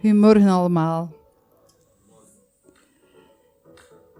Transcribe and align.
Goedemorgen 0.00 0.48
allemaal. 0.48 1.12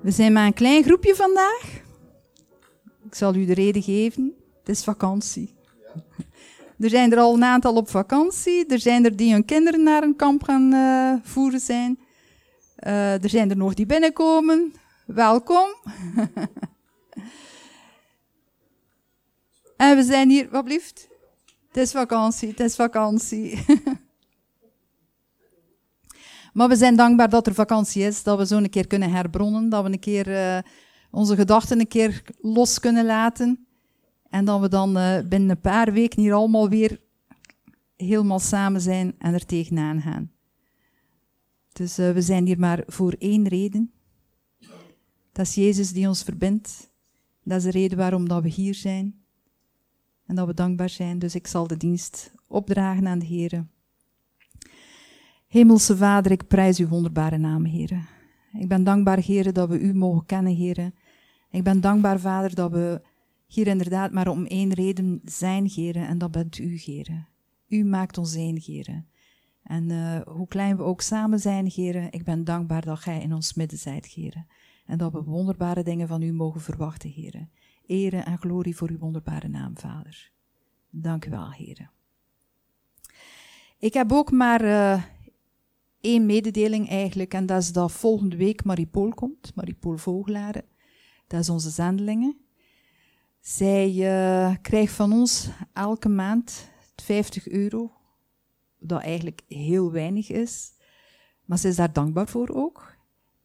We 0.00 0.10
zijn 0.10 0.32
maar 0.32 0.46
een 0.46 0.54
klein 0.54 0.84
groepje 0.84 1.14
vandaag. 1.14 1.82
Ik 3.02 3.14
zal 3.14 3.34
u 3.34 3.44
de 3.44 3.54
reden 3.54 3.82
geven. 3.82 4.34
Het 4.58 4.68
is 4.68 4.84
vakantie. 4.84 5.54
Er 6.78 6.90
zijn 6.90 7.12
er 7.12 7.18
al 7.18 7.34
een 7.34 7.44
aantal 7.44 7.74
op 7.74 7.90
vakantie. 7.90 8.66
Er 8.66 8.78
zijn 8.78 9.04
er 9.04 9.16
die 9.16 9.32
hun 9.32 9.44
kinderen 9.44 9.82
naar 9.82 10.02
een 10.02 10.16
kamp 10.16 10.42
gaan 10.42 10.72
uh, 10.72 11.14
voeren 11.22 11.60
zijn. 11.60 11.98
Uh, 12.86 13.22
er 13.22 13.28
zijn 13.28 13.50
er 13.50 13.56
nog 13.56 13.74
die 13.74 13.86
binnenkomen. 13.86 14.74
Welkom. 15.06 15.74
en 19.76 19.96
we 19.96 20.02
zijn 20.02 20.30
hier, 20.30 20.48
wat 20.50 20.64
blieft? 20.64 21.08
Het 21.68 21.76
is 21.76 21.90
vakantie, 21.90 22.48
het 22.48 22.60
is 22.60 22.74
vakantie. 22.74 23.64
maar 26.60 26.68
we 26.68 26.76
zijn 26.76 26.96
dankbaar 26.96 27.28
dat 27.28 27.46
er 27.46 27.54
vakantie 27.54 28.02
is, 28.02 28.22
dat 28.22 28.38
we 28.38 28.46
zo 28.46 28.56
een 28.56 28.70
keer 28.70 28.86
kunnen 28.86 29.10
herbronnen, 29.10 29.68
dat 29.68 29.84
we 29.84 29.92
een 29.92 29.98
keer 29.98 30.28
uh, 30.28 30.58
onze 31.10 31.34
gedachten 31.34 31.80
een 31.80 31.88
keer 31.88 32.22
los 32.40 32.80
kunnen 32.80 33.06
laten. 33.06 33.66
En 34.28 34.44
dat 34.44 34.60
we 34.60 34.68
dan 34.68 34.96
uh, 34.96 35.18
binnen 35.28 35.50
een 35.50 35.60
paar 35.60 35.92
weken 35.92 36.20
hier 36.20 36.32
allemaal 36.32 36.68
weer 36.68 37.00
helemaal 37.96 38.38
samen 38.38 38.80
zijn 38.80 39.14
en 39.18 39.34
er 39.34 39.46
tegenaan 39.46 40.00
gaan. 40.00 40.32
Dus 41.72 41.98
uh, 41.98 42.12
we 42.12 42.22
zijn 42.22 42.46
hier 42.46 42.58
maar 42.58 42.82
voor 42.86 43.12
één 43.18 43.48
reden. 43.48 43.92
Dat 45.32 45.46
is 45.46 45.54
Jezus 45.54 45.92
die 45.92 46.08
ons 46.08 46.22
verbindt. 46.22 46.90
Dat 47.42 47.58
is 47.58 47.64
de 47.64 47.70
reden 47.70 47.98
waarom 47.98 48.28
dat 48.28 48.42
we 48.42 48.48
hier 48.48 48.74
zijn. 48.74 49.22
En 50.26 50.34
dat 50.34 50.46
we 50.46 50.54
dankbaar 50.54 50.90
zijn. 50.90 51.18
Dus 51.18 51.34
ik 51.34 51.46
zal 51.46 51.66
de 51.66 51.76
dienst 51.76 52.32
opdragen 52.46 53.06
aan 53.06 53.18
de 53.18 53.26
Heer. 53.26 53.66
Hemelse 55.50 55.96
Vader, 55.96 56.32
ik 56.32 56.46
prijs 56.46 56.78
uw 56.78 56.88
wonderbare 56.88 57.38
naam, 57.38 57.64
Heer. 57.64 58.08
Ik 58.52 58.68
ben 58.68 58.84
dankbaar, 58.84 59.18
Heer, 59.18 59.52
dat 59.52 59.68
we 59.68 59.80
u 59.80 59.94
mogen 59.94 60.26
kennen, 60.26 60.54
Heer. 60.54 60.92
Ik 61.50 61.64
ben 61.64 61.80
dankbaar, 61.80 62.20
Vader, 62.20 62.54
dat 62.54 62.70
we 62.70 63.02
hier 63.46 63.66
inderdaad 63.66 64.12
maar 64.12 64.28
om 64.28 64.46
één 64.46 64.72
reden 64.72 65.20
zijn, 65.24 65.66
Heer. 65.66 65.96
En 65.96 66.18
dat 66.18 66.30
bent 66.30 66.58
u, 66.58 66.76
Heer. 66.76 67.26
U 67.68 67.84
maakt 67.84 68.18
ons 68.18 68.34
één, 68.34 68.60
Heer. 68.64 69.04
En 69.62 69.90
uh, 69.90 70.20
hoe 70.20 70.48
klein 70.48 70.76
we 70.76 70.82
ook 70.82 71.00
samen 71.00 71.38
zijn, 71.38 71.66
Heer, 71.66 72.14
ik 72.14 72.24
ben 72.24 72.44
dankbaar 72.44 72.84
dat 72.84 72.98
gij 72.98 73.20
in 73.20 73.34
ons 73.34 73.54
midden 73.54 73.78
zijt, 73.78 74.06
Heer. 74.06 74.44
En 74.86 74.98
dat 74.98 75.12
we 75.12 75.22
wonderbare 75.22 75.82
dingen 75.82 76.08
van 76.08 76.22
u 76.22 76.32
mogen 76.32 76.60
verwachten, 76.60 77.10
Heer. 77.10 77.48
Ere 77.86 78.18
en 78.18 78.38
glorie 78.38 78.76
voor 78.76 78.88
uw 78.88 78.98
wonderbare 78.98 79.48
naam, 79.48 79.78
Vader. 79.78 80.30
Dank 80.90 81.26
u 81.26 81.30
wel, 81.30 81.52
heren. 81.52 81.90
Ik 83.78 83.94
heb 83.94 84.12
ook 84.12 84.30
maar 84.30 84.64
uh, 84.64 85.02
één 86.00 86.26
mededeling 86.26 86.88
eigenlijk, 86.88 87.34
en 87.34 87.46
dat 87.46 87.62
is 87.62 87.72
dat 87.72 87.92
volgende 87.92 88.36
week 88.36 88.64
Maripool 88.64 89.14
komt, 89.14 89.54
Maripool 89.54 89.96
Vogelaren. 89.96 90.64
Dat 91.26 91.40
is 91.40 91.48
onze 91.48 91.70
zendelingen. 91.70 92.36
Zij 93.40 93.92
uh, 93.94 94.54
krijgt 94.62 94.92
van 94.92 95.12
ons 95.12 95.48
elke 95.72 96.08
maand 96.08 96.70
50 96.96 97.48
euro, 97.48 97.92
dat 98.78 99.02
eigenlijk 99.02 99.40
heel 99.48 99.92
weinig 99.92 100.30
is, 100.30 100.72
maar 101.44 101.58
ze 101.58 101.68
is 101.68 101.76
daar 101.76 101.92
dankbaar 101.92 102.28
voor 102.28 102.48
ook. 102.48 102.96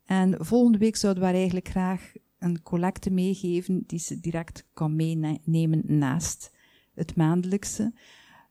En 0.06 0.46
volgende 0.46 0.78
week 0.78 0.96
zouden 0.96 1.24
we 1.24 1.30
eigenlijk 1.30 1.68
graag 1.68 2.14
een 2.40 2.62
collecte 2.62 3.10
meegeven 3.10 3.84
die 3.88 4.00
ze 4.00 4.20
direct 4.20 4.68
kan 4.74 4.96
meenemen 4.96 5.82
naast 5.86 6.52
het 6.94 7.16
maandelijkse. 7.16 7.94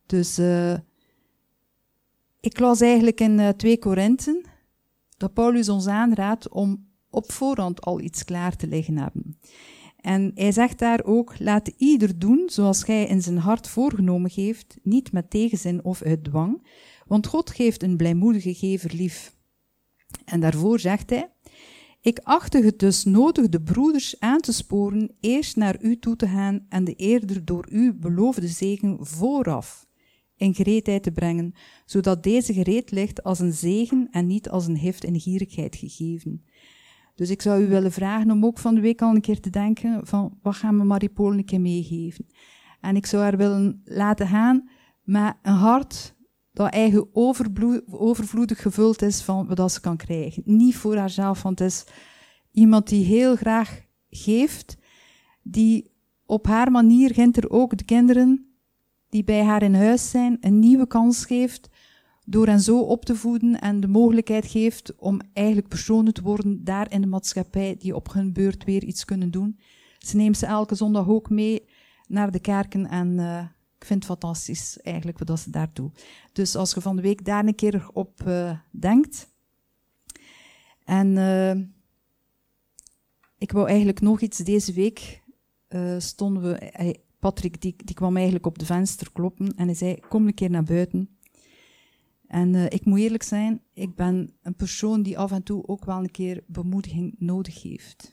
Dus 0.07 0.39
uh, 0.39 0.75
ik 2.45 2.59
las 2.59 2.81
eigenlijk 2.81 3.21
in 3.21 3.39
uh, 3.39 3.49
2 3.49 3.79
Korinthen 3.79 4.45
dat 5.17 5.33
Paulus 5.33 5.69
ons 5.69 5.87
aanraadt 5.87 6.49
om 6.49 6.89
op 7.11 7.33
voorhand 7.33 7.81
al 7.81 8.01
iets 8.01 8.25
klaar 8.25 8.57
te 8.57 8.67
liggen 8.67 8.97
hebben. 8.97 9.39
En 10.01 10.31
hij 10.35 10.53
zegt 10.53 10.79
daar 10.79 11.05
ook, 11.05 11.35
laat 11.39 11.73
ieder 11.77 12.19
doen 12.19 12.43
zoals 12.47 12.83
gij 12.83 13.07
in 13.07 13.23
zijn 13.23 13.39
hart 13.39 13.69
voorgenomen 13.69 14.31
geeft, 14.31 14.79
niet 14.83 15.13
met 15.13 15.31
tegenzin 15.31 15.85
of 15.85 16.03
uit 16.03 16.25
dwang, 16.25 16.67
want 17.07 17.27
God 17.27 17.51
geeft 17.51 17.83
een 17.83 17.97
blijmoedige 17.97 18.55
gever 18.55 18.95
lief. 18.95 19.37
En 20.25 20.41
daarvoor 20.41 20.81
zegt 20.81 21.11
hij, 21.11 21.31
ik 22.01 22.21
achtte 22.23 22.63
het 22.65 22.79
dus 22.79 23.05
nodig 23.05 23.49
de 23.49 23.63
broeders 23.63 24.21
aan 24.21 24.41
te 24.41 24.53
sporen 24.53 25.17
eerst 25.21 25.57
naar 25.57 25.83
u 25.83 25.99
toe 25.99 26.17
te 26.17 26.29
gaan 26.29 26.67
en 26.69 26.85
de 26.85 26.95
eerder 26.95 27.45
door 27.45 27.67
u 27.71 27.95
beloofde 27.95 28.49
zegen 28.49 28.97
vooraf 29.01 29.84
in 30.37 30.55
gereedheid 30.55 31.03
te 31.03 31.13
brengen, 31.13 31.55
zodat 31.85 32.23
deze 32.23 32.53
gereed 32.53 32.91
ligt 32.91 33.23
als 33.23 33.39
een 33.39 33.53
zegen 33.53 34.09
en 34.11 34.27
niet 34.27 34.49
als 34.49 34.67
een 34.67 34.77
hift 34.77 35.05
en 35.05 35.21
gierigheid 35.21 35.77
gegeven. 35.77 36.45
Dus 37.15 37.31
ik 37.31 37.43
zou 37.43 37.63
u 37.63 37.67
willen 37.67 37.93
vragen 37.93 38.31
om 38.31 38.45
ook 38.45 38.59
van 38.59 38.75
de 38.75 38.81
week 38.81 39.03
al 39.03 39.15
een 39.15 39.21
keer 39.21 39.41
te 39.41 39.51
denken 39.51 40.07
van 40.07 40.39
wat 40.43 40.55
gaan 40.55 40.79
we 40.79 40.85
Maripool 40.85 41.33
een 41.33 41.45
keer 41.45 41.61
meegeven. 41.61 42.27
En 42.81 42.97
ik 42.97 43.07
zou 43.07 43.23
haar 43.23 43.37
willen 43.37 43.83
laten 43.85 44.27
gaan 44.27 44.69
met 45.03 45.35
een 45.43 45.55
hart 45.55 46.15
dat 46.53 46.73
eigen 46.73 47.09
overvloedig 47.91 48.63
gevuld 48.63 49.03
is 49.03 49.23
van 49.23 49.55
wat 49.55 49.73
ze 49.73 49.81
kan 49.81 49.97
krijgen. 49.97 50.43
Niet 50.45 50.77
voor 50.77 50.97
haarzelf, 50.97 51.43
want 51.43 51.59
het 51.59 51.71
is 51.71 51.87
iemand 52.51 52.89
die 52.89 53.05
heel 53.05 53.37
graag 53.37 53.83
geeft, 54.09 54.77
die 55.43 55.93
op 56.27 56.47
haar 56.47 56.71
manier 56.71 57.19
er 57.19 57.51
ook 57.51 57.77
de 57.77 57.85
kinderen 57.85 58.54
die 59.15 59.25
bij 59.25 59.45
haar 59.45 59.63
in 59.63 59.75
huis 59.75 60.11
zijn 60.11 60.37
een 60.41 60.59
nieuwe 60.59 60.87
kans 60.87 61.25
geeft 61.25 61.69
door 62.25 62.47
hen 62.47 62.61
zo 62.61 62.81
op 62.81 63.05
te 63.05 63.17
voeden 63.17 63.61
en 63.61 63.81
de 63.81 63.87
mogelijkheid 63.87 64.47
geeft 64.47 64.97
om 64.97 65.21
eigenlijk 65.33 65.69
personen 65.69 66.15
te 66.15 66.23
worden 66.23 66.65
daar 66.65 66.93
in 66.93 67.01
de 67.01 67.07
maatschappij 67.07 67.77
die 67.79 67.95
op 67.95 68.13
hun 68.13 68.33
beurt 68.33 68.65
weer 68.65 68.85
iets 68.85 69.05
kunnen 69.05 69.31
doen. 69.31 69.59
Ze 69.99 70.17
neemt 70.17 70.39
ze 70.39 70.47
elke 70.47 70.75
zondag 70.75 71.09
ook 71.09 71.31
mee 71.31 71.69
naar 72.07 72.31
de 72.31 72.39
kerken 72.39 72.87
en 72.87 73.09
uh, 73.19 73.39
ik 73.79 73.85
vind 73.85 73.99
het 73.99 74.19
fantastisch 74.19 74.81
eigenlijk 74.81 75.19
wat 75.19 75.41
ze 75.41 75.51
daar. 75.51 75.71
Dus 76.33 76.57
als 76.57 76.75
je 76.75 76.81
van 76.81 76.97
de 76.97 77.03
week 77.03 77.25
daar 77.25 77.47
een 77.47 77.55
keer 77.55 77.89
op 77.93 78.23
uh, 78.27 78.59
denkt. 78.71 79.29
En 80.85 81.17
uh, 81.17 81.55
ik 83.39 83.53
wou 83.53 83.69
eigenlijk 83.69 84.01
nog 84.01 84.21
iets 84.21 84.39
deze 84.39 84.73
week. 84.73 85.23
Stonden 85.99 86.43
we, 86.43 87.03
Patrick 87.25 87.61
die, 87.61 87.75
die 87.85 87.95
kwam 87.95 88.15
eigenlijk 88.17 88.47
op 88.47 88.59
de 88.59 88.67
venster 88.67 89.13
kloppen 89.13 89.55
en 89.57 89.67
hij 89.67 89.75
zei: 89.75 90.01
Kom 90.09 90.27
een 90.27 90.35
keer 90.35 90.51
naar 90.51 90.65
buiten. 90.65 91.09
En 92.27 92.55
ik 92.73 92.85
moet 92.85 92.99
eerlijk 92.99 93.23
zijn, 93.23 93.61
ik 93.73 93.95
ben 93.95 94.33
een 94.43 94.55
persoon 94.55 95.03
die 95.03 95.19
af 95.19 95.33
en 95.33 95.43
toe 95.43 95.67
ook 95.67 95.85
wel 95.85 95.99
een 95.99 96.11
keer 96.11 96.45
bemoediging 96.47 97.15
nodig 97.19 97.63
heeft. 97.63 98.11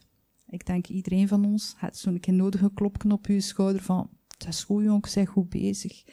Ik 0.47 0.65
denk 0.65 0.87
iedereen 0.87 1.27
van 1.27 1.45
ons 1.45 1.75
heeft 1.77 1.97
zo'n 1.97 2.19
keer 2.19 2.33
nodig 2.33 2.61
een 2.61 2.73
klopje 2.73 3.11
op 3.11 3.27
je 3.27 3.41
schouder 3.41 3.81
van 3.81 4.09
dat 4.37 4.47
is 4.47 4.63
goed 4.63 4.83
jongen, 4.83 5.09
zeg 5.09 5.29
goed 5.29 5.49
bezig. 5.49 6.03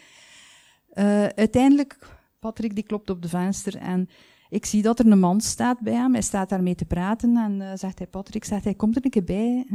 Uh, 0.94 1.26
uiteindelijk, 1.26 1.98
Patrick 2.38 2.75
die 2.75 2.84
klopt 2.84 3.10
op 3.10 3.22
de 3.22 3.28
venster 3.28 3.76
en 3.76 4.08
ik 4.48 4.64
zie 4.66 4.82
dat 4.82 4.98
er 4.98 5.06
een 5.06 5.19
man 5.19 5.41
staat 5.41 5.81
bij 5.81 5.94
hem. 5.94 6.12
Hij 6.12 6.22
staat 6.22 6.48
daarmee 6.48 6.75
te 6.75 6.84
praten 6.84 7.37
en 7.37 7.60
uh, 7.60 7.70
zegt 7.75 7.98
hij, 7.98 8.06
Patrick, 8.06 8.44
zegt 8.44 8.64
hij, 8.64 8.75
komt 8.75 8.97
er 8.97 9.04
een 9.04 9.10
keer 9.10 9.25
bij. 9.25 9.66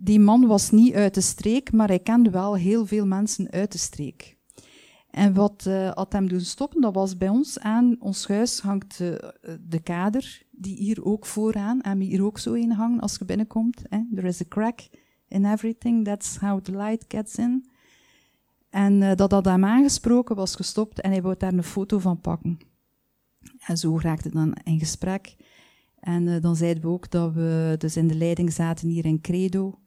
Die 0.00 0.20
man 0.20 0.46
was 0.46 0.70
niet 0.70 0.94
uit 0.94 1.14
de 1.14 1.20
streek, 1.20 1.72
maar 1.72 1.88
hij 1.88 1.98
kende 1.98 2.30
wel 2.30 2.56
heel 2.56 2.86
veel 2.86 3.06
mensen 3.06 3.50
uit 3.50 3.72
de 3.72 3.78
streek. 3.78 4.38
En 5.10 5.34
wat 5.34 5.64
uh, 5.68 5.90
had 5.90 6.12
hem 6.12 6.28
doen 6.28 6.40
stoppen, 6.40 6.80
dat 6.80 6.94
was 6.94 7.16
bij 7.16 7.28
ons 7.28 7.58
aan 7.58 7.96
ons 7.98 8.28
huis 8.28 8.60
hangt 8.60 8.98
de 9.68 9.80
kader, 9.82 10.42
die 10.50 10.76
hier 10.76 11.04
ook 11.04 11.26
vooraan, 11.26 11.80
en 11.80 12.00
hier 12.00 12.24
ook 12.24 12.38
zo 12.38 12.52
in 12.52 12.70
hangen 12.70 13.00
als 13.00 13.16
je 13.16 13.24
binnenkomt. 13.24 13.82
Hè. 13.88 14.00
There 14.14 14.28
is 14.28 14.40
a 14.40 14.44
crack 14.48 14.80
in 15.28 15.44
everything. 15.44 16.04
That's 16.04 16.36
how 16.36 16.60
the 16.60 16.76
light 16.76 17.04
gets 17.08 17.36
in. 17.36 17.68
En 18.70 19.00
uh, 19.00 19.14
dat 19.14 19.30
had 19.30 19.44
hem 19.44 19.64
aangesproken, 19.64 20.36
was 20.36 20.54
gestopt 20.54 21.00
en 21.00 21.10
hij 21.10 21.22
wou 21.22 21.34
daar 21.38 21.52
een 21.52 21.62
foto 21.62 21.98
van 21.98 22.20
pakken. 22.20 22.58
En 23.58 23.76
zo 23.76 23.98
raakte 23.98 24.28
het 24.28 24.36
dan 24.36 24.54
in 24.64 24.78
gesprek. 24.78 25.36
En 26.00 26.40
dan 26.40 26.56
zeiden 26.56 26.82
we 26.82 26.88
ook 26.88 27.10
dat 27.10 27.32
we 27.32 27.74
dus 27.78 27.96
in 27.96 28.08
de 28.08 28.14
leiding 28.14 28.52
zaten 28.52 28.88
hier 28.88 29.04
in 29.04 29.20
Credo. 29.20 29.78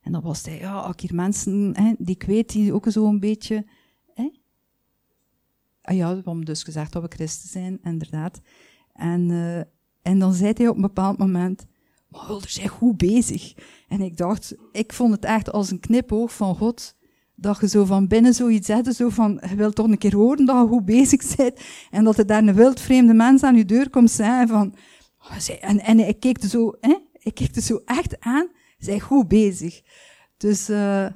En 0.00 0.12
dan 0.12 0.22
was 0.22 0.44
hij, 0.44 0.58
ja, 0.58 0.86
ook 0.86 1.00
hier 1.00 1.14
mensen, 1.14 1.70
hè, 1.76 1.92
die 1.98 2.14
ik 2.14 2.22
weet, 2.22 2.52
die 2.52 2.72
ook 2.72 2.86
zo 2.88 3.06
een 3.06 3.20
beetje... 3.20 3.66
Hè? 4.14 4.30
Ah 5.82 5.96
ja, 5.96 6.08
we 6.08 6.14
hebben 6.14 6.44
dus 6.44 6.62
gezegd 6.62 6.92
dat 6.92 7.02
we 7.02 7.08
christen 7.08 7.48
zijn, 7.48 7.78
inderdaad. 7.82 8.40
En, 8.92 9.28
uh, 9.28 9.58
en 10.02 10.18
dan 10.18 10.32
zei 10.32 10.52
hij 10.56 10.68
op 10.68 10.74
een 10.74 10.82
bepaald 10.82 11.18
moment, 11.18 11.66
maar 12.08 12.26
Hulder 12.26 12.50
zijn 12.50 12.68
goed 12.68 12.96
bezig. 12.96 13.54
En 13.88 14.00
ik 14.00 14.16
dacht, 14.16 14.54
ik 14.72 14.92
vond 14.92 15.12
het 15.12 15.24
echt 15.24 15.52
als 15.52 15.70
een 15.70 15.80
knipoog 15.80 16.34
van 16.34 16.56
God, 16.56 16.96
dat 17.34 17.60
je 17.60 17.68
zo 17.68 17.84
van 17.84 18.06
binnen 18.06 18.34
zoiets 18.34 18.66
zette, 18.66 18.92
zo 18.92 19.08
van, 19.08 19.42
je 19.48 19.54
wilt 19.54 19.74
toch 19.74 19.86
een 19.86 19.98
keer 19.98 20.14
horen 20.14 20.46
dat 20.46 20.62
je 20.62 20.68
goed 20.68 20.84
bezig 20.84 21.36
bent, 21.36 21.60
en 21.90 22.04
dat 22.04 22.18
er 22.18 22.26
daar 22.26 22.42
een 22.42 22.54
wildvreemde 22.54 23.14
mens 23.14 23.42
aan 23.42 23.56
je 23.56 23.64
deur 23.64 23.90
komt 23.90 24.10
zeggen 24.10 24.48
van, 24.48 24.74
oh, 25.18 25.36
en, 25.60 25.80
en 25.80 26.08
ik 26.08 26.20
keek 26.20 26.42
er 26.42 26.48
zo, 26.48 26.72
hè, 26.80 26.96
ik 27.12 27.34
keek 27.34 27.56
er 27.56 27.62
zo 27.62 27.80
echt 27.84 28.20
aan, 28.20 28.48
zij 28.80 29.00
goed 29.00 29.28
bezig. 29.28 29.82
Dus, 30.36 30.70
uh, 30.70 31.06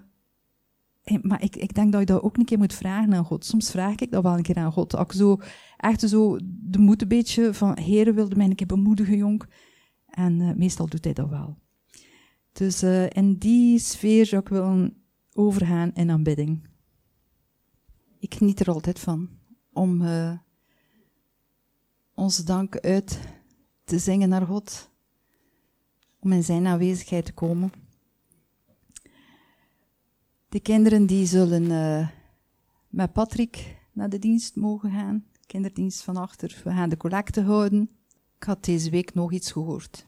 maar 1.22 1.42
ik, 1.42 1.56
ik 1.56 1.74
denk 1.74 1.92
dat 1.92 2.00
je 2.00 2.06
dat 2.06 2.22
ook 2.22 2.36
een 2.36 2.44
keer 2.44 2.58
moet 2.58 2.74
vragen 2.74 3.14
aan 3.14 3.24
God. 3.24 3.44
Soms 3.44 3.70
vraag 3.70 3.94
ik 3.94 4.10
dat 4.10 4.22
wel 4.22 4.36
een 4.36 4.42
keer 4.42 4.56
aan 4.56 4.72
God. 4.72 4.96
Als 4.96 5.06
ik 5.06 5.12
zo, 5.12 5.38
echt 5.76 6.00
zo 6.00 6.38
de 6.44 6.78
moed 6.78 7.02
een 7.02 7.08
beetje 7.08 7.54
van, 7.54 7.78
Heer 7.78 8.14
wilde 8.14 8.36
mij 8.36 8.46
een 8.46 8.54
keer 8.54 8.66
bemoedigen, 8.66 9.16
jong. 9.16 9.42
En 10.06 10.40
uh, 10.40 10.54
meestal 10.54 10.86
doet 10.86 11.04
hij 11.04 11.12
dat 11.12 11.28
wel. 11.28 11.58
Dus 12.52 12.82
uh, 12.82 13.10
in 13.10 13.34
die 13.38 13.78
sfeer 13.78 14.26
zou 14.26 14.42
ik 14.42 14.48
willen 14.48 15.02
overgaan 15.32 15.92
in 15.94 16.10
aanbidding. 16.10 16.68
Ik 18.18 18.34
geniet 18.34 18.60
er 18.60 18.70
altijd 18.70 18.98
van 18.98 19.28
om 19.72 20.02
onze 22.14 22.44
dank 22.44 22.78
uit 22.78 23.20
te 23.84 23.98
zingen 23.98 24.28
naar 24.28 24.46
God. 24.46 24.90
Om 26.24 26.32
in 26.32 26.44
zijn 26.44 26.66
aanwezigheid 26.66 27.24
te 27.24 27.32
komen. 27.32 27.72
De 30.48 30.60
kinderen 30.60 31.06
die 31.06 31.26
zullen 31.26 31.62
uh, 31.62 32.08
met 32.88 33.12
Patrick 33.12 33.76
naar 33.92 34.08
de 34.08 34.18
dienst 34.18 34.56
mogen 34.56 34.90
gaan. 34.90 35.24
Kinderdienst 35.46 36.02
van 36.02 36.16
achter. 36.16 36.60
We 36.64 36.70
gaan 36.70 36.88
de 36.88 36.96
collecte 36.96 37.40
houden. 37.40 37.90
Ik 38.36 38.42
had 38.42 38.64
deze 38.64 38.90
week 38.90 39.14
nog 39.14 39.32
iets 39.32 39.52
gehoord. 39.52 40.06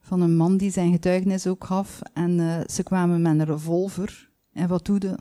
Van 0.00 0.20
een 0.20 0.36
man 0.36 0.56
die 0.56 0.70
zijn 0.70 0.92
getuigenis 0.92 1.46
ook 1.46 1.64
gaf. 1.64 2.00
En 2.12 2.38
uh, 2.38 2.60
ze 2.66 2.82
kwamen 2.82 3.22
met 3.22 3.32
een 3.32 3.44
revolver. 3.44 4.30
En 4.52 4.68
wat 4.68 4.86
doe 4.86 5.00
je? 5.00 5.18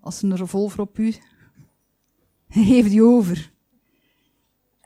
Als 0.00 0.22
een 0.22 0.36
revolver 0.36 0.80
op 0.80 0.98
u, 0.98 1.14
geef 2.48 2.88
die 2.88 3.02
over. 3.02 3.52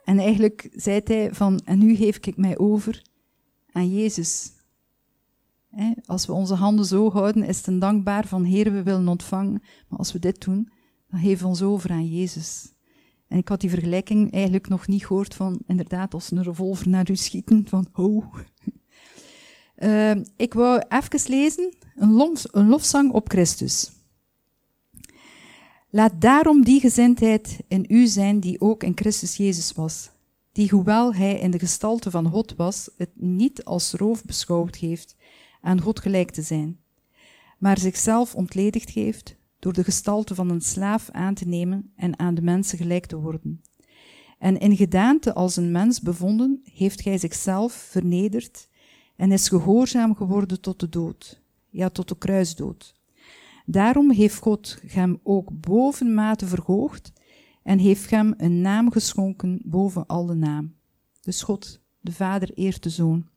En 0.05 0.19
eigenlijk 0.19 0.69
zei 0.73 1.01
hij 1.05 1.35
van, 1.35 1.61
en 1.65 1.79
nu 1.79 1.95
geef 1.95 2.17
ik 2.17 2.37
mij 2.37 2.59
over 2.59 3.09
aan 3.73 3.91
Jezus. 3.91 4.53
Als 6.05 6.27
we 6.27 6.33
onze 6.33 6.55
handen 6.55 6.85
zo 6.85 7.11
houden, 7.11 7.45
is 7.45 7.57
het 7.57 7.67
een 7.67 7.79
dankbaar 7.79 8.27
van 8.27 8.45
Heer, 8.45 8.73
we 8.73 8.83
willen 8.83 9.09
ontvangen. 9.09 9.63
Maar 9.89 9.99
als 9.99 10.13
we 10.13 10.19
dit 10.19 10.45
doen, 10.45 10.71
dan 11.11 11.21
geven 11.21 11.43
we 11.43 11.49
ons 11.49 11.63
over 11.63 11.91
aan 11.91 12.07
Jezus. 12.07 12.73
En 13.29 13.39
ik 13.39 13.49
had 13.49 13.61
die 13.61 13.71
vergelijking 13.71 14.33
eigenlijk 14.33 14.69
nog 14.69 14.87
niet 14.87 15.07
gehoord 15.07 15.35
van, 15.35 15.61
inderdaad, 15.67 16.15
als 16.15 16.31
een 16.31 16.43
revolver 16.43 16.89
naar 16.89 17.11
u 17.11 17.17
schieten, 17.17 17.67
van, 17.69 17.89
oh. 17.93 18.25
Uh, 19.83 20.11
ik 20.37 20.55
wou 20.55 20.83
even 20.89 21.31
lezen, 21.31 21.75
een, 21.97 22.13
lof, 22.13 22.45
een 22.51 22.69
lofzang 22.69 23.13
op 23.13 23.29
Christus. 23.29 23.93
Laat 25.91 26.21
daarom 26.21 26.65
die 26.65 26.81
gezindheid 26.81 27.61
in 27.69 27.85
u 27.89 28.07
zijn 28.07 28.41
die 28.41 28.61
ook 28.61 28.83
in 28.83 28.93
Christus 28.95 29.37
Jezus 29.37 29.73
was, 29.73 30.11
die 30.53 30.71
hoewel 30.71 31.15
hij 31.15 31.39
in 31.39 31.51
de 31.51 31.59
gestalte 31.59 32.11
van 32.11 32.29
God 32.29 32.55
was, 32.57 32.91
het 32.97 33.11
niet 33.15 33.65
als 33.65 33.93
roof 33.93 34.25
beschouwd 34.25 34.77
heeft 34.77 35.17
aan 35.61 35.81
God 35.81 36.01
gelijk 36.01 36.31
te 36.31 36.43
zijn, 36.43 36.81
maar 37.59 37.79
zichzelf 37.79 38.35
ontledigd 38.35 38.91
heeft 38.91 39.37
door 39.59 39.73
de 39.73 39.85
gestalte 39.85 40.35
van 40.35 40.51
een 40.51 40.61
slaaf 40.61 41.11
aan 41.11 41.35
te 41.35 41.49
nemen 41.49 41.93
en 41.97 42.19
aan 42.19 42.35
de 42.35 42.43
mensen 42.43 42.79
gelijk 42.79 43.07
te 43.07 43.17
worden. 43.17 43.63
En 44.39 44.59
in 44.59 44.77
gedaante 44.77 45.35
als 45.35 45.57
een 45.57 45.71
mens 45.71 46.01
bevonden, 46.01 46.61
heeft 46.73 47.05
hij 47.05 47.19
zichzelf 47.19 47.73
vernederd 47.73 48.69
en 49.17 49.33
is 49.33 49.49
gehoorzaam 49.49 50.17
geworden 50.17 50.61
tot 50.61 50.81
de 50.81 50.89
dood, 50.89 51.43
ja, 51.71 51.89
tot 51.89 52.09
de 52.09 52.19
kruisdood. 52.19 52.95
Daarom 53.67 54.11
heeft 54.11 54.39
God 54.39 54.79
hem 54.87 55.21
ook 55.23 55.61
bovenmate 55.61 56.47
verhoogd 56.47 57.13
en 57.63 57.79
heeft 57.79 58.11
hem 58.11 58.35
een 58.37 58.61
naam 58.61 58.91
geschonken 58.91 59.61
boven 59.65 60.07
alle 60.07 60.35
naam. 60.35 60.75
Dus 61.21 61.43
God, 61.43 61.81
de 62.01 62.13
Vader, 62.13 62.51
eert 62.55 62.83
de 62.83 62.91
Zoon 62.91 63.29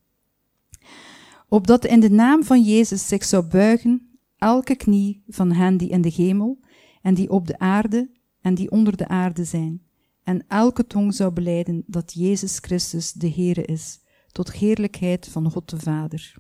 opdat 1.54 1.86
in 1.86 2.00
de 2.00 2.10
naam 2.10 2.44
van 2.44 2.62
Jezus 2.62 3.08
zich 3.08 3.24
zou 3.24 3.44
buigen 3.44 4.18
elke 4.38 4.76
knie 4.76 5.24
van 5.28 5.52
hen 5.52 5.78
die 5.78 5.90
in 5.90 6.02
de 6.02 6.12
hemel 6.16 6.60
en 7.02 7.14
die 7.14 7.30
op 7.30 7.48
de 7.48 7.60
aarde 7.60 8.10
en 8.42 8.56
die 8.56 8.72
onder 8.72 8.98
de 8.98 9.08
aarde 9.08 9.44
zijn, 9.44 9.84
en 10.24 10.46
elke 10.48 10.88
tong 10.88 11.14
zou 11.14 11.34
beleiden 11.34 11.84
dat 11.88 12.14
Jezus 12.14 12.58
Christus 12.58 13.12
de 13.12 13.30
Heere 13.32 13.66
is, 13.66 14.00
tot 14.32 14.52
heerlijkheid 14.52 15.28
van 15.28 15.52
God 15.52 15.70
de 15.70 15.80
Vader. 15.80 16.36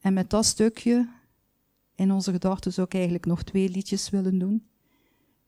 En 0.00 0.12
met 0.12 0.30
dat 0.30 0.44
stukje 0.44 1.08
in 1.94 2.12
onze 2.12 2.32
gedachten 2.32 2.72
zou 2.72 2.86
ik 2.86 2.94
eigenlijk 2.94 3.26
nog 3.26 3.42
twee 3.42 3.68
liedjes 3.68 4.10
willen 4.10 4.38
doen. 4.38 4.66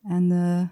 En 0.02 0.30
uh, 0.30 0.68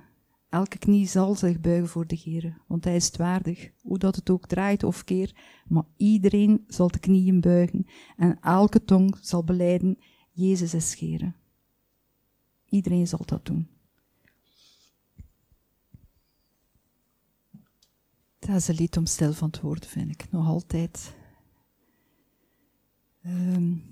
Elke 0.53 0.79
knie 0.79 1.07
zal 1.07 1.35
zich 1.35 1.61
buigen 1.61 1.89
voor 1.89 2.07
de 2.07 2.15
Heer, 2.15 2.63
want 2.67 2.85
Hij 2.85 2.97
is 2.97 3.11
waardig, 3.11 3.71
hoe 3.83 3.99
dat 3.99 4.17
het 4.17 4.31
ook 4.31 4.47
draait 4.47 4.85
of 4.85 5.05
keer. 5.05 5.35
Maar 5.69 5.85
iedereen 5.97 6.65
zal 6.67 6.91
de 6.91 6.99
knieën 6.99 7.41
buigen 7.41 7.87
en 8.17 8.41
elke 8.41 8.85
tong 8.85 9.19
zal 9.21 9.45
beleiden, 9.45 9.99
Jezus 10.31 10.75
is 10.75 10.99
Heer. 10.99 11.35
Iedereen 12.69 13.07
zal 13.07 13.25
dat 13.25 13.45
doen. 13.47 13.69
Dat 18.39 18.57
is 18.57 18.69
een 18.69 18.75
lied 18.75 18.97
om 18.97 19.07
stil 19.07 19.33
van 19.33 19.51
te 19.51 19.61
worden, 19.63 19.89
vind 19.89 20.11
ik, 20.11 20.31
nog 20.31 20.47
altijd. 20.47 21.15
Um, 23.27 23.83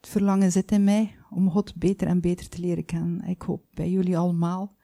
het 0.00 0.08
verlangen 0.08 0.52
zit 0.52 0.72
in 0.72 0.84
mij 0.84 1.16
om 1.30 1.50
God 1.50 1.74
beter 1.74 2.08
en 2.08 2.20
beter 2.20 2.48
te 2.48 2.60
leren 2.60 2.84
kennen. 2.84 3.24
Ik 3.24 3.42
hoop 3.42 3.64
bij 3.74 3.90
jullie 3.90 4.18
allemaal. 4.18 4.76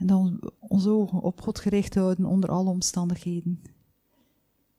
En 0.00 0.06
dan 0.06 0.52
onze 0.58 0.88
ogen 0.88 1.20
op 1.20 1.40
God 1.40 1.58
gericht 1.58 1.94
houden 1.94 2.24
onder 2.24 2.50
alle 2.50 2.70
omstandigheden. 2.70 3.62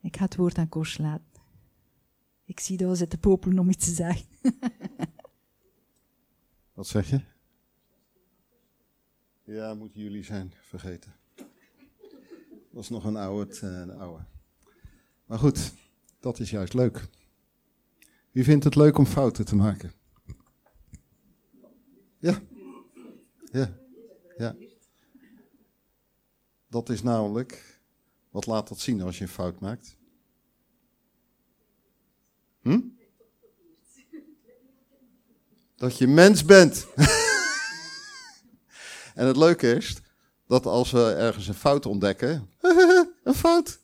Ik 0.02 0.18
ga 0.18 0.24
het 0.24 0.36
woord 0.36 0.58
aan 0.58 0.70
Koos 0.70 0.98
laten. 0.98 1.42
Ik 2.46 2.60
zie 2.60 2.78
dat 2.78 2.90
we 2.90 2.96
zitten 2.96 3.20
popelen 3.20 3.60
om 3.60 3.70
iets 3.70 3.86
te 3.86 3.92
zeggen. 3.92 4.26
Wat 6.74 6.88
zeg 6.88 7.10
je? 7.10 7.22
Ja, 9.44 9.74
moeten 9.74 10.02
jullie 10.02 10.24
zijn 10.24 10.54
vergeten. 10.62 11.16
Dat 12.72 12.84
is 12.84 12.90
nog 12.90 13.04
een 13.04 13.16
oude, 13.16 13.60
eh, 13.60 13.80
een 13.80 13.92
oude. 13.92 14.24
Maar 15.26 15.40
goed, 15.40 15.74
dat 16.20 16.40
is 16.40 16.50
juist 16.50 16.74
leuk. 16.74 17.08
Wie 18.32 18.44
vindt 18.44 18.64
het 18.64 18.76
leuk 18.76 18.98
om 18.98 19.06
fouten 19.06 19.46
te 19.46 19.56
maken? 19.56 19.92
Ja. 22.18 22.42
Ja. 23.52 23.78
Ja. 24.38 24.56
Dat 26.72 26.90
is 26.90 27.04
namelijk, 27.04 27.80
wat 28.30 28.46
laat 28.46 28.68
dat 28.68 28.80
zien 28.80 29.02
als 29.02 29.18
je 29.18 29.24
een 29.24 29.30
fout 29.30 29.60
maakt? 29.60 29.98
Hm? 32.62 32.80
Dat 35.76 35.98
je 35.98 36.08
mens 36.08 36.46
bent. 36.46 36.88
en 39.20 39.28
het 39.28 39.38
leuke 39.38 39.74
is 39.74 39.98
dat 40.48 40.66
als 40.66 40.92
we 40.92 41.14
ergens 41.14 41.48
een 41.48 41.54
fout 41.54 41.86
ontdekken, 41.86 42.50
een 43.24 43.34
fout. 43.34 43.80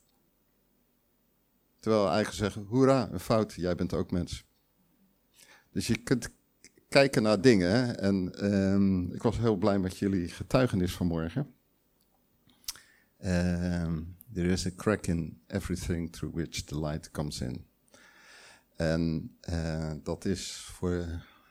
Terwijl 1.79 2.03
we 2.03 2.09
eigenlijk 2.09 2.37
zeggen, 2.37 2.65
hoera, 2.69 3.09
een 3.11 3.19
fout, 3.19 3.53
jij 3.53 3.75
bent 3.75 3.93
ook 3.93 4.11
mens. 4.11 4.45
Dus 5.71 5.87
je 5.87 5.97
kunt 5.97 6.29
kijken 6.89 7.23
naar 7.23 7.41
dingen. 7.41 7.99
En 7.99 8.45
um, 8.55 9.13
ik 9.13 9.21
was 9.21 9.37
heel 9.37 9.55
blij 9.55 9.79
met 9.79 9.97
jullie 9.97 10.27
getuigenis 10.27 10.95
vanmorgen. 10.95 11.55
Um, 13.25 14.15
there 14.33 14.51
is 14.51 14.65
a 14.65 14.71
crack 14.71 15.07
in 15.07 15.41
everything 15.47 16.11
through 16.11 16.35
which 16.35 16.65
the 16.65 16.79
light 16.79 17.11
comes 17.11 17.41
in. 17.41 17.65
En 18.75 19.31
uh, 19.49 19.93
dat 20.03 20.25
is 20.25 20.51
voor 20.51 21.05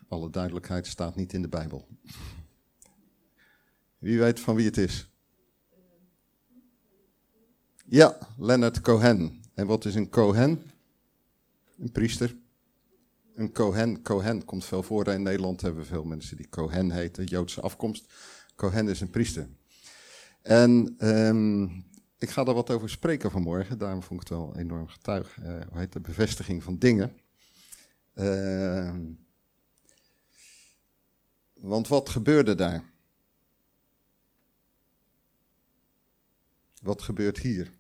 alle 0.09 0.31
duidelijkheid 0.31 0.87
staat 0.87 1.17
niet 1.17 1.33
in 1.33 1.43
de 1.43 1.49
Bijbel. 1.49 1.89
Wie 3.99 4.19
weet 4.19 4.41
van 4.41 4.55
wie 4.55 4.67
het 4.67 4.77
is? 4.77 5.09
Ja, 7.85 8.19
Leonard 8.39 8.81
Cohen. 8.81 9.43
En 9.55 9.67
wat 9.67 9.85
is 9.85 9.95
een 9.95 10.09
Cohen? 10.09 10.63
Een 11.79 11.93
priester. 11.93 12.37
Een 13.35 13.53
Cohen, 13.53 14.03
Cohen 14.03 14.45
komt 14.45 14.65
veel 14.65 14.83
voor. 14.83 15.07
In 15.07 15.23
Nederland 15.23 15.61
hebben 15.61 15.81
we 15.81 15.87
veel 15.87 16.05
mensen 16.05 16.37
die 16.37 16.49
Cohen 16.49 16.91
heten, 16.91 17.25
Joodse 17.25 17.61
afkomst. 17.61 18.13
Cohen 18.55 18.89
is 18.89 19.01
een 19.01 19.11
priester. 19.11 19.49
En 20.47 20.95
um, 20.99 21.85
ik 22.19 22.31
ga 22.31 22.45
daar 22.45 22.55
wat 22.55 22.71
over 22.71 22.91
spreken 22.91 23.31
vanmorgen. 23.31 23.79
Daarom 23.79 24.03
vond 24.03 24.23
ik 24.23 24.29
het 24.29 24.39
wel 24.39 24.57
enorm 24.57 24.89
getuig. 24.89 25.37
Uh, 25.39 25.45
hoe 25.45 25.79
heet 25.79 25.93
de 25.93 26.01
bevestiging 26.01 26.63
van 26.63 26.79
dingen. 26.79 27.17
Uh, 28.15 28.95
want 31.55 31.89
wat 31.89 32.09
gebeurde 32.09 32.55
daar? 32.55 32.85
Wat 36.83 37.03
gebeurt 37.03 37.39
hier? 37.39 37.71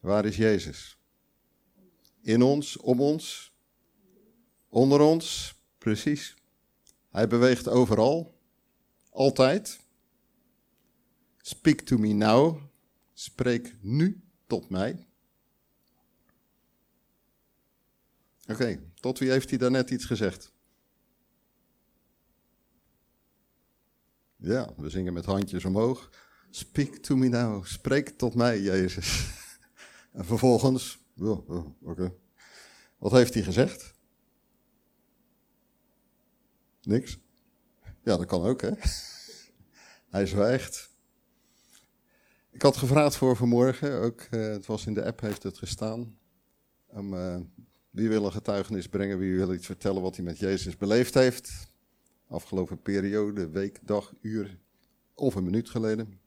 Waar 0.00 0.24
is 0.24 0.36
Jezus? 0.36 0.98
In 2.20 2.42
ons, 2.42 2.76
om 2.76 3.00
ons, 3.00 3.52
onder 4.68 5.00
ons, 5.00 5.54
precies. 5.78 6.36
Hij 7.10 7.26
beweegt 7.26 7.68
overal, 7.68 8.38
altijd. 9.10 9.84
Speak 11.46 11.80
to 11.80 11.98
me 11.98 12.12
now. 12.12 12.60
Spreek 13.12 13.76
nu 13.80 14.22
tot 14.46 14.68
mij. 14.68 15.06
Oké, 18.46 18.80
tot 18.94 19.18
wie 19.18 19.30
heeft 19.30 19.48
hij 19.50 19.58
daarnet 19.58 19.90
iets 19.90 20.04
gezegd? 20.04 20.52
Ja, 24.36 24.74
we 24.76 24.90
zingen 24.90 25.12
met 25.12 25.24
handjes 25.24 25.64
omhoog. 25.64 26.10
Speak 26.50 26.96
to 26.96 27.16
me 27.16 27.28
now. 27.28 27.64
Spreek 27.64 28.08
tot 28.08 28.34
mij, 28.34 28.60
Jezus. 28.60 29.34
En 30.12 30.24
vervolgens, 30.24 30.98
oh, 31.18 31.48
oh, 31.48 31.66
oké. 31.82 32.14
Wat 32.98 33.12
heeft 33.12 33.34
hij 33.34 33.42
gezegd? 33.42 33.94
Niks. 36.82 37.18
Ja, 38.02 38.16
dat 38.16 38.26
kan 38.26 38.42
ook, 38.42 38.60
hè? 38.60 38.70
Hij 40.16 40.26
zwijgt. 40.26 40.94
Ik 42.56 42.62
had 42.62 42.76
gevraagd 42.76 43.16
voor 43.16 43.36
vanmorgen, 43.36 44.00
ook, 44.00 44.26
uh, 44.30 44.46
het 44.46 44.66
was 44.66 44.86
in 44.86 44.94
de 44.94 45.04
app, 45.04 45.20
heeft 45.20 45.42
het 45.42 45.58
gestaan. 45.58 46.18
Uh, 46.94 47.36
wie 47.90 48.08
wil 48.08 48.24
een 48.24 48.32
getuigenis 48.32 48.88
brengen, 48.88 49.18
wie 49.18 49.36
wil 49.36 49.54
iets 49.54 49.66
vertellen 49.66 50.02
wat 50.02 50.16
hij 50.16 50.24
met 50.24 50.38
Jezus 50.38 50.76
beleefd 50.76 51.14
heeft? 51.14 51.70
Afgelopen 52.28 52.82
periode, 52.82 53.50
week, 53.50 53.78
dag, 53.82 54.12
uur 54.20 54.58
of 55.14 55.34
een 55.34 55.44
minuut 55.44 55.70
geleden. 55.70 56.20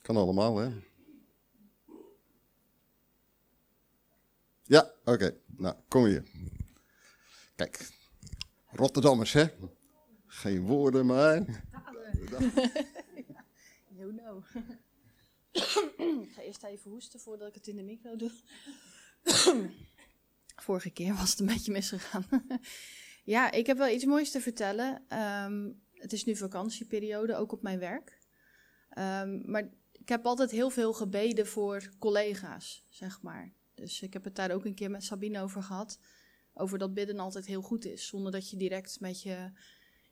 Kan 0.00 0.16
allemaal, 0.16 0.56
hè? 0.56 0.70
Ja, 4.62 4.90
oké. 5.04 5.36
Nou, 5.56 5.74
kom 5.88 6.04
hier. 6.04 6.22
Kijk, 7.54 7.90
Rotterdammers, 8.70 9.32
hè? 9.32 9.46
Geen 10.26 10.62
woorden, 10.66 11.06
maar. 11.06 11.44
You 13.96 14.14
know. 14.14 14.44
ik 15.52 16.32
ga 16.34 16.42
eerst 16.42 16.62
even 16.62 16.90
hoesten 16.90 17.20
voordat 17.20 17.48
ik 17.48 17.54
het 17.54 17.66
in 17.66 17.76
de 17.76 17.82
micro 17.82 18.16
doe. 18.16 18.30
Vorige 20.56 20.90
keer 20.90 21.14
was 21.14 21.30
het 21.30 21.40
een 21.40 21.46
beetje 21.46 21.72
misgegaan. 21.72 22.26
ja, 23.34 23.50
ik 23.50 23.66
heb 23.66 23.76
wel 23.76 23.88
iets 23.88 24.04
moois 24.04 24.30
te 24.30 24.40
vertellen. 24.40 25.04
Ehm, 25.08 25.70
het 25.92 26.12
is 26.12 26.24
nu 26.24 26.36
vakantieperiode, 26.36 27.36
ook 27.36 27.52
op 27.52 27.62
mijn 27.62 27.78
werk. 27.78 28.20
Um, 28.98 29.50
maar 29.50 29.70
ik 29.92 30.08
heb 30.08 30.26
altijd 30.26 30.50
heel 30.50 30.70
veel 30.70 30.92
gebeden 30.92 31.46
voor 31.46 31.92
collega's, 31.98 32.86
zeg 32.88 33.22
maar. 33.22 33.52
Dus 33.74 34.02
ik 34.02 34.12
heb 34.12 34.24
het 34.24 34.34
daar 34.34 34.50
ook 34.50 34.64
een 34.64 34.74
keer 34.74 34.90
met 34.90 35.04
Sabine 35.04 35.40
over 35.40 35.62
gehad. 35.62 35.98
Over 36.54 36.78
dat 36.78 36.94
bidden 36.94 37.18
altijd 37.18 37.46
heel 37.46 37.62
goed 37.62 37.84
is. 37.84 38.06
Zonder 38.06 38.32
dat 38.32 38.50
je 38.50 38.56
direct 38.56 39.00
met 39.00 39.22
je, 39.22 39.50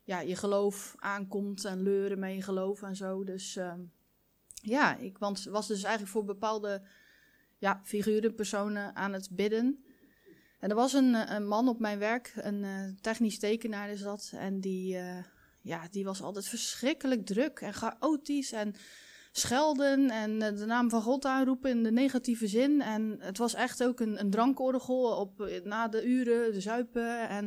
ja, 0.03 0.19
je 0.19 0.35
geloof 0.35 0.95
aankomt 0.97 1.65
en 1.65 1.81
leuren 1.81 2.19
met 2.19 2.35
je 2.35 2.41
geloof 2.41 2.81
en 2.81 2.95
zo. 2.95 3.23
Dus 3.23 3.55
um, 3.55 3.91
ja, 4.61 4.97
ik 4.97 5.17
want, 5.17 5.43
was 5.43 5.67
dus 5.67 5.83
eigenlijk 5.83 6.13
voor 6.13 6.25
bepaalde 6.25 6.81
ja, 7.57 7.81
figuren, 7.83 8.35
personen 8.35 8.95
aan 8.95 9.13
het 9.13 9.29
bidden. 9.31 9.83
En 10.59 10.69
er 10.69 10.75
was 10.75 10.93
een, 10.93 11.33
een 11.35 11.47
man 11.47 11.67
op 11.67 11.79
mijn 11.79 11.99
werk, 11.99 12.33
een 12.35 12.63
uh, 12.63 13.01
technisch 13.01 13.39
tekenaar 13.39 13.89
is 13.89 14.01
dat. 14.01 14.31
En 14.35 14.59
die, 14.59 14.95
uh, 14.95 15.23
ja, 15.61 15.87
die 15.91 16.03
was 16.03 16.21
altijd 16.21 16.47
verschrikkelijk 16.47 17.25
druk 17.25 17.59
en 17.59 17.73
chaotisch 17.73 18.51
en 18.51 18.75
schelden 19.31 20.09
en 20.09 20.41
eh, 20.41 20.55
de 20.55 20.65
naam 20.65 20.89
van 20.89 21.01
God 21.01 21.25
aanroepen 21.25 21.69
in 21.69 21.83
de 21.83 21.91
negatieve 21.91 22.47
zin. 22.47 22.81
En 22.81 23.15
het 23.19 23.37
was 23.37 23.53
echt 23.53 23.83
ook 23.83 23.99
een, 23.99 24.19
een 24.19 24.29
drankorgel 24.29 25.17
op, 25.17 25.61
na 25.63 25.87
de 25.87 26.05
uren, 26.05 26.53
de 26.53 26.61
zuipen. 26.61 27.29
En 27.29 27.45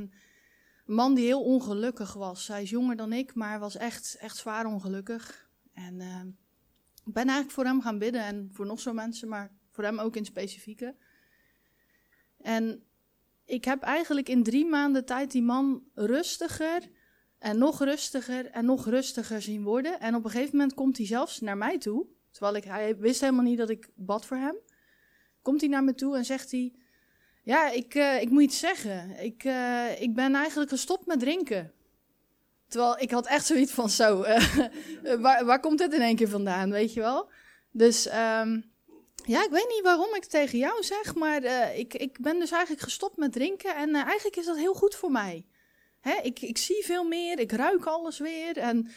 een 0.87 0.94
man 0.94 1.14
die 1.14 1.25
heel 1.25 1.42
ongelukkig 1.42 2.12
was. 2.12 2.49
Hij 2.49 2.62
is 2.62 2.71
jonger 2.71 2.97
dan 2.97 3.12
ik, 3.12 3.35
maar 3.35 3.59
was 3.59 3.76
echt, 3.76 4.16
echt 4.21 4.37
zwaar 4.37 4.66
ongelukkig. 4.66 5.49
En 5.73 6.00
ik 7.04 7.12
ben 7.12 7.23
eigenlijk 7.23 7.50
voor 7.50 7.64
hem 7.64 7.80
gaan 7.80 7.99
bidden 7.99 8.23
en 8.23 8.50
voor 8.52 8.66
nog 8.66 8.80
zo 8.80 8.92
mensen, 8.92 9.28
maar 9.28 9.52
voor 9.70 9.84
hem 9.84 9.99
ook 9.99 10.16
in 10.16 10.25
specifieke. 10.25 10.94
En 12.40 12.82
ik 13.44 13.64
heb 13.64 13.82
eigenlijk 13.82 14.28
in 14.28 14.42
drie 14.42 14.66
maanden 14.66 15.04
tijd 15.04 15.30
die 15.30 15.42
man 15.42 15.82
rustiger 15.94 16.90
en 17.38 17.58
nog 17.58 17.84
rustiger 17.84 18.50
en 18.50 18.64
nog 18.64 18.87
rustiger 18.87 19.42
zien 19.42 19.62
worden. 19.62 20.00
En 20.00 20.14
op 20.14 20.25
een 20.25 20.30
gegeven 20.30 20.56
moment 20.56 20.75
komt 20.75 20.96
hij 20.96 21.06
zelfs 21.06 21.40
naar 21.40 21.56
mij 21.56 21.78
toe. 21.78 22.06
Terwijl 22.30 22.56
ik, 22.56 22.64
hij 22.64 22.96
wist 22.96 23.20
helemaal 23.20 23.44
niet 23.44 23.58
dat 23.58 23.70
ik 23.70 23.88
bad 23.94 24.26
voor 24.26 24.37
hem. 24.37 24.56
Komt 25.42 25.61
hij 25.61 25.70
naar 25.70 25.84
me 25.84 25.94
toe 25.94 26.16
en 26.16 26.25
zegt 26.25 26.50
hij: 26.50 26.73
Ja, 27.42 27.70
ik, 27.70 27.94
uh, 27.94 28.20
ik 28.20 28.30
moet 28.30 28.42
iets 28.42 28.58
zeggen. 28.58 29.25
Ik, 29.25 29.44
uh, 29.44 30.00
ik 30.00 30.14
ben 30.14 30.34
eigenlijk 30.34 30.70
gestopt 30.70 31.06
met 31.06 31.20
drinken. 31.20 31.73
Terwijl 32.75 32.99
ik 32.99 33.11
had 33.11 33.26
echt 33.26 33.47
zoiets 33.47 33.73
van: 33.73 33.90
Zo, 33.90 34.23
uh, 34.23 34.38
waar, 35.25 35.45
waar 35.45 35.61
komt 35.61 35.78
dit 35.78 35.93
in 35.93 36.00
één 36.00 36.16
keer 36.16 36.28
vandaan? 36.28 36.71
Weet 36.71 36.93
je 36.93 37.00
wel? 37.00 37.31
Dus 37.71 38.07
um, 38.07 38.73
ja, 39.25 39.45
ik 39.45 39.50
weet 39.50 39.69
niet 39.69 39.81
waarom 39.83 40.14
ik 40.14 40.23
het 40.23 40.31
tegen 40.31 40.59
jou 40.59 40.83
zeg, 40.83 41.14
maar 41.14 41.45
ik, 41.75 41.95
ik 41.95 42.21
ben 42.21 42.38
dus 42.38 42.50
eigenlijk 42.50 42.83
gestopt 42.83 43.16
met 43.16 43.33
drinken. 43.33 43.76
En 43.76 43.95
eigenlijk 43.95 44.37
is 44.37 44.47
dat 44.47 44.57
heel 44.57 44.75
goed 44.75 44.95
voor 44.95 45.11
mij. 45.11 45.47
Hè, 46.00 46.14
ik, 46.23 46.40
ik 46.40 46.59
zie 46.59 46.85
veel 46.85 47.04
meer, 47.04 47.38
ik 47.38 47.52
ruik 47.52 47.85
alles 47.85 48.19
weer. 48.19 48.57
En 48.57 48.90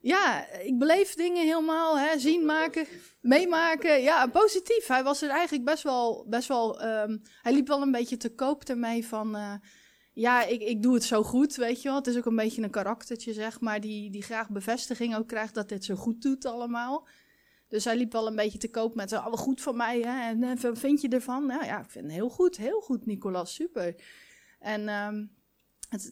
ja, 0.00 0.48
ik 0.50 0.78
beleef 0.78 1.14
dingen 1.14 1.44
helemaal, 1.44 1.98
hè, 1.98 2.18
zien, 2.18 2.44
maken, 2.44 2.86
meemaken. 3.20 4.02
Ja, 4.02 4.26
positief. 4.26 4.86
Hij 4.86 5.02
was 5.02 5.22
er 5.22 5.30
eigenlijk 5.30 5.64
best 5.64 5.82
wel, 5.82 6.26
best 6.28 6.48
wel 6.48 6.84
um, 6.84 7.22
hij 7.42 7.52
liep 7.52 7.68
wel 7.68 7.82
een 7.82 7.92
beetje 7.92 8.16
te 8.16 8.34
koop 8.34 8.64
ermee 8.64 9.06
van... 9.06 9.60
Ja, 10.14 10.44
ik, 10.44 10.60
ik 10.60 10.82
doe 10.82 10.94
het 10.94 11.04
zo 11.04 11.22
goed, 11.22 11.54
weet 11.54 11.82
je 11.82 11.88
wel. 11.88 11.96
Het 11.96 12.06
is 12.06 12.16
ook 12.16 12.26
een 12.26 12.36
beetje 12.36 12.62
een 12.62 12.70
karaktertje, 12.70 13.32
zeg 13.32 13.60
maar, 13.60 13.80
die, 13.80 14.10
die 14.10 14.22
graag 14.22 14.50
bevestiging 14.50 15.16
ook 15.16 15.28
krijgt 15.28 15.54
dat 15.54 15.68
dit 15.68 15.84
zo 15.84 15.94
goed 15.94 16.22
doet 16.22 16.44
allemaal. 16.44 17.06
Dus 17.68 17.84
hij 17.84 17.96
liep 17.96 18.12
wel 18.12 18.26
een 18.26 18.36
beetje 18.36 18.58
te 18.58 18.70
koop 18.70 18.94
met, 18.94 19.12
alle 19.12 19.36
goed 19.36 19.60
van 19.60 19.76
mij, 19.76 20.00
hè, 20.00 20.28
en, 20.28 20.42
en 20.42 20.60
wat 20.60 20.78
vind 20.78 21.00
je 21.00 21.08
ervan? 21.08 21.46
Nou 21.46 21.64
ja, 21.64 21.80
ik 21.80 21.90
vind 21.90 22.04
het 22.04 22.14
heel 22.14 22.28
goed, 22.28 22.56
heel 22.56 22.80
goed, 22.80 23.06
Nicolas, 23.06 23.54
super. 23.54 23.94
En 24.58 24.88
um, 24.88 25.33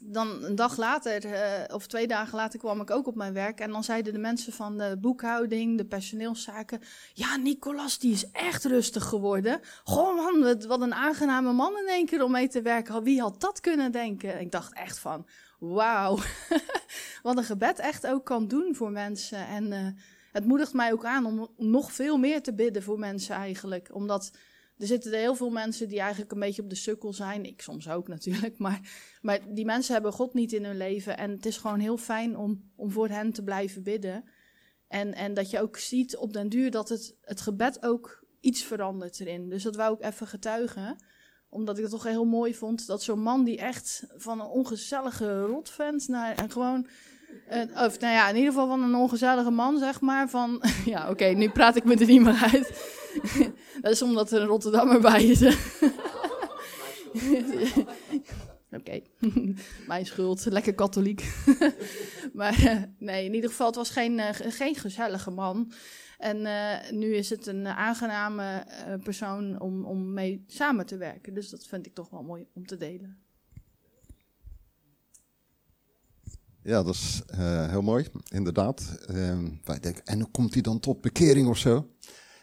dan 0.01 0.45
een 0.45 0.55
dag 0.55 0.77
later, 0.77 1.25
uh, 1.25 1.75
of 1.75 1.87
twee 1.87 2.07
dagen 2.07 2.37
later, 2.37 2.59
kwam 2.59 2.81
ik 2.81 2.91
ook 2.91 3.07
op 3.07 3.15
mijn 3.15 3.33
werk. 3.33 3.61
En 3.61 3.71
dan 3.71 3.85
zeiden 3.85 4.13
de 4.13 4.19
mensen 4.19 4.53
van 4.53 4.79
de 4.79 4.97
boekhouding, 5.01 5.79
de 5.79 5.85
personeelszaken. 5.85 6.81
Ja, 7.13 7.37
Nicolas, 7.37 7.99
die 7.99 8.13
is 8.13 8.31
echt 8.31 8.65
rustig 8.65 9.05
geworden. 9.05 9.61
Goh, 9.85 10.17
man, 10.17 10.67
wat 10.67 10.81
een 10.81 10.95
aangename 10.95 11.53
man 11.53 11.79
in 11.79 11.89
één 11.89 12.07
keer 12.07 12.25
om 12.25 12.31
mee 12.31 12.49
te 12.49 12.63
werken. 12.63 13.03
Wie 13.03 13.21
had 13.21 13.41
dat 13.41 13.61
kunnen 13.61 13.93
denken? 13.93 14.41
ik 14.41 14.51
dacht 14.51 14.73
echt 14.73 14.99
van: 14.99 15.27
wauw. 15.59 16.19
wat 17.23 17.37
een 17.37 17.45
gebed 17.45 17.79
echt 17.79 18.07
ook 18.07 18.25
kan 18.25 18.49
doen 18.49 18.75
voor 18.75 18.91
mensen. 18.91 19.47
En 19.47 19.73
uh, 19.73 19.87
het 20.33 20.47
moedigt 20.47 20.73
mij 20.73 20.93
ook 20.93 21.05
aan 21.05 21.27
om 21.27 21.49
nog 21.57 21.93
veel 21.93 22.17
meer 22.17 22.43
te 22.43 22.55
bidden 22.55 22.83
voor 22.83 22.99
mensen 22.99 23.35
eigenlijk. 23.35 23.89
Omdat 23.93 24.31
er 24.83 24.89
zitten 24.89 25.13
heel 25.13 25.35
veel 25.35 25.51
mensen 25.51 25.89
die 25.89 26.01
eigenlijk 26.01 26.33
een 26.33 26.39
beetje 26.39 26.63
op 26.63 26.71
de 26.71 26.75
sukkel 26.77 27.13
zijn. 27.13 27.45
Ik 27.45 27.63
soms 27.63 27.89
ook 27.89 28.09
natuurlijk. 28.09 28.59
Maar, 28.59 28.81
maar 29.21 29.41
die 29.55 29.65
mensen 29.65 29.95
hebben 29.95 30.13
God 30.13 30.35
niet 30.35 30.53
in 30.53 30.65
hun 30.65 30.77
leven. 30.77 31.17
En 31.17 31.31
het 31.31 31.47
is 31.47 31.57
gewoon 31.57 31.79
heel 31.79 31.97
fijn 31.97 32.37
om, 32.37 32.71
om 32.77 32.91
voor 32.91 33.09
hen 33.09 33.33
te 33.33 33.43
blijven 33.43 33.83
bidden. 33.83 34.25
En, 34.89 35.15
en 35.15 35.35
dat 35.35 35.51
je 35.51 35.61
ook 35.61 35.77
ziet 35.77 36.17
op 36.17 36.33
den 36.33 36.49
duur 36.49 36.71
dat 36.71 36.89
het, 36.89 37.17
het 37.21 37.41
gebed 37.41 37.83
ook 37.83 38.27
iets 38.41 38.63
verandert 38.63 39.21
erin. 39.21 39.49
Dus 39.49 39.63
dat 39.63 39.77
wou 39.77 39.95
ik 39.95 40.05
even 40.05 40.27
getuigen. 40.27 40.97
Omdat 41.49 41.77
ik 41.77 41.83
het 41.83 41.93
toch 41.93 42.05
heel 42.05 42.25
mooi 42.25 42.55
vond 42.55 42.87
dat 42.87 43.03
zo'n 43.03 43.23
man 43.23 43.45
die 43.45 43.59
echt 43.59 44.05
van 44.17 44.41
een 44.41 44.47
ongezellige 44.47 45.41
rotvent 45.41 46.09
naar 46.09 46.37
gewoon 46.49 46.87
of 47.75 48.01
nou 48.01 48.13
ja, 48.13 48.29
in 48.29 48.37
ieder 48.37 48.53
geval 48.53 48.69
van 48.69 48.83
een 48.83 48.95
ongezellige 48.95 49.51
man, 49.51 49.79
zeg 49.79 50.01
maar. 50.01 50.29
Van, 50.29 50.63
ja, 50.85 51.11
oké, 51.11 51.25
nu 51.25 51.51
praat 51.51 51.77
ik 51.77 51.85
me 51.85 51.97
er 51.97 52.07
niet 52.07 52.23
meer 52.23 52.49
uit. 52.53 53.01
dat 53.83 53.93
is 53.93 54.03
omdat 54.03 54.33
er 54.33 54.41
een 54.41 54.47
Rotterdammer 54.47 55.01
bij 55.01 55.25
is. 55.25 55.43
oké, 58.79 59.01
mijn 59.87 60.07
schuld, 60.07 60.45
lekker 60.45 60.75
katholiek. 60.75 61.35
maar 62.33 62.65
uh, 62.65 62.83
nee, 62.99 63.25
in 63.25 63.35
ieder 63.35 63.51
geval, 63.51 63.67
het 63.67 63.77
was 63.77 63.91
geen, 63.91 64.19
uh, 64.19 64.29
geen 64.33 64.75
gezellige 64.75 65.31
man. 65.31 65.73
En 66.19 66.43
nu 66.99 67.15
is 67.15 67.31
het 67.31 67.47
een 67.47 67.67
aangename 67.67 68.67
persoon 69.03 69.61
om, 69.61 69.85
om 69.85 70.13
mee 70.13 70.45
samen 70.47 70.87
te 70.87 70.97
werken. 70.97 71.35
Dus 71.35 71.51
dat 71.51 71.67
vind 71.67 71.87
ik 71.87 71.95
toch 71.95 72.11
wel 72.11 72.23
mooi 72.23 72.47
om 72.55 72.67
te 72.67 72.77
delen. 72.77 73.23
Ja, 76.65 76.83
dat 76.83 76.95
is 76.95 77.23
uh, 77.35 77.69
heel 77.69 77.83
mooi, 77.83 78.07
inderdaad. 78.29 78.99
Uh, 79.11 79.39
wij 79.65 79.79
denken, 79.81 80.05
en 80.05 80.21
hoe 80.21 80.31
komt 80.31 80.53
hij 80.53 80.63
dan 80.63 80.81
tot 80.81 81.01
bekering 81.01 81.49
of 81.49 81.59
zo? 81.59 81.89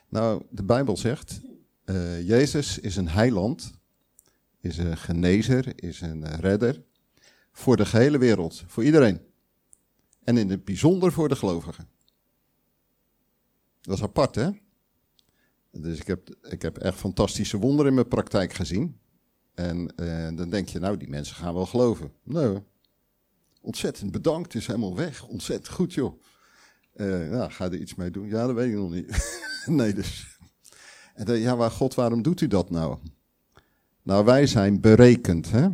Nou, 0.10 0.44
de 0.50 0.64
Bijbel 0.64 0.98
zegt, 0.98 1.42
uh, 1.86 2.28
Jezus 2.28 2.80
is 2.80 2.96
een 2.96 3.10
heiland, 3.10 3.72
is 4.60 4.78
een 4.78 4.98
genezer, 4.98 5.84
is 5.84 6.02
een 6.02 6.40
redder. 6.40 6.84
Voor 7.52 7.78
de 7.78 7.86
gehele 7.86 8.18
wereld, 8.18 8.64
voor 8.68 8.84
iedereen. 8.84 9.22
En 10.24 10.38
in 10.38 10.50
het 10.50 10.66
bijzonder 10.66 11.12
voor 11.12 11.30
de 11.30 11.36
gelovigen. 11.36 11.88
Dat 13.82 13.98
is 13.98 14.04
apart, 14.04 14.36
hè? 14.36 14.50
Dus 15.72 16.00
ik 16.00 16.08
heb, 16.08 16.36
ik 16.42 16.62
heb 16.62 16.78
echt 16.78 16.98
fantastische 16.98 17.58
wonderen 17.58 17.88
in 17.88 17.94
mijn 17.94 18.08
praktijk 18.08 18.54
gezien. 18.54 19.00
En 19.54 19.88
dan 20.36 20.50
denk 20.50 20.70
je, 20.70 20.80
nou, 20.80 20.98
die 20.98 21.10
mensen 21.10 21.36
gaan 21.36 21.54
wel 21.54 21.66
geloven. 21.66 22.12
Nee, 22.24 22.62
Ontzettend 23.62 24.12
bedankt, 24.12 24.56
is 24.56 24.68
helemaal 24.68 24.96
weg. 24.96 25.26
Ontzettend 25.26 25.76
goed, 25.76 25.94
joh. 25.94 26.22
Uh, 26.96 27.32
ja, 27.32 27.50
ga 27.50 27.66
er 27.66 27.78
iets 27.78 27.96
mee 27.96 28.12
doen? 28.12 28.28
Ja, 28.28 28.46
dat 28.46 28.56
weet 28.56 28.70
ik 28.70 28.76
nog 28.76 28.92
niet. 28.92 29.08
nee, 29.80 29.94
dus. 29.94 30.40
En 31.14 31.26
dan, 31.26 31.40
ja, 31.40 31.56
waar 31.56 31.72
God, 31.72 31.96
waarom 31.96 32.22
doet 32.22 32.42
u 32.42 32.48
dat 32.48 32.70
nou? 32.70 32.98
Nou, 34.04 34.26
wij 34.26 34.48
zijn 34.48 34.82
berekend, 34.82 35.52
hè. 35.52 35.68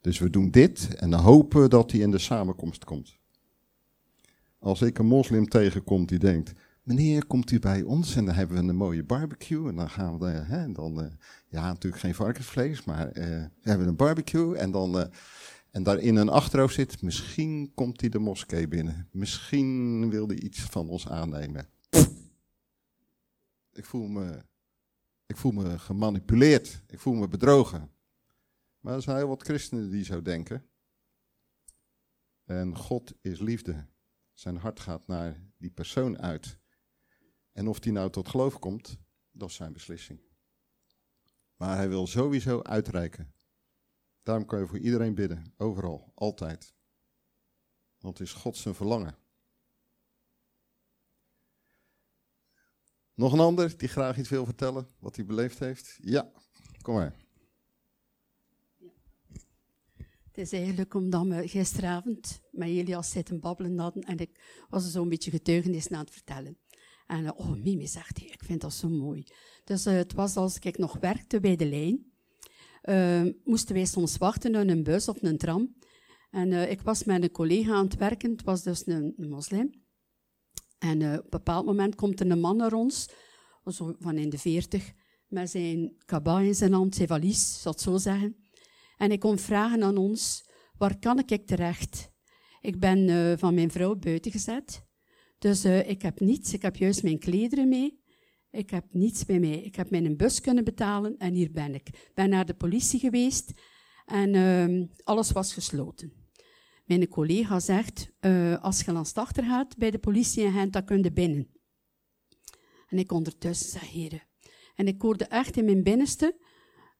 Dus 0.00 0.18
we 0.18 0.30
doen 0.30 0.50
dit 0.50 0.94
en 0.94 1.14
hopen 1.14 1.70
dat 1.70 1.90
hij 1.90 2.00
in 2.00 2.10
de 2.10 2.18
samenkomst 2.18 2.84
komt. 2.84 3.16
Als 4.58 4.82
ik 4.82 4.98
een 4.98 5.06
moslim 5.06 5.48
tegenkom 5.48 6.06
die 6.06 6.18
denkt, 6.18 6.52
meneer, 6.82 7.26
komt 7.26 7.50
u 7.50 7.58
bij 7.58 7.82
ons 7.82 8.16
en 8.16 8.24
dan 8.24 8.34
hebben 8.34 8.56
we 8.56 8.68
een 8.68 8.76
mooie 8.76 9.04
barbecue 9.04 9.68
en 9.68 9.76
dan 9.76 9.90
gaan 9.90 10.18
we, 10.18 10.26
hè, 10.26 10.62
en 10.62 10.72
dan, 10.72 11.00
uh, 11.00 11.06
ja, 11.48 11.66
natuurlijk 11.66 12.02
geen 12.02 12.14
varkensvlees, 12.14 12.84
maar 12.84 13.06
uh, 13.06 13.12
we 13.62 13.70
hebben 13.70 13.88
een 13.88 13.96
barbecue 13.96 14.56
en 14.56 14.70
dan, 14.70 14.98
uh, 14.98 15.04
en 15.70 15.82
daar 15.82 15.98
in 15.98 16.16
een 16.16 16.28
achterhoofd 16.28 16.74
zit, 16.74 17.02
misschien 17.02 17.72
komt 17.74 18.00
hij 18.00 18.10
de 18.10 18.18
moskee 18.18 18.68
binnen, 18.68 19.08
misschien 19.10 20.10
wil 20.10 20.26
hij 20.26 20.38
iets 20.38 20.60
van 20.60 20.88
ons 20.88 21.08
aannemen. 21.08 21.68
Ik 23.72 23.84
voel 23.84 24.06
me, 24.06 24.44
ik 25.26 25.36
voel 25.36 25.52
me 25.52 25.78
gemanipuleerd, 25.78 26.82
ik 26.86 26.98
voel 26.98 27.14
me 27.14 27.28
bedrogen. 27.28 27.90
Maar 28.80 28.94
er 28.94 29.02
zijn 29.02 29.16
heel 29.16 29.28
wat 29.28 29.42
christenen 29.42 29.90
die 29.90 30.04
zo 30.04 30.22
denken. 30.22 30.66
En 32.44 32.76
God 32.76 33.14
is 33.20 33.38
liefde. 33.38 33.86
Zijn 34.32 34.56
hart 34.56 34.80
gaat 34.80 35.06
naar 35.06 35.40
die 35.56 35.70
persoon 35.70 36.18
uit. 36.18 36.58
En 37.52 37.68
of 37.68 37.78
die 37.78 37.92
nou 37.92 38.10
tot 38.10 38.28
geloof 38.28 38.58
komt, 38.58 38.98
dat 39.30 39.48
is 39.48 39.54
zijn 39.54 39.72
beslissing. 39.72 40.20
Maar 41.56 41.76
hij 41.76 41.88
wil 41.88 42.06
sowieso 42.06 42.62
uitreiken. 42.62 43.34
Daarom 44.22 44.46
kan 44.46 44.58
je 44.58 44.66
voor 44.66 44.78
iedereen 44.78 45.14
bidden, 45.14 45.52
overal, 45.56 46.12
altijd. 46.14 46.74
Want 47.98 48.18
het 48.18 48.26
is 48.26 48.34
God 48.34 48.56
zijn 48.56 48.74
verlangen. 48.74 49.21
Nog 53.14 53.32
een 53.32 53.40
ander 53.40 53.78
die 53.78 53.88
graag 53.88 54.18
iets 54.18 54.28
wil 54.28 54.44
vertellen, 54.44 54.88
wat 54.98 55.16
hij 55.16 55.24
beleefd 55.24 55.58
heeft? 55.58 55.98
Ja, 56.00 56.32
kom 56.82 56.94
maar. 56.94 57.14
Het 60.32 60.38
is 60.38 60.52
eigenlijk 60.52 60.94
omdat 60.94 61.26
we 61.26 61.48
gisteravond 61.48 62.40
met 62.50 62.68
Elias 62.68 63.10
zitten 63.10 63.40
babbelen 63.40 63.78
hadden 63.78 64.02
en 64.02 64.18
ik 64.18 64.64
was 64.68 64.90
zo'n 64.90 65.08
beetje 65.08 65.30
getuigenis 65.30 65.88
aan 65.88 66.00
het 66.00 66.10
vertellen. 66.10 66.58
En 67.06 67.24
uh, 67.24 67.30
oh, 67.34 67.50
Mimi 67.50 67.86
zegt, 67.86 68.18
hij, 68.18 68.26
ik 68.26 68.44
vind 68.44 68.60
dat 68.60 68.72
zo 68.72 68.88
mooi. 68.88 69.24
Dus 69.64 69.86
uh, 69.86 69.92
het 69.92 70.12
was 70.12 70.36
als 70.36 70.58
ik 70.58 70.78
nog 70.78 70.96
werkte 71.00 71.40
bij 71.40 71.56
de 71.56 71.66
lijn, 71.66 72.12
uh, 72.84 73.32
moesten 73.44 73.74
wij 73.74 73.84
soms 73.84 74.16
wachten 74.16 74.56
op 74.56 74.68
een 74.68 74.82
bus 74.82 75.08
of 75.08 75.22
een 75.22 75.38
tram. 75.38 75.74
En 76.30 76.70
ik 76.70 76.80
was 76.80 77.04
met 77.04 77.22
een 77.22 77.30
collega 77.30 77.72
aan 77.72 77.84
het 77.84 77.96
werken, 77.96 78.30
het 78.30 78.42
was 78.42 78.62
dus 78.62 78.86
een 78.86 79.14
moslim. 79.16 79.81
En 80.82 81.02
op 81.02 81.24
een 81.24 81.30
bepaald 81.30 81.66
moment 81.66 81.94
komt 81.94 82.20
er 82.20 82.30
een 82.30 82.40
man 82.40 82.56
naar 82.56 82.72
ons, 82.72 83.08
zo 83.66 83.94
van 83.98 84.16
in 84.16 84.30
de 84.30 84.38
veertig, 84.38 84.92
met 85.28 85.50
zijn 85.50 85.96
kabaai 86.04 86.46
in 86.46 86.54
zijn 86.54 86.72
hand, 86.72 86.94
zijn 86.94 87.08
valies, 87.08 87.62
zal 87.62 87.72
het 87.72 87.80
zo 87.80 87.96
zeggen. 87.96 88.36
En 88.96 89.12
ik 89.12 89.20
kon 89.20 89.38
vragen 89.38 89.82
aan 89.82 89.96
ons, 89.96 90.48
waar 90.78 90.98
kan 90.98 91.22
ik 91.26 91.46
terecht? 91.46 92.10
Ik 92.60 92.78
ben 92.78 93.08
uh, 93.08 93.32
van 93.36 93.54
mijn 93.54 93.70
vrouw 93.70 93.96
buiten 93.96 94.32
gezet. 94.32 94.84
Dus 95.38 95.64
uh, 95.64 95.88
ik 95.88 96.02
heb 96.02 96.20
niets. 96.20 96.52
Ik 96.52 96.62
heb 96.62 96.76
juist 96.76 97.02
mijn 97.02 97.18
klederen 97.18 97.68
mee. 97.68 98.02
Ik 98.50 98.70
heb 98.70 98.84
niets 98.90 99.24
bij 99.24 99.40
mij. 99.40 99.62
Ik 99.62 99.74
heb 99.74 99.90
mijn 99.90 100.16
bus 100.16 100.40
kunnen 100.40 100.64
betalen 100.64 101.16
en 101.18 101.34
hier 101.34 101.52
ben 101.52 101.74
ik. 101.74 101.88
Ik 101.88 102.10
ben 102.14 102.28
naar 102.28 102.46
de 102.46 102.54
politie 102.54 103.00
geweest 103.00 103.52
en 104.06 104.34
uh, 104.34 104.86
alles 105.04 105.32
was 105.32 105.52
gesloten. 105.52 106.21
Mijn 106.84 107.08
collega 107.08 107.60
zegt, 107.60 108.12
uh, 108.20 108.62
als 108.62 108.80
je 108.80 108.92
langs 108.92 109.14
achter 109.14 109.44
gaat 109.44 109.76
bij 109.76 109.90
de 109.90 109.98
politie 109.98 110.44
en 110.44 110.70
dan 110.70 110.84
kun 110.84 111.02
je 111.02 111.12
binnen. 111.12 111.50
En 112.88 112.98
ik 112.98 113.12
ondertussen 113.12 113.70
zeg, 113.70 113.90
heren. 113.90 114.22
En 114.74 114.86
ik 114.86 115.02
hoorde 115.02 115.24
echt 115.24 115.56
in 115.56 115.64
mijn 115.64 115.82
binnenste 115.82 116.36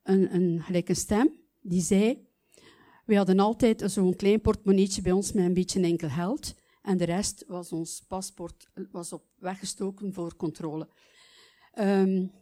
een, 0.03 0.35
een, 0.35 0.63
gelijk 0.63 0.89
een 0.89 0.97
stem 0.97 1.41
die 1.61 1.81
zei, 1.81 2.27
we 3.05 3.17
hadden 3.17 3.39
altijd 3.39 3.83
zo'n 3.87 4.17
klein 4.17 4.41
portemonneetje 4.41 5.03
bij 5.03 5.13
ons 5.13 5.33
met 5.33 5.45
een 5.45 5.55
beetje 5.55 5.83
enkel 5.83 6.09
geld. 6.09 6.55
En 6.83 6.97
de 6.97 7.05
rest 7.05 7.45
was 7.47 7.73
ons 7.73 8.05
paspoort 8.09 8.71
was 8.91 9.13
op 9.13 9.25
weggestoken 9.37 10.13
voor 10.13 10.37
controle. 10.37 10.89
Um, 11.79 12.33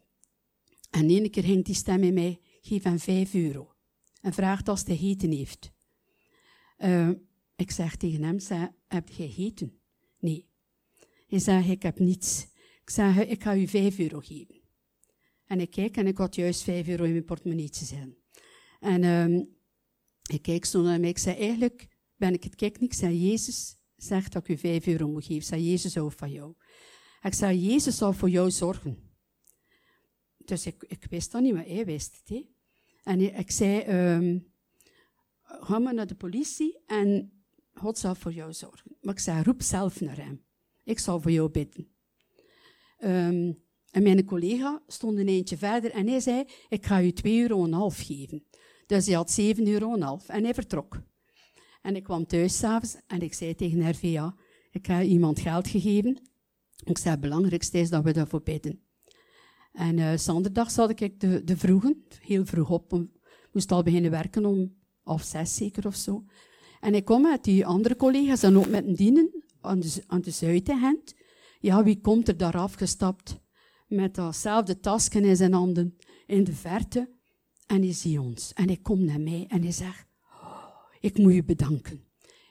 en 0.90 1.10
ene 1.10 1.28
keer 1.28 1.42
ging 1.42 1.64
die 1.64 1.74
stem 1.74 2.02
in 2.02 2.14
mij, 2.14 2.40
geef 2.60 2.82
hem 2.82 2.98
vijf 2.98 3.34
euro. 3.34 3.74
En 4.20 4.32
vraagt 4.32 4.68
als 4.68 4.84
hij 4.84 4.98
eten 4.98 5.30
heeft. 5.30 5.72
Uh, 6.78 7.10
ik 7.60 7.70
zeg 7.70 7.96
tegen 7.96 8.22
hem, 8.22 8.38
zeg, 8.38 8.68
heb 8.88 9.08
jij 9.08 9.34
eten? 9.36 9.80
Nee. 10.18 10.48
Hij 11.26 11.38
zegt, 11.38 11.68
ik 11.68 11.82
heb 11.82 11.98
niets. 11.98 12.46
Ik 12.82 12.90
zeg, 12.90 13.16
ik 13.16 13.42
ga 13.42 13.56
u 13.56 13.66
vijf 13.66 13.98
euro 13.98 14.20
geven. 14.20 14.60
En 15.44 15.60
ik 15.60 15.70
kijk 15.70 15.96
en 15.96 16.06
ik 16.06 16.18
had 16.18 16.34
juist 16.34 16.62
vijf 16.62 16.88
euro 16.88 17.04
in 17.04 17.10
mijn 17.10 17.24
portemonneetje 17.24 17.84
zitten. 17.84 18.16
En 18.80 19.04
um, 19.04 19.56
ik 20.30 20.42
kijk 20.42 20.64
zo 20.64 20.82
naar 20.82 21.00
mij. 21.00 21.08
Ik 21.08 21.18
zei, 21.18 21.36
eigenlijk 21.36 21.88
ben 22.16 22.34
ik 22.34 22.44
het 22.44 22.54
kijk 22.54 22.80
niet. 22.80 22.92
Ik 22.92 22.98
zei, 22.98 23.30
Jezus 23.30 23.76
zegt 23.96 24.32
dat 24.32 24.42
ik 24.42 24.48
u 24.48 24.58
vijf 24.58 24.86
euro 24.86 25.08
moet 25.08 25.22
geven. 25.22 25.36
Ik 25.36 25.42
zei, 25.42 25.70
Jezus 25.70 25.94
houdt 25.94 26.14
van 26.14 26.30
jou. 26.30 26.54
Ik 27.22 27.34
zei, 27.34 27.58
Jezus 27.58 27.96
zal 27.96 28.12
voor 28.12 28.30
jou 28.30 28.50
zorgen. 28.50 29.10
Dus 30.36 30.66
ik, 30.66 30.84
ik 30.88 31.06
wist 31.10 31.32
dat 31.32 31.42
niet, 31.42 31.54
maar 31.54 31.66
hij 31.66 31.84
wist 31.84 32.16
het. 32.16 32.28
He. 32.28 32.48
En 33.02 33.38
ik 33.38 33.50
zei, 33.50 33.82
um, 34.14 34.52
ga 35.42 35.78
maar 35.78 35.94
naar 35.94 36.06
de 36.06 36.14
politie 36.14 36.78
en 36.86 37.39
God 37.80 37.98
zal 37.98 38.14
voor 38.14 38.32
jou 38.32 38.52
zorgen. 38.52 38.96
Maar 39.00 39.14
ik 39.14 39.20
zei, 39.20 39.42
roep 39.42 39.62
zelf 39.62 40.00
naar 40.00 40.16
hem. 40.16 40.44
Ik 40.84 40.98
zal 40.98 41.20
voor 41.20 41.30
jou 41.30 41.50
bidden. 41.50 41.88
Um, 42.98 43.62
en 43.90 44.02
mijn 44.02 44.24
collega 44.24 44.82
stond 44.86 45.18
een 45.18 45.28
eentje 45.28 45.56
verder 45.56 45.90
en 45.90 46.06
hij 46.06 46.20
zei, 46.20 46.44
ik 46.68 46.86
ga 46.86 47.02
u 47.02 47.12
2,5 47.12 47.22
euro 47.22 47.90
geven. 47.90 48.44
Dus 48.86 49.06
hij 49.06 49.14
had 49.14 49.40
7,5 49.40 49.62
euro 49.62 50.18
en 50.26 50.44
hij 50.44 50.54
vertrok. 50.54 51.02
En 51.82 51.96
ik 51.96 52.02
kwam 52.02 52.26
thuis 52.26 52.58
s'avonds 52.58 52.96
en 53.06 53.20
ik 53.20 53.34
zei 53.34 53.54
tegen 53.54 53.90
RVA, 53.90 54.34
ik 54.70 54.86
heb 54.86 55.02
iemand 55.02 55.40
geld 55.40 55.68
gegeven. 55.68 56.20
Ik 56.84 56.98
zei, 56.98 57.10
het 57.10 57.20
belangrijkste 57.20 57.78
is 57.78 57.90
dat 57.90 58.04
we 58.04 58.12
daarvoor 58.12 58.42
bidden. 58.42 58.80
En 59.72 59.96
uh, 59.96 60.16
zat 60.16 61.00
ik 61.00 61.20
de, 61.20 61.44
de 61.44 61.56
vroegen, 61.56 62.04
heel 62.20 62.46
vroeg 62.46 62.70
op, 62.70 63.06
moest 63.52 63.72
al 63.72 63.82
beginnen 63.82 64.10
werken 64.10 64.44
om 64.44 64.74
half 65.02 65.22
zes 65.22 65.54
zeker 65.54 65.86
of 65.86 65.94
zo. 65.94 66.24
En 66.80 66.94
ik 66.94 67.04
kom 67.04 67.22
met 67.22 67.44
die 67.44 67.66
andere 67.66 67.96
collega's 67.96 68.42
en 68.42 68.56
ook 68.56 68.68
met 68.68 68.86
een 68.86 68.94
dienen 68.94 69.44
aan 69.60 69.80
de, 69.80 70.02
aan 70.06 70.20
de. 70.20 71.02
Ja, 71.60 71.84
wie 71.84 72.00
komt 72.00 72.28
er 72.28 72.36
daar 72.36 72.56
afgestapt? 72.56 73.40
Met 73.88 74.14
datzelfde 74.14 74.80
tasje 74.80 75.20
in 75.20 75.36
zijn 75.36 75.52
handen 75.52 75.96
in 76.26 76.44
de 76.44 76.52
verte. 76.52 77.10
En 77.66 77.82
hij 77.82 77.92
ziet 77.92 78.18
ons. 78.18 78.52
En 78.52 78.66
hij 78.66 78.76
komt 78.76 79.00
naar 79.00 79.20
mij 79.20 79.44
en 79.48 79.62
hij 79.62 79.72
zegt, 79.72 80.06
oh, 80.42 80.66
ik 81.00 81.18
moet 81.18 81.34
je 81.34 81.44
bedanken. 81.44 82.04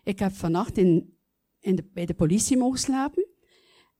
Ik 0.03 0.19
heb 0.19 0.31
vannacht 0.31 0.77
in, 0.77 1.17
in 1.59 1.75
de, 1.75 1.89
bij 1.93 2.05
de 2.05 2.13
politie 2.13 2.57
mogen 2.57 2.79
slapen. 2.79 3.27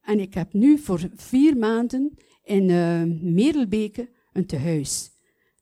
En 0.01 0.19
ik 0.19 0.33
heb 0.33 0.53
nu 0.53 0.77
voor 0.77 1.09
vier 1.15 1.57
maanden 1.57 2.17
in 2.43 2.69
uh, 2.69 3.03
Merelbeke 3.21 4.09
een 4.33 4.45
tehuis. 4.45 5.11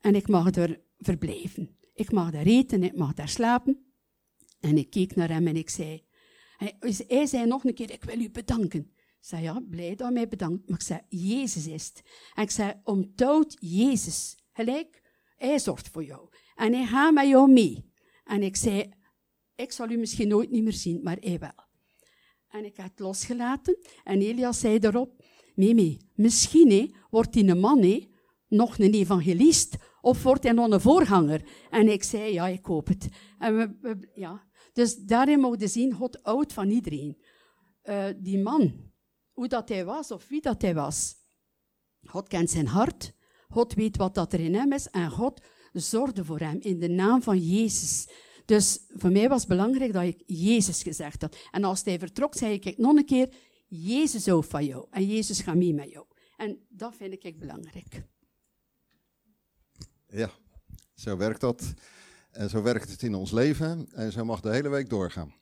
En 0.01 0.15
ik 0.15 0.27
mag 0.27 0.55
er 0.55 0.81
verblijven. 0.97 1.77
Ik 1.93 2.11
mag 2.11 2.31
daar 2.31 2.45
eten, 2.45 2.83
ik 2.83 2.97
mag 2.97 3.13
daar 3.13 3.29
slapen. 3.29 3.86
En 4.59 4.77
ik 4.77 4.89
keek 4.89 5.15
naar 5.15 5.29
hem 5.29 5.47
en 5.47 5.55
ik 5.55 5.69
zei, 5.69 6.05
hij, 7.07 7.25
zei 7.25 7.45
nog 7.45 7.63
een 7.63 7.73
keer, 7.73 7.91
ik 7.91 8.03
wil 8.03 8.19
u 8.19 8.29
bedanken. 8.29 8.91
Ik 8.97 9.33
zei, 9.33 9.43
ja, 9.43 9.61
blij 9.69 9.95
dat 9.95 10.11
mij 10.11 10.27
bedankt. 10.27 10.69
Maar 10.69 10.79
ik 10.79 10.85
zei, 10.85 10.99
Jezus 11.09 11.67
is 11.67 11.85
het. 11.85 12.03
En 12.33 12.43
ik 12.43 12.49
zei, 12.49 12.73
onthoud 12.83 13.57
Jezus. 13.59 14.37
Gelijk, 14.51 15.01
hij 15.35 15.59
zorgt 15.59 15.89
voor 15.89 16.03
jou. 16.03 16.29
En 16.55 16.73
hij 16.73 16.85
gaat 16.85 17.13
met 17.13 17.27
jou 17.27 17.51
mee. 17.51 17.91
En 18.23 18.43
ik 18.43 18.55
zei, 18.55 18.93
ik 19.55 19.71
zal 19.71 19.89
u 19.89 19.97
misschien 19.97 20.27
nooit 20.27 20.51
niet 20.51 20.63
meer 20.63 20.73
zien, 20.73 20.99
maar 21.03 21.17
hij 21.19 21.39
wel. 21.39 21.65
En 22.47 22.65
ik 22.65 22.77
heb 22.77 22.89
het 22.89 22.99
losgelaten. 22.99 23.77
En 24.03 24.21
Elias 24.21 24.59
zei 24.59 24.77
erop, 24.77 25.23
Mimi, 25.55 25.97
misschien 26.15 26.95
wordt 27.09 27.33
die 27.33 27.47
een 27.47 27.59
man 27.59 27.81
he, 27.81 28.09
nog 28.47 28.79
een 28.79 28.93
evangelist 28.93 29.75
of 30.01 30.23
wordt 30.23 30.43
hij 30.43 30.51
nog 30.51 30.71
een 30.71 30.81
voorganger? 30.81 31.49
En 31.69 31.87
ik 31.87 32.03
zei, 32.03 32.33
ja, 32.33 32.47
ik 32.47 32.65
hoop 32.65 32.87
het. 32.87 33.07
En 33.39 33.55
we, 33.55 34.09
ja. 34.13 34.46
Dus 34.77 34.95
daarin 34.95 35.39
mogen 35.39 35.69
zien, 35.69 35.93
God 35.93 36.19
houdt 36.21 36.53
van 36.53 36.69
iedereen. 36.69 37.17
Uh, 37.83 38.07
die 38.17 38.39
man, 38.39 38.91
hoe 39.31 39.47
dat 39.47 39.69
hij 39.69 39.85
was 39.85 40.11
of 40.11 40.27
wie 40.27 40.41
dat 40.41 40.61
hij 40.61 40.73
was. 40.73 41.15
God 42.03 42.27
kent 42.27 42.49
zijn 42.49 42.67
hart. 42.67 43.13
God 43.49 43.73
weet 43.73 43.97
wat 43.97 44.15
dat 44.15 44.33
er 44.33 44.39
in 44.39 44.55
hem 44.55 44.73
is 44.73 44.89
en 44.89 45.11
God 45.11 45.41
zorgde 45.73 46.25
voor 46.25 46.39
hem 46.39 46.57
in 46.59 46.79
de 46.79 46.87
naam 46.89 47.21
van 47.21 47.39
Jezus. 47.39 48.07
Dus 48.45 48.79
voor 48.87 49.11
mij 49.11 49.29
was 49.29 49.39
het 49.39 49.49
belangrijk 49.49 49.93
dat 49.93 50.03
ik 50.03 50.23
Jezus 50.25 50.83
gezegd 50.83 51.21
had. 51.21 51.37
En 51.51 51.63
als 51.63 51.83
hij 51.83 51.99
vertrok, 51.99 52.35
zei 52.35 52.53
ik 52.53 52.77
nog 52.77 52.95
een 52.95 53.05
keer, 53.05 53.33
Jezus 53.67 54.25
houdt 54.25 54.47
van 54.47 54.65
jou 54.65 54.87
en 54.91 55.05
Jezus 55.05 55.41
gaat 55.41 55.55
mee 55.55 55.73
met 55.73 55.89
jou. 55.89 56.05
En 56.35 56.65
dat 56.69 56.95
vind 56.95 57.25
ik 57.25 57.39
belangrijk. 57.39 58.03
Ja, 60.07 60.31
zo 60.95 61.17
werkt 61.17 61.41
dat. 61.41 61.73
En 62.37 62.49
zo 62.49 62.61
werkt 62.61 62.91
het 62.91 63.01
in 63.03 63.15
ons 63.15 63.31
leven. 63.31 63.91
En 63.91 64.11
zo 64.11 64.25
mag 64.25 64.41
de 64.41 64.51
hele 64.51 64.69
week 64.69 64.89
doorgaan. 64.89 65.35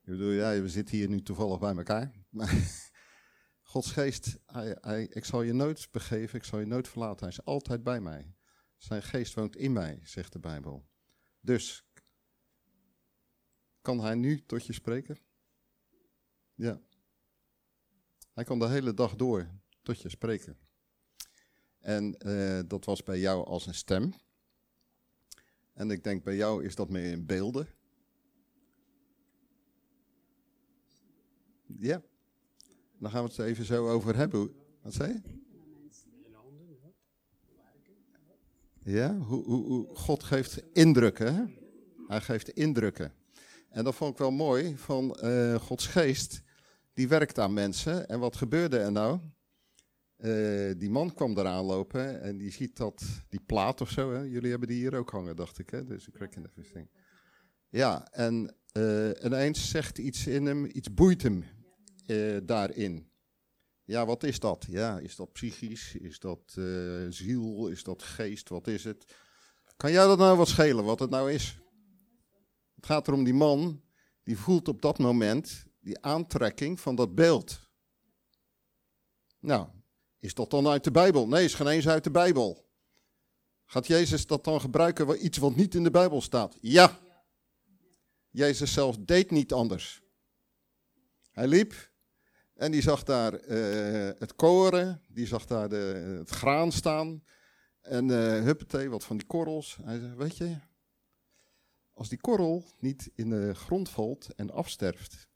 Ik 0.00 0.14
bedoel, 0.14 0.30
ja, 0.30 0.60
we 0.60 0.68
zitten 0.68 0.96
hier 0.96 1.08
nu 1.08 1.22
toevallig 1.22 1.58
bij 1.58 1.76
elkaar. 1.76 2.12
Maar 2.28 2.54
Gods 3.72 3.90
geest, 3.90 4.38
hij, 4.46 5.06
ik 5.10 5.24
zal 5.24 5.42
je 5.42 5.52
nooit 5.52 5.88
begeven, 5.90 6.38
ik 6.38 6.44
zal 6.44 6.58
je 6.58 6.66
nooit 6.66 6.88
verlaten. 6.88 7.26
Hij 7.26 7.28
is 7.28 7.44
altijd 7.44 7.82
bij 7.82 8.00
mij. 8.00 8.34
Zijn 8.76 9.02
geest 9.02 9.34
woont 9.34 9.56
in 9.56 9.72
mij, 9.72 10.00
zegt 10.02 10.32
de 10.32 10.38
Bijbel. 10.38 10.88
Dus, 11.40 11.84
kan 13.82 14.00
hij 14.00 14.14
nu 14.14 14.44
tot 14.46 14.66
je 14.66 14.72
spreken? 14.72 15.18
Ja. 16.54 16.80
Hij 18.32 18.44
kan 18.44 18.58
de 18.58 18.68
hele 18.68 18.94
dag 18.94 19.16
door 19.16 19.48
tot 19.82 20.02
je 20.02 20.08
spreken. 20.08 20.58
En 21.78 22.16
uh, 22.26 22.60
dat 22.66 22.84
was 22.84 23.02
bij 23.02 23.18
jou 23.18 23.46
als 23.46 23.66
een 23.66 23.74
stem. 23.74 24.14
En 25.78 25.90
ik 25.90 26.04
denk 26.04 26.24
bij 26.24 26.36
jou 26.36 26.64
is 26.64 26.74
dat 26.74 26.88
meer 26.88 27.10
in 27.10 27.26
beelden. 27.26 27.68
Ja. 31.66 32.02
Dan 32.98 33.10
gaan 33.10 33.24
we 33.24 33.28
het 33.28 33.38
even 33.38 33.64
zo 33.64 33.88
over 33.88 34.16
hebben. 34.16 34.54
Wat 34.82 34.94
zei 34.94 35.12
je? 35.12 35.20
Ja, 38.78 39.16
hoe, 39.16 39.44
hoe, 39.44 39.64
hoe 39.66 39.94
God 39.94 40.22
geeft 40.22 40.62
indrukken. 40.72 41.54
Hij 42.06 42.20
geeft 42.20 42.48
indrukken. 42.48 43.12
En 43.68 43.84
dat 43.84 43.94
vond 43.94 44.12
ik 44.12 44.18
wel 44.18 44.30
mooi 44.30 44.76
van 44.76 45.18
uh, 45.22 45.54
Gods 45.54 45.86
geest. 45.86 46.42
Die 46.94 47.08
werkt 47.08 47.38
aan 47.38 47.52
mensen. 47.52 48.08
En 48.08 48.20
wat 48.20 48.36
gebeurde 48.36 48.78
er 48.78 48.92
nou? 48.92 49.20
Uh, 50.18 50.72
die 50.76 50.90
man 50.90 51.14
kwam 51.14 51.38
eraan 51.38 51.64
lopen 51.64 52.22
en 52.22 52.38
die 52.38 52.50
ziet 52.50 52.76
dat, 52.76 53.02
die 53.28 53.40
plaat 53.46 53.80
of 53.80 53.90
zo, 53.90 54.12
hè? 54.12 54.20
jullie 54.20 54.50
hebben 54.50 54.68
die 54.68 54.76
hier 54.78 54.94
ook 54.94 55.10
hangen, 55.10 55.36
dacht 55.36 55.58
ik? 55.58 55.70
Dus 55.86 56.06
een 56.06 56.12
crack 56.12 56.34
in 56.34 56.46
the 56.54 56.86
Ja, 57.68 58.08
en 58.10 58.54
uh, 58.72 59.10
ineens 59.24 59.70
zegt 59.70 59.98
iets 59.98 60.26
in 60.26 60.46
hem, 60.46 60.64
iets 60.64 60.94
boeit 60.94 61.22
hem 61.22 61.44
uh, 62.06 62.38
daarin. 62.42 63.10
Ja, 63.84 64.06
wat 64.06 64.22
is 64.22 64.40
dat? 64.40 64.66
Ja, 64.68 64.98
is 64.98 65.16
dat 65.16 65.32
psychisch? 65.32 65.94
Is 65.94 66.18
dat 66.18 66.56
ziel? 67.08 67.68
Is 67.68 67.82
dat 67.82 68.02
geest? 68.02 68.48
Wat 68.48 68.66
is 68.66 68.84
het? 68.84 69.04
Kan 69.76 69.92
jij 69.92 70.06
dat 70.06 70.18
nou 70.18 70.36
wat 70.36 70.48
schelen, 70.48 70.84
wat 70.84 70.98
het 70.98 71.10
nou 71.10 71.32
is? 71.32 71.58
Het 72.74 72.86
gaat 72.86 73.08
erom 73.08 73.24
die 73.24 73.34
man, 73.34 73.82
die 74.22 74.38
voelt 74.38 74.68
op 74.68 74.82
dat 74.82 74.98
moment 74.98 75.64
die 75.80 76.00
aantrekking 76.02 76.80
van 76.80 76.94
dat 76.94 77.14
beeld. 77.14 77.60
Nou, 79.40 79.68
is 80.18 80.34
dat 80.34 80.50
dan 80.50 80.68
uit 80.68 80.84
de 80.84 80.90
Bijbel? 80.90 81.28
Nee, 81.28 81.44
is 81.44 81.54
geen 81.54 81.66
eens 81.66 81.88
uit 81.88 82.04
de 82.04 82.10
Bijbel. 82.10 82.66
Gaat 83.64 83.86
Jezus 83.86 84.26
dat 84.26 84.44
dan 84.44 84.60
gebruiken, 84.60 85.24
iets 85.24 85.38
wat 85.38 85.56
niet 85.56 85.74
in 85.74 85.82
de 85.82 85.90
Bijbel 85.90 86.20
staat? 86.20 86.58
Ja. 86.60 86.98
Jezus 88.30 88.72
zelf 88.72 88.96
deed 88.98 89.30
niet 89.30 89.52
anders. 89.52 90.02
Hij 91.30 91.46
liep 91.46 91.90
en 92.54 92.70
die 92.70 92.82
zag 92.82 93.04
daar 93.04 93.32
uh, 93.32 94.10
het 94.18 94.34
koren, 94.34 95.02
die 95.08 95.26
zag 95.26 95.46
daar 95.46 95.68
de, 95.68 96.16
het 96.18 96.30
graan 96.30 96.72
staan. 96.72 97.24
En 97.80 98.08
uh, 98.08 98.42
huppatee, 98.42 98.88
wat 98.88 99.04
van 99.04 99.16
die 99.16 99.26
korrels. 99.26 99.78
Hij 99.82 99.98
zei, 99.98 100.14
weet 100.14 100.36
je, 100.36 100.56
als 101.92 102.08
die 102.08 102.20
korrel 102.20 102.64
niet 102.78 103.10
in 103.14 103.30
de 103.30 103.54
grond 103.54 103.88
valt 103.88 104.28
en 104.34 104.50
afsterft, 104.50 105.27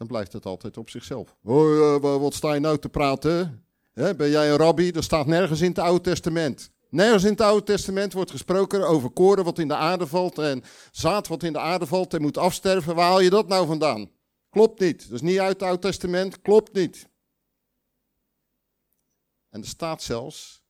dan 0.00 0.08
blijft 0.08 0.32
het 0.32 0.46
altijd 0.46 0.76
op 0.76 0.90
zichzelf. 0.90 1.36
Oh, 1.42 2.20
wat 2.20 2.34
sta 2.34 2.54
je 2.54 2.60
nou 2.60 2.78
te 2.78 2.88
praten? 2.88 3.64
ben 3.92 4.30
jij 4.30 4.50
een 4.50 4.56
rabbi? 4.56 4.90
Dat 4.90 5.04
staat 5.04 5.26
nergens 5.26 5.60
in 5.60 5.68
het 5.68 5.78
Oude 5.78 6.00
Testament. 6.00 6.70
Nergens 6.88 7.24
in 7.24 7.30
het 7.30 7.40
Oude 7.40 7.62
Testament 7.62 8.12
wordt 8.12 8.30
gesproken 8.30 8.88
over 8.88 9.10
koren 9.10 9.44
wat 9.44 9.58
in 9.58 9.68
de 9.68 9.74
aarde 9.74 10.06
valt 10.06 10.38
en 10.38 10.62
zaad 10.90 11.28
wat 11.28 11.42
in 11.42 11.52
de 11.52 11.58
aarde 11.58 11.86
valt 11.86 12.14
en 12.14 12.20
moet 12.20 12.38
afsterven. 12.38 12.94
Waar 12.94 13.08
haal 13.08 13.20
je 13.20 13.30
dat 13.30 13.48
nou 13.48 13.66
vandaan? 13.66 14.10
Klopt 14.50 14.80
niet. 14.80 15.02
Dat 15.02 15.12
is 15.12 15.20
niet 15.20 15.38
uit 15.38 15.52
het 15.52 15.62
Oude 15.62 15.78
Testament. 15.78 16.40
Klopt 16.40 16.72
niet. 16.72 17.08
En 19.48 19.60
er 19.60 19.68
staat 19.68 20.02
zelfs, 20.02 20.62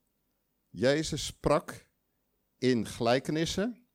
Jezus 0.68 1.26
sprak 1.26 1.86
in 2.58 2.86
gelijkenissen 2.86 3.86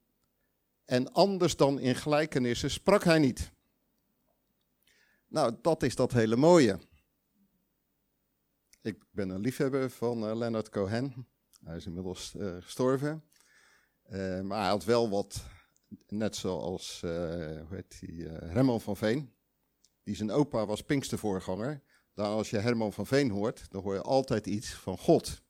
en 0.86 1.12
anders 1.12 1.56
dan 1.56 1.80
in 1.80 1.96
gelijkenissen 1.96 2.72
sprak 2.72 3.04
hij 3.04 3.20
niet. 3.20 3.54
Nou, 5.36 5.56
dat 5.62 5.84
is 5.84 5.96
dat 5.96 6.12
hele 6.12 6.36
mooie. 6.36 6.80
Ik 8.82 9.04
ben 9.12 9.30
een 9.30 9.40
liefhebber 9.40 9.90
van 9.90 10.30
uh, 10.30 10.36
Leonard 10.36 10.70
Cohen. 10.70 11.28
Hij 11.64 11.76
is 11.76 11.86
inmiddels 11.86 12.34
uh, 12.38 12.56
gestorven. 12.60 13.24
Uh, 14.10 14.42
maar 14.42 14.60
hij 14.60 14.70
had 14.70 14.84
wel 14.84 15.10
wat, 15.10 15.44
net 16.08 16.36
zoals 16.36 17.02
hoe 17.02 17.68
heet 17.70 18.00
die, 18.00 18.28
Herman 18.28 18.82
van 18.82 18.98
Veen. 18.98 19.34
Die 20.04 20.16
zijn 20.16 20.32
opa 20.32 20.66
was 20.66 20.82
Pinkstervoorganger. 20.82 21.82
Dan 22.14 22.26
als 22.26 22.50
je 22.50 22.58
Herman 22.58 22.94
van 22.94 23.06
Veen 23.06 23.30
hoort, 23.30 23.72
dan 23.72 23.82
hoor 23.82 23.94
je 23.94 24.02
altijd 24.02 24.48
iets 24.48 24.74
van 24.74 24.98
God. 24.98 25.42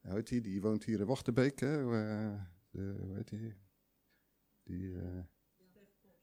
Hoe 0.00 0.14
heet 0.14 0.28
die? 0.28 0.40
Die 0.40 0.60
woont 0.60 0.84
hier 0.84 1.00
in 1.00 1.06
Wachterbeek. 1.06 1.60
Hè? 1.60 1.76
de, 2.70 2.96
hoe 3.00 3.16
heet 3.16 3.28
die? 3.28 3.54
die 4.62 4.96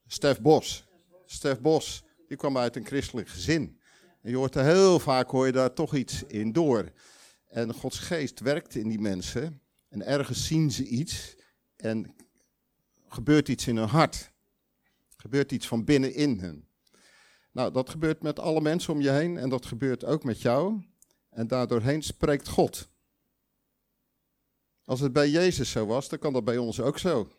Stef 0.05 0.41
Bos. 0.41 0.87
Stef 1.25 1.61
Bos 1.61 2.07
die 2.29 2.37
kwam 2.37 2.57
uit 2.57 2.75
een 2.75 2.85
christelijk 2.85 3.27
gezin. 3.27 3.79
En 4.21 4.29
je 4.29 4.35
hoort 4.35 4.55
er 4.55 4.63
heel 4.63 4.99
vaak, 4.99 5.29
hoor 5.29 5.45
je 5.45 5.51
daar 5.51 5.73
toch 5.73 5.95
iets 5.95 6.23
in 6.23 6.51
door. 6.51 6.91
En 7.47 7.73
Gods 7.73 7.99
geest 7.99 8.39
werkt 8.39 8.75
in 8.75 8.89
die 8.89 8.99
mensen. 8.99 9.61
En 9.87 10.05
ergens 10.05 10.47
zien 10.47 10.71
ze 10.71 10.85
iets. 10.85 11.35
En 11.75 12.15
gebeurt 13.07 13.47
iets 13.47 13.67
in 13.67 13.77
hun 13.77 13.87
hart. 13.87 14.31
Gebeurt 15.17 15.51
iets 15.51 15.67
van 15.67 15.83
binnenin 15.83 16.39
hen. 16.39 16.67
Nou, 17.51 17.71
dat 17.71 17.89
gebeurt 17.89 18.21
met 18.21 18.39
alle 18.39 18.61
mensen 18.61 18.93
om 18.93 19.01
je 19.01 19.11
heen. 19.11 19.37
En 19.37 19.49
dat 19.49 19.65
gebeurt 19.65 20.05
ook 20.05 20.23
met 20.23 20.41
jou. 20.41 20.83
En 21.29 21.47
daardoorheen 21.47 22.01
spreekt 22.01 22.47
God. 22.47 22.89
Als 24.85 24.99
het 24.99 25.13
bij 25.13 25.29
Jezus 25.29 25.71
zo 25.71 25.85
was, 25.85 26.09
dan 26.09 26.19
kan 26.19 26.33
dat 26.33 26.43
bij 26.43 26.57
ons 26.57 26.79
ook 26.79 26.97
zo. 26.97 27.31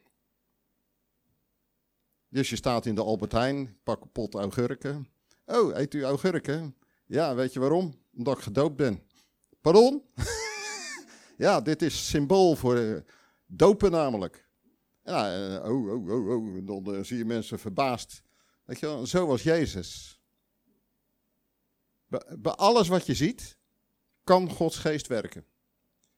Dus 2.30 2.50
je 2.50 2.56
staat 2.56 2.86
in 2.86 2.94
de 2.94 3.02
Albert 3.02 3.32
Heijn, 3.32 3.78
pak 3.82 4.02
een 4.02 4.12
pot 4.12 4.34
augurken. 4.34 5.08
Oh, 5.46 5.76
eet 5.76 5.94
u 5.94 6.04
augurken? 6.04 6.76
Ja, 7.06 7.34
weet 7.34 7.52
je 7.52 7.60
waarom? 7.60 7.94
Omdat 8.16 8.36
ik 8.36 8.42
gedoopt 8.42 8.76
ben. 8.76 9.02
Pardon? 9.60 10.02
ja, 11.36 11.60
dit 11.60 11.82
is 11.82 12.08
symbool 12.08 12.56
voor 12.56 12.76
uh, 12.76 13.00
dopen 13.46 13.90
namelijk. 13.90 14.48
Ja, 15.02 15.38
uh, 15.38 15.70
oh, 15.70 15.92
oh, 15.92 16.08
oh, 16.08 16.28
oh. 16.28 16.66
Dan 16.66 16.94
uh, 16.94 17.02
zie 17.02 17.18
je 17.18 17.24
mensen 17.24 17.58
verbaasd. 17.58 18.22
Weet 18.64 18.80
je 18.80 19.02
zo 19.04 19.26
was 19.26 19.42
Jezus. 19.42 20.20
Bij, 22.06 22.52
alles 22.52 22.88
wat 22.88 23.06
je 23.06 23.14
ziet, 23.14 23.58
kan 24.24 24.50
Gods 24.50 24.76
geest 24.76 25.06
werken. 25.06 25.44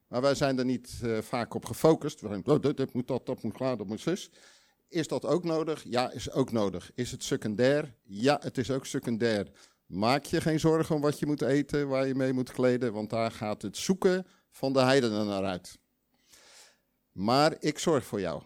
Maar 0.08 0.20
wij 0.20 0.34
zijn 0.34 0.58
er 0.58 0.64
niet 0.64 1.00
vaak 1.20 1.54
op 1.54 1.64
gefocust. 1.64 2.20
We 2.20 2.28
denken, 2.28 2.52
oh, 2.52 2.60
dat, 2.60 2.76
dat 2.76 2.92
moet 2.92 3.06
dat, 3.06 3.26
dat 3.26 3.42
moet 3.42 3.52
klaar, 3.52 3.76
dat 3.76 3.86
moet 3.86 4.00
zus. 4.00 4.30
Is 4.92 5.08
dat 5.08 5.24
ook 5.24 5.44
nodig? 5.44 5.82
Ja, 5.84 6.10
is 6.10 6.30
ook 6.30 6.52
nodig. 6.52 6.90
Is 6.94 7.10
het 7.10 7.24
secundair? 7.24 7.94
Ja, 8.02 8.38
het 8.42 8.58
is 8.58 8.70
ook 8.70 8.86
secundair. 8.86 9.50
Maak 9.86 10.24
je 10.24 10.40
geen 10.40 10.60
zorgen 10.60 10.94
om 10.94 11.00
wat 11.00 11.18
je 11.18 11.26
moet 11.26 11.42
eten, 11.42 11.88
waar 11.88 12.06
je 12.06 12.14
mee 12.14 12.32
moet 12.32 12.52
kleden, 12.52 12.92
want 12.92 13.10
daar 13.10 13.30
gaat 13.30 13.62
het 13.62 13.76
zoeken 13.76 14.26
van 14.50 14.72
de 14.72 14.80
heidenen 14.80 15.26
naar 15.26 15.44
uit. 15.44 15.78
Maar 17.12 17.56
ik 17.58 17.78
zorg 17.78 18.04
voor 18.04 18.20
jou. 18.20 18.42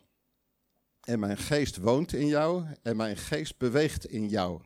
En 1.00 1.18
mijn 1.18 1.37
geest 1.37 1.76
woont 1.76 2.12
in 2.12 2.26
jou 2.26 2.64
en 2.82 2.96
mijn 2.96 3.16
geest 3.16 3.59
beweegt 3.59 4.06
in 4.06 4.28
jou. 4.28 4.62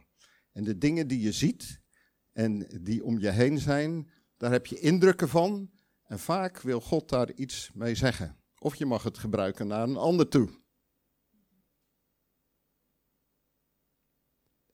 En 0.52 0.64
de 0.64 0.78
dingen 0.78 1.08
die 1.08 1.20
je 1.20 1.32
ziet 1.32 1.80
en 2.32 2.66
die 2.80 3.04
om 3.04 3.18
je 3.18 3.30
heen 3.30 3.58
zijn, 3.58 4.10
daar 4.36 4.50
heb 4.52 4.66
je 4.66 4.78
indrukken 4.78 5.28
van. 5.28 5.70
En 6.02 6.18
vaak 6.18 6.60
wil 6.60 6.80
God 6.80 7.08
daar 7.08 7.32
iets 7.32 7.70
mee 7.74 7.94
zeggen. 7.94 8.36
Of 8.58 8.74
je 8.74 8.86
mag 8.86 9.02
het 9.02 9.18
gebruiken 9.18 9.66
naar 9.66 9.82
een 9.82 9.96
ander 9.96 10.28
toe. 10.28 10.59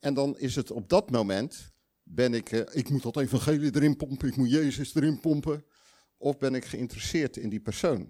En 0.06 0.14
dan 0.14 0.38
is 0.38 0.56
het 0.56 0.70
op 0.70 0.88
dat 0.88 1.10
moment, 1.10 1.72
ben 2.02 2.34
ik, 2.34 2.52
uh, 2.52 2.60
ik 2.72 2.88
moet 2.90 3.02
dat 3.02 3.16
evangelie 3.16 3.74
erin 3.74 3.96
pompen, 3.96 4.28
ik 4.28 4.36
moet 4.36 4.50
Jezus 4.50 4.94
erin 4.94 5.20
pompen. 5.20 5.64
Of 6.16 6.38
ben 6.38 6.54
ik 6.54 6.64
geïnteresseerd 6.64 7.36
in 7.36 7.48
die 7.48 7.60
persoon? 7.60 8.00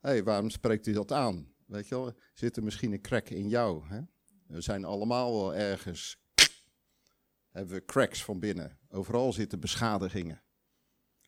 Hé, 0.00 0.08
hey, 0.08 0.24
waarom 0.24 0.50
spreekt 0.50 0.84
hij 0.84 0.94
dat 0.94 1.12
aan? 1.12 1.52
Weet 1.66 1.88
je 1.88 1.94
wel, 1.94 2.12
zit 2.34 2.56
er 2.56 2.62
misschien 2.62 2.92
een 2.92 3.00
crack 3.00 3.28
in 3.28 3.48
jou? 3.48 3.88
Hè? 3.88 4.00
We 4.46 4.60
zijn 4.60 4.84
allemaal 4.84 5.32
wel 5.32 5.54
ergens, 5.54 6.16
hebben 7.52 7.74
we 7.74 7.84
cracks 7.84 8.24
van 8.24 8.38
binnen. 8.38 8.78
Overal 8.88 9.32
zitten 9.32 9.60
beschadigingen. 9.60 10.42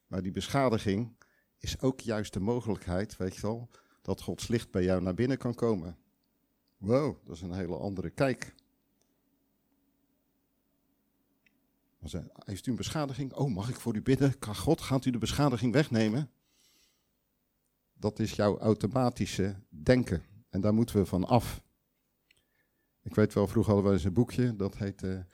Maar 0.06 0.22
die 0.22 0.32
beschadiging 0.32 1.16
is 1.58 1.80
ook 1.80 2.00
juist 2.00 2.32
de 2.32 2.40
mogelijkheid, 2.40 3.16
weet 3.16 3.34
je 3.34 3.42
wel, 3.42 3.70
dat 4.02 4.20
Gods 4.20 4.48
licht 4.48 4.70
bij 4.70 4.82
jou 4.82 5.02
naar 5.02 5.14
binnen 5.14 5.38
kan 5.38 5.54
komen. 5.54 5.98
Wow, 6.76 7.26
dat 7.26 7.36
is 7.36 7.42
een 7.42 7.52
hele 7.52 7.76
andere 7.76 8.10
kijk. 8.10 8.54
Heeft 12.44 12.66
u 12.66 12.70
een 12.70 12.76
beschadiging? 12.76 13.32
Oh, 13.32 13.54
mag 13.54 13.68
ik 13.68 13.80
voor 13.80 13.96
u 13.96 14.02
bidden? 14.02 14.38
Kan 14.38 14.56
God, 14.56 14.80
gaat 14.80 15.04
u 15.04 15.10
de 15.10 15.18
beschadiging 15.18 15.72
wegnemen? 15.72 16.30
Dat 17.92 18.18
is 18.18 18.32
jouw 18.32 18.58
automatische 18.58 19.56
denken. 19.68 20.24
En 20.50 20.60
daar 20.60 20.74
moeten 20.74 20.96
we 20.96 21.06
van 21.06 21.24
af. 21.24 21.62
Ik 23.02 23.14
weet 23.14 23.34
wel, 23.34 23.46
vroeger 23.46 23.72
hadden 23.72 23.90
we 23.90 23.96
eens 23.96 24.06
een 24.06 24.12
boekje, 24.12 24.56
dat 24.56 24.76
heette, 24.76 25.26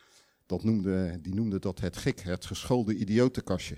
dat 0.47 0.65
noemde, 0.65 1.19
die 1.21 1.35
noemde 1.35 1.59
dat 1.59 1.81
het 1.81 1.97
gek, 1.97 2.21
het 2.21 2.45
geschoolde 2.45 2.97
idiotenkastje. 2.97 3.77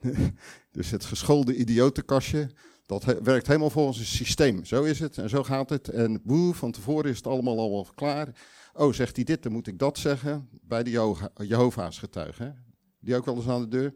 dus 0.70 0.90
het 0.90 1.04
geschoolde 1.04 1.56
idiotenkastje, 1.56 2.50
dat 2.86 3.04
werkt 3.04 3.46
helemaal 3.46 3.70
volgens 3.70 3.98
een 3.98 4.04
systeem. 4.04 4.64
Zo 4.64 4.82
is 4.82 4.98
het 4.98 5.18
en 5.18 5.28
zo 5.28 5.44
gaat 5.44 5.70
het. 5.70 5.88
En 5.88 6.22
boe, 6.22 6.54
van 6.54 6.72
tevoren 6.72 7.10
is 7.10 7.16
het 7.16 7.26
allemaal 7.26 7.58
al 7.58 7.88
klaar. 7.94 8.28
Oh, 8.76 8.92
zegt 8.92 9.16
hij 9.16 9.24
dit, 9.24 9.42
dan 9.42 9.52
moet 9.52 9.66
ik 9.66 9.78
dat 9.78 9.98
zeggen. 9.98 10.48
Bij 10.62 10.82
de 10.82 10.90
Jehovah's 11.34 11.98
getuigen. 11.98 12.64
Die 13.00 13.16
ook 13.16 13.24
wel 13.24 13.36
eens 13.36 13.48
aan 13.48 13.60
de 13.60 13.68
deur. 13.68 13.94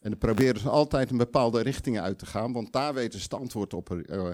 En 0.00 0.10
dan 0.10 0.18
proberen 0.18 0.60
ze 0.60 0.68
altijd 0.68 1.10
een 1.10 1.16
bepaalde 1.16 1.60
richting 1.60 2.00
uit 2.00 2.18
te 2.18 2.26
gaan, 2.26 2.52
want 2.52 2.72
daar 2.72 2.94
weten 2.94 3.18
ze 3.18 3.24
het 3.24 3.34
antwoord 3.34 3.74
op. 3.74 3.90
Uh, 3.90 4.30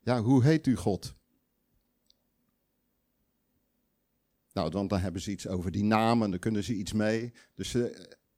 ja, 0.00 0.22
hoe 0.22 0.44
heet 0.44 0.66
u 0.66 0.76
God? 0.76 1.14
Nou, 4.52 4.70
want 4.70 4.90
dan 4.90 4.98
hebben 4.98 5.20
ze 5.20 5.30
iets 5.30 5.46
over 5.46 5.70
die 5.70 5.84
namen, 5.84 6.30
dan 6.30 6.38
kunnen 6.38 6.64
ze 6.64 6.74
iets 6.74 6.92
mee. 6.92 7.32
Dus 7.54 7.74
uh, 7.74 7.96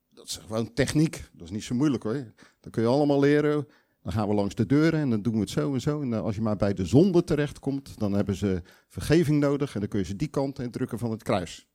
dat 0.09 0.27
is 0.27 0.37
gewoon 0.37 0.73
techniek. 0.73 1.25
Dat 1.33 1.47
is 1.47 1.51
niet 1.51 1.65
zo 1.65 1.75
moeilijk 1.75 2.03
hoor. 2.03 2.33
Dat 2.61 2.73
kun 2.73 2.83
je 2.83 2.89
allemaal 2.89 3.21
leren. 3.21 3.69
Dan 4.03 4.13
gaan 4.13 4.29
we 4.29 4.35
langs 4.35 4.55
de 4.55 4.67
deuren 4.67 5.01
en 5.01 5.11
dan 5.11 5.23
doen 5.23 5.33
we 5.33 5.41
het 5.41 5.51
zo 5.51 5.75
en 5.75 5.81
zo. 5.81 6.03
En 6.03 6.13
als 6.13 6.35
je 6.35 6.41
maar 6.41 6.57
bij 6.57 6.75
de 6.75 6.87
zonde 6.87 7.25
terechtkomt, 7.25 7.99
dan 7.99 8.13
hebben 8.13 8.35
ze 8.35 8.63
vergeving 8.89 9.41
nodig. 9.41 9.75
En 9.75 9.81
dan 9.81 9.89
kun 9.89 9.99
je 9.99 10.05
ze 10.05 10.17
die 10.17 10.29
kant 10.29 10.59
in 10.59 10.71
drukken 10.71 10.99
van 10.99 11.11
het 11.11 11.23
kruis. 11.23 11.69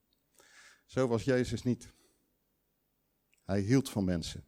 Zo 0.85 1.07
was 1.07 1.23
Jezus 1.23 1.63
niet. 1.63 1.93
Hij 3.43 3.59
hield 3.59 3.89
van 3.89 4.03
mensen. 4.03 4.43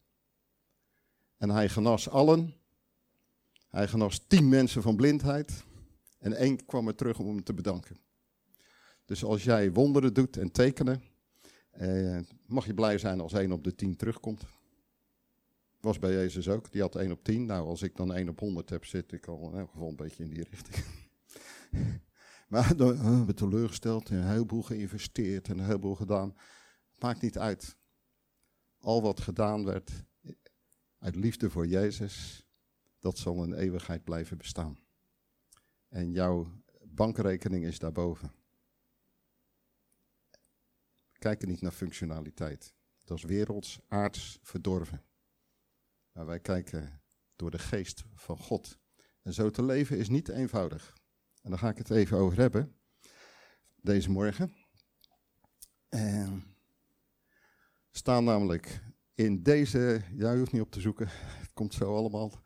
En 1.38 1.50
hij 1.50 1.70
genas 1.70 2.10
allen. 2.10 2.56
Hij 3.68 3.88
genas 3.88 4.26
tien 4.28 4.50
mensen 4.50 4.82
van 4.82 4.96
blindheid. 4.96 5.64
En 6.20 6.34
één 6.34 6.66
kwam 6.66 6.88
er 6.88 6.96
terug 6.96 7.20
om 7.20 7.28
hem 7.28 7.44
te 7.44 7.54
bedanken. 7.54 7.98
Dus 9.06 9.24
als 9.24 9.44
jij 9.44 9.72
wonderen 9.72 10.14
doet 10.14 10.38
en 10.38 10.52
tekenen, 10.52 11.04
eh, 11.72 12.20
mag 12.46 12.66
je 12.66 12.74
blij 12.74 12.98
zijn 12.98 13.20
als 13.20 13.34
één 13.34 13.52
op 13.52 13.64
de 13.64 13.76
tien 13.76 13.96
terugkomt. 13.96 14.46
Was 15.88 16.00
bij 16.00 16.12
Jezus 16.12 16.50
ook. 16.50 16.72
Die 16.72 16.82
had 16.82 16.96
1 16.96 17.12
op 17.12 17.24
10. 17.24 17.46
Nou, 17.46 17.68
als 17.68 17.82
ik 17.82 17.96
dan 17.96 18.14
1 18.14 18.30
op 18.30 18.40
100 18.40 18.70
heb, 18.70 18.86
zit 18.86 19.12
ik 19.12 19.28
al 19.28 19.50
in 19.52 19.60
elk 19.60 19.72
geval 19.72 19.90
een 19.90 19.96
beetje 19.96 20.24
in 20.24 20.30
die 20.30 20.44
richting. 20.50 20.86
maar 22.50 22.76
dan 22.78 22.94
uh, 22.94 23.02
hebben 23.02 23.26
we 23.26 23.34
teleurgesteld 23.34 24.10
en 24.10 24.16
een 24.16 24.28
heleboel 24.28 24.64
geïnvesteerd 24.64 25.48
en 25.48 25.58
een 25.58 25.66
heleboel 25.66 25.96
gedaan. 25.96 26.36
Maakt 27.00 27.22
niet 27.22 27.38
uit. 27.38 27.78
Al 28.80 29.02
wat 29.02 29.20
gedaan 29.20 29.66
werd 29.66 29.92
uit 31.00 31.16
liefde 31.16 31.50
voor 31.50 31.68
Jezus, 31.68 32.46
dat 33.00 33.18
zal 33.18 33.44
in 33.44 33.54
eeuwigheid 33.54 34.04
blijven 34.04 34.38
bestaan. 34.38 34.78
En 35.88 36.12
jouw 36.12 36.52
bankrekening 36.84 37.66
is 37.66 37.80
daarboven. 37.80 38.32
Kijk 41.12 41.46
niet 41.46 41.62
naar 41.62 41.72
functionaliteit. 41.72 42.74
Dat 43.04 43.18
is 43.18 43.24
werelds, 43.24 43.80
aards, 43.88 44.40
verdorven. 44.42 45.07
Maar 46.18 46.26
wij 46.26 46.40
kijken 46.40 47.02
door 47.36 47.52
de 47.52 47.60
geest 47.60 48.04
van 48.16 48.38
God. 48.38 48.78
En 49.22 49.34
zo 49.34 49.50
te 49.50 49.64
leven 49.64 49.98
is 49.98 50.10
niet 50.10 50.30
eenvoudig. 50.30 50.98
En 51.42 51.50
daar 51.50 51.60
ga 51.60 51.70
ik 51.70 51.78
het 51.78 51.90
even 51.90 52.18
over 52.18 52.38
hebben. 52.40 52.76
Deze 53.82 54.10
morgen. 54.10 54.54
En 55.90 56.56
staan 57.92 58.24
namelijk 58.24 58.84
in 59.14 59.44
deze, 59.44 60.02
ja, 60.14 60.32
je 60.32 60.38
hoeft 60.38 60.52
niet 60.52 60.62
op 60.62 60.72
te 60.72 60.82
zoeken, 60.82 61.08
het 61.42 61.54
komt 61.54 61.74
zo 61.74 61.96
allemaal. 61.96 62.42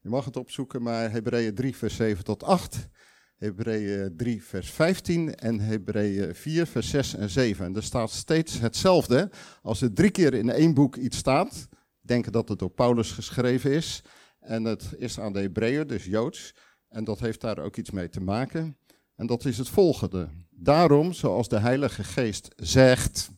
Je 0.00 0.08
mag 0.08 0.24
het 0.24 0.36
opzoeken, 0.36 0.82
maar 0.82 1.10
Hebreeën 1.10 1.54
3, 1.54 1.76
vers 1.76 1.96
7 1.96 2.24
tot 2.24 2.42
8, 2.42 2.88
Hebreeën 3.36 4.16
3, 4.16 4.44
vers 4.44 4.70
15 4.70 5.34
en 5.34 5.60
Hebreeën 5.60 6.34
4, 6.34 6.66
vers 6.66 6.90
6 6.90 7.14
en 7.14 7.30
7. 7.30 7.64
En 7.64 7.76
er 7.76 7.82
staat 7.82 8.10
steeds 8.10 8.58
hetzelfde. 8.58 9.30
Als 9.62 9.82
er 9.82 9.92
drie 9.92 10.10
keer 10.10 10.34
in 10.34 10.50
één 10.50 10.74
boek 10.74 10.96
iets 10.96 11.16
staat, 11.16 11.68
denken 12.04 12.32
dat 12.32 12.48
het 12.48 12.58
door 12.58 12.70
Paulus 12.70 13.10
geschreven 13.10 13.70
is. 13.72 14.02
En 14.40 14.64
het 14.64 14.94
is 14.98 15.20
aan 15.20 15.32
de 15.32 15.40
Hebreeën, 15.40 15.86
dus 15.86 16.04
Joods. 16.04 16.54
En 16.88 17.04
dat 17.04 17.20
heeft 17.20 17.40
daar 17.40 17.58
ook 17.58 17.76
iets 17.76 17.90
mee 17.90 18.08
te 18.08 18.20
maken. 18.20 18.76
En 19.14 19.26
dat 19.26 19.44
is 19.44 19.58
het 19.58 19.68
volgende. 19.68 20.28
Daarom, 20.50 21.12
zoals 21.12 21.48
de 21.48 21.58
Heilige 21.58 22.04
Geest 22.04 22.48
zegt, 22.56 23.30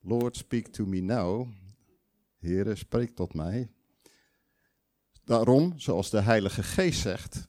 Lord, 0.00 0.36
speak 0.36 0.66
to 0.66 0.86
me 0.86 1.00
now. 1.00 1.48
Heere, 2.38 2.74
spreek 2.74 3.14
tot 3.14 3.34
mij. 3.34 3.68
Daarom, 5.24 5.72
zoals 5.76 6.10
de 6.10 6.20
Heilige 6.20 6.62
Geest 6.62 7.00
zegt, 7.00 7.48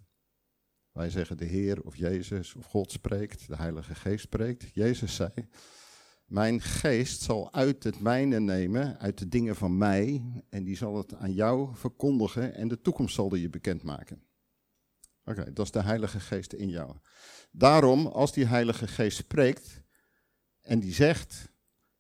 wij 0.91 1.09
zeggen 1.09 1.37
de 1.37 1.45
Heer 1.45 1.81
of 1.81 1.95
Jezus 1.95 2.55
of 2.55 2.65
God 2.65 2.91
spreekt, 2.91 3.47
de 3.47 3.55
Heilige 3.55 3.95
Geest 3.95 4.23
spreekt. 4.23 4.69
Jezus 4.73 5.15
zei, 5.15 5.31
mijn 6.29 6.61
geest 6.61 7.21
zal 7.21 7.53
uit 7.53 7.83
het 7.83 7.99
mijne 7.99 8.39
nemen, 8.39 8.99
uit 8.99 9.17
de 9.17 9.27
dingen 9.27 9.55
van 9.55 9.77
mij, 9.77 10.23
en 10.49 10.63
die 10.63 10.77
zal 10.77 10.97
het 10.97 11.15
aan 11.15 11.33
jou 11.33 11.75
verkondigen 11.75 12.53
en 12.53 12.67
de 12.67 12.81
toekomst 12.81 13.15
zal 13.15 13.29
die 13.29 13.41
je 13.41 13.49
bekendmaken. 13.49 14.23
Oké, 15.25 15.53
dat 15.53 15.65
is 15.65 15.71
de 15.71 15.83
Heilige 15.83 16.19
Geest 16.19 16.53
in 16.53 16.69
jou. 16.69 16.95
Daarom, 17.51 18.07
als 18.07 18.33
die 18.33 18.45
Heilige 18.45 18.87
Geest 18.87 19.17
spreekt 19.17 19.81
en 20.61 20.79
die 20.79 20.93
zegt, 20.93 21.51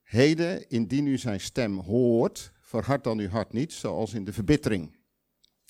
heden, 0.01 0.69
indien 0.69 1.07
u 1.07 1.17
zijn 1.17 1.39
stem 1.39 1.79
hoort, 1.79 2.51
verhard 2.59 3.03
dan 3.03 3.19
uw 3.19 3.29
hart 3.29 3.53
niet, 3.53 3.73
zoals 3.73 4.13
in 4.13 4.25
de 4.25 4.33
verbittering. 4.33 4.97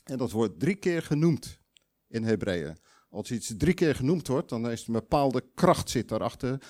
En 0.04 0.18
dat 0.18 0.32
wordt 0.32 0.60
drie 0.60 0.76
keer 0.76 1.02
genoemd 1.02 1.60
in 2.08 2.24
Hebreeën. 2.24 2.78
Als 3.10 3.32
iets 3.32 3.54
drie 3.58 3.74
keer 3.74 3.96
genoemd 3.96 4.28
wordt, 4.28 4.50
dan 4.50 4.70
is 4.70 4.88
een 4.88 4.94
bepaalde 4.94 5.44
kracht 5.54 5.90
zit 5.90 6.10
daarachter. 6.10 6.62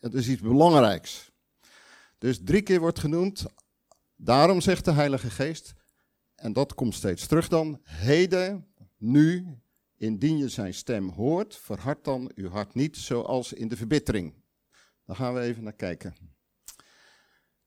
Het 0.00 0.14
is 0.14 0.28
iets 0.28 0.40
belangrijks. 0.40 1.27
Dus 2.18 2.40
drie 2.44 2.62
keer 2.62 2.80
wordt 2.80 2.98
genoemd. 2.98 3.46
Daarom 4.16 4.60
zegt 4.60 4.84
de 4.84 4.92
Heilige 4.92 5.30
Geest, 5.30 5.74
en 6.34 6.52
dat 6.52 6.74
komt 6.74 6.94
steeds 6.94 7.26
terug 7.26 7.48
dan, 7.48 7.80
heden, 7.82 8.66
nu, 8.96 9.58
indien 9.96 10.38
je 10.38 10.48
zijn 10.48 10.74
stem 10.74 11.08
hoort, 11.08 11.56
verhard 11.56 12.04
dan 12.04 12.32
uw 12.34 12.48
hart 12.48 12.74
niet 12.74 12.96
zoals 12.96 13.52
in 13.52 13.68
de 13.68 13.76
verbittering. 13.76 14.34
Daar 15.04 15.16
gaan 15.16 15.34
we 15.34 15.40
even 15.40 15.62
naar 15.62 15.72
kijken. 15.72 16.14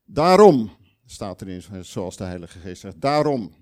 Daarom, 0.04 0.78
staat 1.06 1.42
erin, 1.42 1.86
zoals 1.86 2.18
de 2.18 2.24
Heilige 2.24 2.60
Geest 2.60 2.82
zegt, 2.82 3.02
daarom. 3.02 3.61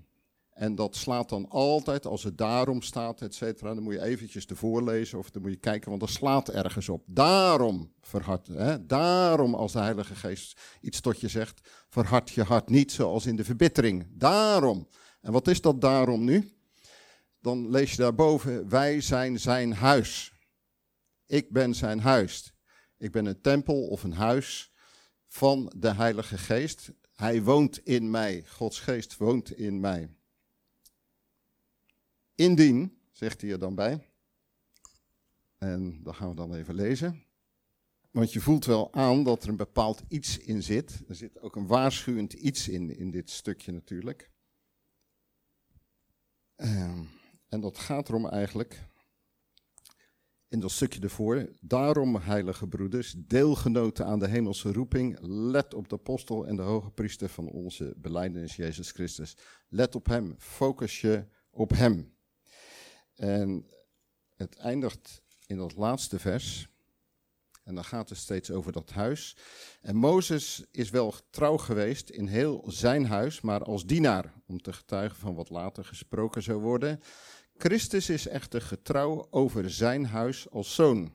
En 0.60 0.74
dat 0.74 0.96
slaat 0.96 1.28
dan 1.28 1.48
altijd, 1.48 2.06
als 2.06 2.22
het 2.22 2.38
daarom 2.38 2.82
staat, 2.82 3.20
et 3.20 3.34
cetera, 3.34 3.74
dan 3.74 3.82
moet 3.82 3.94
je 3.94 4.02
eventjes 4.02 4.46
ervoor 4.46 4.82
lezen 4.82 5.18
of 5.18 5.30
dan 5.30 5.42
moet 5.42 5.50
je 5.50 5.56
kijken, 5.56 5.88
want 5.88 6.00
dat 6.00 6.10
slaat 6.10 6.48
ergens 6.48 6.88
op. 6.88 7.02
Daarom 7.06 7.92
verhard, 8.00 8.46
hè, 8.46 8.86
daarom 8.86 9.54
als 9.54 9.72
de 9.72 9.78
Heilige 9.78 10.14
Geest 10.14 10.60
iets 10.80 11.00
tot 11.00 11.20
je 11.20 11.28
zegt, 11.28 11.68
verhard 11.88 12.30
je 12.30 12.42
hart 12.42 12.68
niet 12.68 12.92
zoals 12.92 13.26
in 13.26 13.36
de 13.36 13.44
verbittering. 13.44 14.06
Daarom. 14.10 14.88
En 15.20 15.32
wat 15.32 15.48
is 15.48 15.60
dat 15.60 15.80
daarom 15.80 16.24
nu? 16.24 16.52
Dan 17.40 17.70
lees 17.70 17.90
je 17.90 17.96
daarboven, 17.96 18.68
wij 18.68 19.00
zijn 19.00 19.40
zijn 19.40 19.72
huis. 19.72 20.32
Ik 21.26 21.50
ben 21.50 21.74
zijn 21.74 22.00
huis. 22.00 22.52
Ik 22.98 23.12
ben 23.12 23.26
een 23.26 23.40
tempel 23.40 23.86
of 23.86 24.02
een 24.02 24.12
huis 24.14 24.72
van 25.26 25.72
de 25.76 25.94
Heilige 25.94 26.38
Geest. 26.38 26.90
Hij 27.12 27.42
woont 27.42 27.78
in 27.78 28.10
mij. 28.10 28.44
Gods 28.48 28.80
geest 28.80 29.16
woont 29.16 29.52
in 29.52 29.80
mij. 29.80 30.18
Indien, 32.40 32.98
zegt 33.10 33.40
hij 33.40 33.50
er 33.50 33.58
dan 33.58 33.74
bij. 33.74 34.08
En 35.58 36.02
dat 36.02 36.14
gaan 36.14 36.28
we 36.28 36.34
dan 36.34 36.54
even 36.54 36.74
lezen. 36.74 37.24
Want 38.10 38.32
je 38.32 38.40
voelt 38.40 38.64
wel 38.64 38.94
aan 38.94 39.24
dat 39.24 39.42
er 39.42 39.48
een 39.48 39.56
bepaald 39.56 40.02
iets 40.08 40.38
in 40.38 40.62
zit. 40.62 41.02
Er 41.08 41.14
zit 41.14 41.40
ook 41.40 41.56
een 41.56 41.66
waarschuwend 41.66 42.32
iets 42.32 42.68
in, 42.68 42.96
in 42.96 43.10
dit 43.10 43.30
stukje 43.30 43.72
natuurlijk. 43.72 44.30
Ehm, 46.56 47.02
en 47.48 47.60
dat 47.60 47.78
gaat 47.78 48.08
erom 48.08 48.26
eigenlijk 48.26 48.88
in 50.48 50.60
dat 50.60 50.70
stukje 50.70 51.00
ervoor. 51.00 51.52
Daarom, 51.60 52.16
heilige 52.16 52.66
broeders, 52.66 53.14
deelgenoten 53.18 54.06
aan 54.06 54.18
de 54.18 54.28
hemelse 54.28 54.72
roeping, 54.72 55.18
let 55.20 55.74
op 55.74 55.88
de 55.88 55.94
apostel 55.94 56.46
en 56.46 56.56
de 56.56 56.62
hoge 56.62 56.90
priester 56.90 57.28
van 57.28 57.48
onze 57.48 57.94
beleidenis 57.96 58.56
Jezus 58.56 58.90
Christus. 58.90 59.36
Let 59.68 59.94
op 59.94 60.06
hem, 60.06 60.34
focus 60.38 61.00
je 61.00 61.26
op 61.50 61.70
hem. 61.70 62.18
En 63.20 63.66
het 64.36 64.56
eindigt 64.56 65.22
in 65.46 65.56
dat 65.56 65.76
laatste 65.76 66.18
vers. 66.18 66.68
En 67.64 67.74
dan 67.74 67.84
gaat 67.84 68.08
het 68.08 68.18
steeds 68.18 68.50
over 68.50 68.72
dat 68.72 68.90
huis. 68.90 69.36
En 69.80 69.96
Mozes 69.96 70.64
is 70.70 70.90
wel 70.90 71.14
trouw 71.30 71.56
geweest 71.56 72.08
in 72.10 72.26
heel 72.26 72.64
zijn 72.66 73.06
huis, 73.06 73.40
maar 73.40 73.64
als 73.64 73.86
dienaar, 73.86 74.32
om 74.46 74.62
te 74.62 74.72
getuigen 74.72 75.18
van 75.18 75.34
wat 75.34 75.50
later 75.50 75.84
gesproken 75.84 76.42
zou 76.42 76.60
worden. 76.60 77.00
Christus 77.56 78.08
is 78.08 78.26
echter 78.26 78.62
getrouw 78.62 79.26
over 79.30 79.70
zijn 79.70 80.06
huis 80.06 80.50
als 80.50 80.74
zoon. 80.74 81.12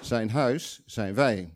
Zijn 0.00 0.30
huis 0.30 0.82
zijn 0.86 1.14
wij. 1.14 1.54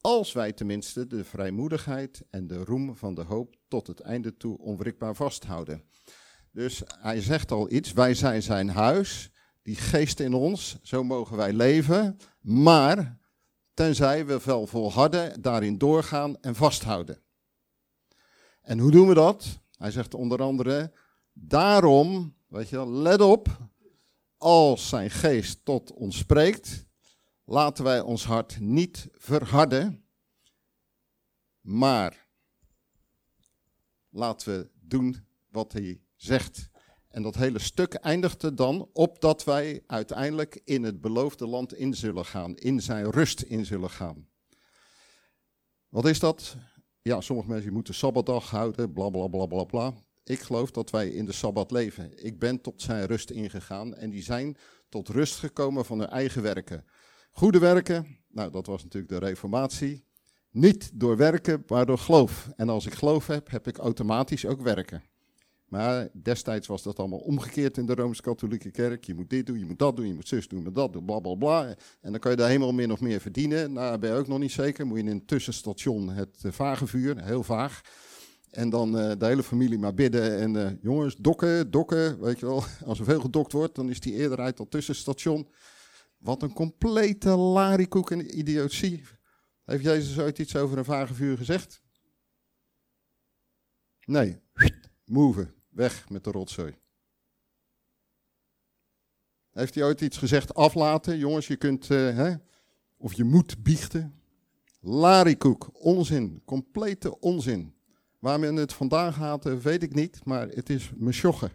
Als 0.00 0.32
wij 0.32 0.52
tenminste 0.52 1.06
de 1.06 1.24
vrijmoedigheid 1.24 2.22
en 2.30 2.46
de 2.46 2.64
roem 2.64 2.96
van 2.96 3.14
de 3.14 3.22
hoop 3.22 3.56
tot 3.68 3.86
het 3.86 4.00
einde 4.00 4.36
toe 4.36 4.58
onwrikbaar 4.58 5.14
vasthouden. 5.14 5.84
Dus 6.54 6.82
hij 6.86 7.20
zegt 7.20 7.50
al 7.50 7.70
iets, 7.70 7.92
wij 7.92 8.14
zijn 8.14 8.42
zijn 8.42 8.68
huis, 8.68 9.30
die 9.62 9.76
geest 9.76 10.20
in 10.20 10.34
ons, 10.34 10.78
zo 10.82 11.04
mogen 11.04 11.36
wij 11.36 11.52
leven, 11.52 12.18
maar 12.40 13.18
tenzij 13.72 14.26
we 14.26 14.40
wel 14.44 14.66
volharden, 14.66 15.42
daarin 15.42 15.78
doorgaan 15.78 16.40
en 16.40 16.54
vasthouden. 16.54 17.22
En 18.60 18.78
hoe 18.78 18.90
doen 18.90 19.08
we 19.08 19.14
dat? 19.14 19.60
Hij 19.76 19.90
zegt 19.90 20.14
onder 20.14 20.42
andere, 20.42 20.92
daarom, 21.32 22.36
weet 22.46 22.68
je 22.68 22.76
wel, 22.76 22.90
let 22.90 23.20
op, 23.20 23.48
als 24.36 24.88
zijn 24.88 25.10
geest 25.10 25.64
tot 25.64 25.92
ons 25.92 26.18
spreekt, 26.18 26.86
laten 27.44 27.84
wij 27.84 28.00
ons 28.00 28.24
hart 28.24 28.60
niet 28.60 29.08
verharden, 29.12 30.04
maar 31.60 32.26
laten 34.08 34.58
we 34.58 34.70
doen 34.80 35.26
wat 35.48 35.72
hij 35.72 36.03
zegt. 36.24 36.68
En 37.08 37.22
dat 37.22 37.34
hele 37.34 37.58
stuk 37.58 37.94
eindigde 37.94 38.54
dan 38.54 38.88
op 38.92 39.20
dat 39.20 39.44
wij 39.44 39.82
uiteindelijk 39.86 40.60
in 40.64 40.82
het 40.82 41.00
beloofde 41.00 41.46
land 41.46 41.74
in 41.74 41.94
zullen 41.94 42.24
gaan, 42.24 42.56
in 42.56 42.82
zijn 42.82 43.10
rust 43.10 43.40
in 43.40 43.66
zullen 43.66 43.90
gaan. 43.90 44.28
Wat 45.88 46.06
is 46.06 46.18
dat? 46.18 46.56
Ja, 47.02 47.20
sommige 47.20 47.48
mensen 47.48 47.72
moeten 47.72 47.94
sabbatdag 47.94 48.50
houden, 48.50 48.92
bla 48.92 49.08
bla 49.08 49.26
bla 49.26 49.46
bla 49.46 49.64
bla. 49.64 49.94
Ik 50.24 50.40
geloof 50.40 50.70
dat 50.70 50.90
wij 50.90 51.08
in 51.08 51.24
de 51.24 51.32
sabbat 51.32 51.70
leven. 51.70 52.24
Ik 52.24 52.38
ben 52.38 52.60
tot 52.60 52.82
zijn 52.82 53.06
rust 53.06 53.30
ingegaan 53.30 53.94
en 53.94 54.10
die 54.10 54.22
zijn 54.22 54.56
tot 54.88 55.08
rust 55.08 55.38
gekomen 55.38 55.84
van 55.84 55.98
hun 55.98 56.08
eigen 56.08 56.42
werken. 56.42 56.84
Goede 57.30 57.58
werken, 57.58 58.18
nou 58.28 58.50
dat 58.50 58.66
was 58.66 58.82
natuurlijk 58.82 59.12
de 59.12 59.26
reformatie. 59.26 60.04
Niet 60.50 60.90
door 60.94 61.16
werken, 61.16 61.64
maar 61.66 61.86
door 61.86 61.98
geloof. 61.98 62.50
En 62.56 62.68
als 62.68 62.86
ik 62.86 62.94
geloof 62.94 63.26
heb, 63.26 63.50
heb 63.50 63.66
ik 63.66 63.76
automatisch 63.78 64.46
ook 64.46 64.62
werken. 64.62 65.02
Maar 65.74 66.08
destijds 66.12 66.66
was 66.66 66.82
dat 66.82 66.98
allemaal 66.98 67.18
omgekeerd 67.18 67.78
in 67.78 67.86
de 67.86 67.94
Rooms-Katholieke 67.94 68.70
Kerk. 68.70 69.04
Je 69.04 69.14
moet 69.14 69.30
dit 69.30 69.46
doen, 69.46 69.58
je 69.58 69.64
moet 69.64 69.78
dat 69.78 69.96
doen, 69.96 70.06
je 70.06 70.14
moet 70.14 70.28
zus 70.28 70.48
doen, 70.48 70.62
met 70.62 70.74
dat 70.74 70.92
doen, 70.92 71.04
bla 71.04 71.18
bla 71.18 71.34
bla. 71.34 71.66
En 72.00 72.10
dan 72.10 72.18
kan 72.18 72.30
je 72.30 72.36
daar 72.36 72.48
helemaal 72.48 72.72
min 72.72 72.92
of 72.92 73.00
meer 73.00 73.20
verdienen. 73.20 73.72
Nou, 73.72 73.98
ben 73.98 74.10
je 74.10 74.16
ook 74.16 74.28
nog 74.28 74.38
niet 74.38 74.52
zeker. 74.52 74.86
Moet 74.86 74.98
je 74.98 75.04
in 75.04 75.10
een 75.10 75.24
tussenstation 75.24 76.08
het 76.10 76.42
uh, 76.46 76.52
vagevuur, 76.52 77.24
heel 77.24 77.42
vaag. 77.42 77.80
En 78.50 78.70
dan 78.70 78.98
uh, 78.98 79.12
de 79.18 79.26
hele 79.26 79.42
familie 79.42 79.78
maar 79.78 79.94
bidden. 79.94 80.38
En 80.38 80.54
uh, 80.54 80.70
jongens, 80.80 81.16
dokken, 81.16 81.70
dokken. 81.70 82.20
Weet 82.20 82.40
je 82.40 82.46
wel, 82.46 82.64
als 82.86 82.98
er 82.98 83.04
veel 83.04 83.20
gedokt 83.20 83.52
wordt, 83.52 83.74
dan 83.74 83.90
is 83.90 84.00
die 84.00 84.14
eerder 84.14 84.38
uit 84.38 84.56
dat 84.56 84.70
tussenstation. 84.70 85.48
Wat 86.18 86.42
een 86.42 86.52
complete 86.52 87.28
larikoek 87.28 88.10
en 88.10 88.38
idiotie. 88.38 89.02
Heeft 89.64 89.84
Jezus 89.84 90.18
ooit 90.18 90.38
iets 90.38 90.56
over 90.56 90.78
een 90.78 90.84
vagevuur 90.84 91.36
gezegd? 91.36 91.82
Nee. 94.04 94.42
Move. 95.04 95.62
Weg 95.74 96.08
met 96.08 96.24
de 96.24 96.30
rotzooi. 96.30 96.78
Heeft 99.50 99.74
hij 99.74 99.84
ooit 99.84 100.00
iets 100.00 100.16
gezegd? 100.16 100.54
Aflaten, 100.54 101.18
jongens, 101.18 101.46
je 101.46 101.56
kunt, 101.56 101.90
uh, 101.90 102.16
hè? 102.16 102.34
of 102.96 103.12
je 103.12 103.24
moet 103.24 103.62
biechten. 103.62 104.20
Larikoek, 104.80 105.68
onzin, 105.72 106.42
complete 106.44 107.20
onzin. 107.20 107.74
Waar 108.18 108.40
men 108.40 108.56
het 108.56 108.72
vandaag 108.72 109.14
gaat, 109.14 109.62
weet 109.62 109.82
ik 109.82 109.94
niet, 109.94 110.24
maar 110.24 110.48
het 110.48 110.70
is 110.70 110.92
mesjogge. 110.96 111.50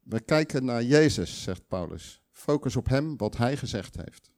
We 0.00 0.20
kijken 0.20 0.64
naar 0.64 0.82
Jezus, 0.82 1.42
zegt 1.42 1.68
Paulus. 1.68 2.22
Focus 2.32 2.76
op 2.76 2.88
hem, 2.88 3.16
wat 3.16 3.36
hij 3.36 3.56
gezegd 3.56 3.96
heeft. 3.96 4.30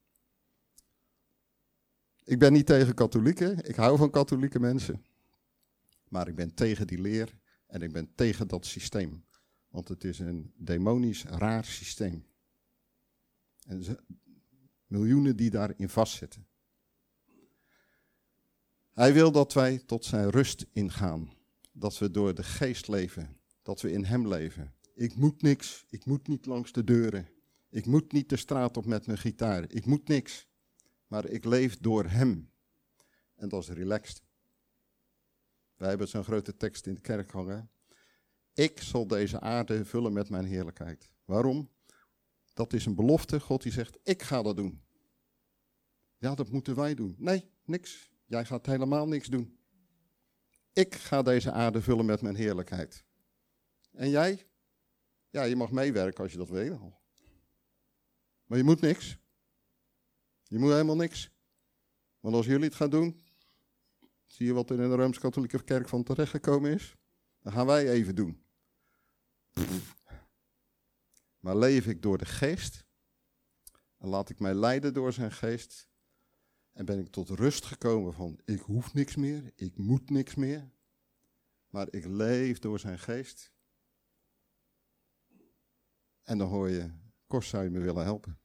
Ik 2.24 2.38
ben 2.38 2.52
niet 2.52 2.66
tegen 2.66 2.94
katholieken, 2.94 3.68
ik 3.68 3.76
hou 3.76 3.96
van 3.96 4.10
katholieke 4.10 4.60
mensen. 4.60 5.04
Maar 6.08 6.28
ik 6.28 6.34
ben 6.34 6.54
tegen 6.54 6.86
die 6.86 7.00
leer 7.00 7.40
en 7.72 7.82
ik 7.82 7.92
ben 7.92 8.14
tegen 8.14 8.48
dat 8.48 8.66
systeem. 8.66 9.24
Want 9.68 9.88
het 9.88 10.04
is 10.04 10.18
een 10.18 10.52
demonisch 10.56 11.24
raar 11.24 11.64
systeem. 11.64 12.26
En 13.66 13.98
miljoenen 14.86 15.36
die 15.36 15.50
daarin 15.50 15.88
vastzitten. 15.88 16.46
Hij 18.92 19.12
wil 19.12 19.32
dat 19.32 19.52
wij 19.52 19.78
tot 19.78 20.04
zijn 20.04 20.30
rust 20.30 20.66
ingaan. 20.72 21.32
Dat 21.72 21.98
we 21.98 22.10
door 22.10 22.34
de 22.34 22.42
geest 22.42 22.88
leven. 22.88 23.40
Dat 23.62 23.80
we 23.80 23.92
in 23.92 24.04
hem 24.04 24.28
leven. 24.28 24.74
Ik 24.94 25.14
moet 25.14 25.42
niks. 25.42 25.84
Ik 25.88 26.04
moet 26.04 26.28
niet 26.28 26.46
langs 26.46 26.72
de 26.72 26.84
deuren. 26.84 27.28
Ik 27.70 27.86
moet 27.86 28.12
niet 28.12 28.28
de 28.28 28.36
straat 28.36 28.76
op 28.76 28.86
met 28.86 29.06
mijn 29.06 29.18
gitaar. 29.18 29.70
Ik 29.70 29.86
moet 29.86 30.08
niks. 30.08 30.48
Maar 31.06 31.26
ik 31.26 31.44
leef 31.44 31.78
door 31.78 32.04
hem. 32.04 32.50
En 33.34 33.48
dat 33.48 33.62
is 33.62 33.68
relaxed. 33.68 34.22
Wij 35.82 35.90
hebben 35.90 36.08
zo'n 36.08 36.24
grote 36.24 36.56
tekst 36.56 36.86
in 36.86 36.94
de 36.94 37.00
kerk 37.00 37.30
hangen. 37.30 37.70
Ik 38.52 38.80
zal 38.82 39.06
deze 39.06 39.40
aarde 39.40 39.84
vullen 39.84 40.12
met 40.12 40.28
mijn 40.28 40.44
heerlijkheid. 40.44 41.12
Waarom? 41.24 41.70
Dat 42.54 42.72
is 42.72 42.86
een 42.86 42.94
belofte. 42.94 43.40
God 43.40 43.62
die 43.62 43.72
zegt, 43.72 43.98
ik 44.02 44.22
ga 44.22 44.42
dat 44.42 44.56
doen. 44.56 44.82
Ja, 46.16 46.34
dat 46.34 46.50
moeten 46.50 46.74
wij 46.74 46.94
doen. 46.94 47.14
Nee, 47.18 47.50
niks. 47.64 48.10
Jij 48.24 48.44
gaat 48.44 48.66
helemaal 48.66 49.08
niks 49.08 49.28
doen. 49.28 49.58
Ik 50.72 50.94
ga 50.94 51.22
deze 51.22 51.52
aarde 51.52 51.82
vullen 51.82 52.04
met 52.04 52.22
mijn 52.22 52.36
heerlijkheid. 52.36 53.04
En 53.92 54.10
jij? 54.10 54.46
Ja, 55.30 55.42
je 55.42 55.56
mag 55.56 55.70
meewerken 55.70 56.22
als 56.22 56.32
je 56.32 56.38
dat 56.38 56.48
wil. 56.48 57.00
Maar 58.44 58.58
je 58.58 58.64
moet 58.64 58.80
niks. 58.80 59.18
Je 60.42 60.58
moet 60.58 60.70
helemaal 60.70 60.96
niks. 60.96 61.30
Want 62.20 62.34
als 62.34 62.46
jullie 62.46 62.64
het 62.64 62.74
gaan 62.74 62.90
doen, 62.90 63.21
zie 64.32 64.46
je 64.46 64.52
wat 64.52 64.70
er 64.70 64.80
in 64.80 64.88
de 64.88 64.96
Rooms-Katholieke 64.96 65.64
Kerk 65.64 65.88
van 65.88 66.02
terechtgekomen 66.02 66.72
is? 66.72 66.96
Dan 67.40 67.52
gaan 67.52 67.66
wij 67.66 67.90
even 67.90 68.14
doen. 68.14 68.44
Maar 71.38 71.56
leef 71.56 71.86
ik 71.86 72.02
door 72.02 72.18
de 72.18 72.24
geest? 72.24 72.84
En 73.98 74.08
laat 74.08 74.30
ik 74.30 74.38
mij 74.38 74.54
leiden 74.54 74.94
door 74.94 75.12
zijn 75.12 75.32
geest? 75.32 75.88
En 76.72 76.84
ben 76.84 76.98
ik 76.98 77.08
tot 77.08 77.28
rust 77.28 77.64
gekomen 77.64 78.12
van 78.12 78.40
ik 78.44 78.60
hoef 78.60 78.94
niks 78.94 79.16
meer, 79.16 79.52
ik 79.54 79.76
moet 79.76 80.10
niks 80.10 80.34
meer. 80.34 80.70
Maar 81.68 81.86
ik 81.90 82.04
leef 82.04 82.58
door 82.58 82.78
zijn 82.78 82.98
geest. 82.98 83.52
En 86.22 86.38
dan 86.38 86.48
hoor 86.48 86.68
je, 86.68 86.90
Kors 87.26 87.48
zou 87.48 87.64
je 87.64 87.70
me 87.70 87.80
willen 87.80 88.04
helpen. 88.04 88.40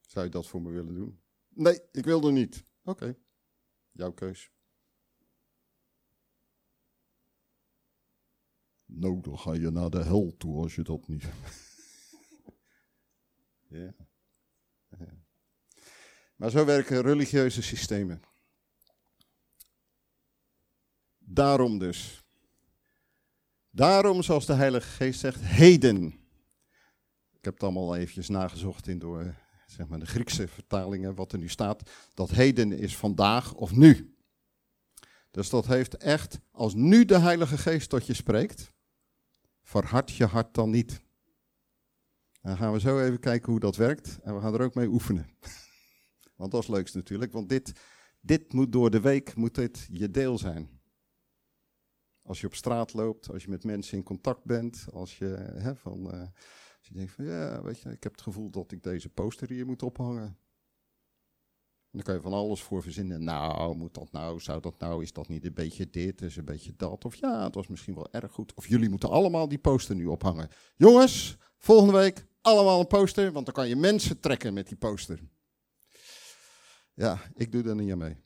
Zou 0.00 0.24
je 0.24 0.30
dat 0.30 0.46
voor 0.46 0.62
me 0.62 0.70
willen 0.70 0.94
doen? 0.94 1.24
Nee, 1.56 1.80
ik 1.92 2.04
wil 2.04 2.26
er 2.26 2.32
niet. 2.32 2.64
Oké, 2.82 3.16
jouw 3.92 4.12
keus. 4.12 4.50
Nou, 8.84 9.20
dan 9.20 9.38
ga 9.38 9.52
je 9.52 9.70
naar 9.70 9.90
de 9.90 10.02
hel 10.02 10.36
toe 10.36 10.62
als 10.62 10.74
je 10.74 10.82
dat 10.82 11.08
niet. 11.08 11.24
ja. 13.68 13.94
Maar 16.36 16.50
zo 16.50 16.64
werken 16.64 17.02
religieuze 17.02 17.62
systemen. 17.62 18.20
Daarom 21.18 21.78
dus. 21.78 22.24
Daarom, 23.70 24.22
zoals 24.22 24.46
de 24.46 24.54
Heilige 24.54 24.88
Geest 24.88 25.20
zegt, 25.20 25.40
heden. 25.40 26.06
Ik 27.32 27.44
heb 27.44 27.54
het 27.54 27.62
allemaal 27.62 27.96
eventjes 27.96 28.28
nagezocht 28.28 28.86
in 28.86 28.98
door 28.98 29.45
zeg 29.66 29.88
maar, 29.88 29.98
de 29.98 30.06
Griekse 30.06 30.48
vertalingen, 30.48 31.14
wat 31.14 31.32
er 31.32 31.38
nu 31.38 31.48
staat. 31.48 31.90
Dat 32.14 32.30
heden 32.30 32.72
is 32.72 32.96
vandaag 32.96 33.54
of 33.54 33.72
nu. 33.72 34.16
Dus 35.30 35.50
dat 35.50 35.66
heeft 35.66 35.96
echt, 35.96 36.38
als 36.50 36.74
nu 36.74 37.04
de 37.04 37.18
Heilige 37.18 37.58
Geest 37.58 37.88
tot 37.88 38.06
je 38.06 38.14
spreekt, 38.14 38.72
verhard 39.62 40.10
je 40.10 40.24
hart 40.24 40.54
dan 40.54 40.70
niet. 40.70 41.00
Dan 42.40 42.56
gaan 42.56 42.72
we 42.72 42.80
zo 42.80 43.00
even 43.00 43.20
kijken 43.20 43.50
hoe 43.50 43.60
dat 43.60 43.76
werkt 43.76 44.18
en 44.22 44.34
we 44.34 44.40
gaan 44.40 44.54
er 44.54 44.60
ook 44.60 44.74
mee 44.74 44.88
oefenen. 44.88 45.26
Want 46.36 46.50
dat 46.50 46.62
is 46.62 46.68
leukst 46.68 46.94
natuurlijk, 46.94 47.32
want 47.32 47.48
dit, 47.48 47.72
dit 48.20 48.52
moet 48.52 48.72
door 48.72 48.90
de 48.90 49.00
week 49.00 49.34
moet 49.34 49.54
dit 49.54 49.88
je 49.90 50.10
deel 50.10 50.38
zijn. 50.38 50.80
Als 52.22 52.40
je 52.40 52.46
op 52.46 52.54
straat 52.54 52.92
loopt, 52.92 53.30
als 53.30 53.42
je 53.42 53.50
met 53.50 53.64
mensen 53.64 53.96
in 53.96 54.02
contact 54.02 54.44
bent, 54.44 54.86
als 54.92 55.18
je, 55.18 55.26
hè, 55.54 55.76
van, 55.76 56.14
uh, 56.14 56.26
je 56.86 56.94
denkt 56.94 57.12
van 57.12 57.24
ja, 57.24 57.62
weet 57.62 57.80
je, 57.80 57.90
ik 57.90 58.02
heb 58.02 58.12
het 58.12 58.22
gevoel 58.22 58.50
dat 58.50 58.72
ik 58.72 58.82
deze 58.82 59.08
poster 59.08 59.48
hier 59.48 59.66
moet 59.66 59.82
ophangen. 59.82 60.38
En 61.90 62.02
dan 62.02 62.02
kan 62.02 62.14
je 62.14 62.20
van 62.20 62.32
alles 62.32 62.62
voor 62.62 62.82
verzinnen. 62.82 63.24
Nou, 63.24 63.76
moet 63.76 63.94
dat 63.94 64.12
nou? 64.12 64.40
Zou 64.40 64.60
dat 64.60 64.78
nou? 64.78 65.02
Is 65.02 65.12
dat 65.12 65.28
niet 65.28 65.44
een 65.44 65.54
beetje 65.54 65.90
dit? 65.90 66.22
Is 66.22 66.36
een 66.36 66.44
beetje 66.44 66.76
dat? 66.76 67.04
Of 67.04 67.14
ja, 67.14 67.44
het 67.44 67.54
was 67.54 67.66
misschien 67.66 67.94
wel 67.94 68.12
erg 68.12 68.32
goed. 68.32 68.54
Of 68.54 68.66
jullie 68.66 68.88
moeten 68.88 69.10
allemaal 69.10 69.48
die 69.48 69.58
poster 69.58 69.94
nu 69.94 70.06
ophangen. 70.06 70.48
Jongens, 70.76 71.36
volgende 71.58 71.92
week 71.92 72.26
allemaal 72.40 72.80
een 72.80 72.86
poster, 72.86 73.32
want 73.32 73.44
dan 73.44 73.54
kan 73.54 73.68
je 73.68 73.76
mensen 73.76 74.20
trekken 74.20 74.54
met 74.54 74.68
die 74.68 74.76
poster. 74.76 75.20
Ja, 76.94 77.20
ik 77.34 77.52
doe 77.52 77.62
daar 77.62 77.74
niet 77.74 77.92
aan 77.92 77.98
mee. 77.98 78.16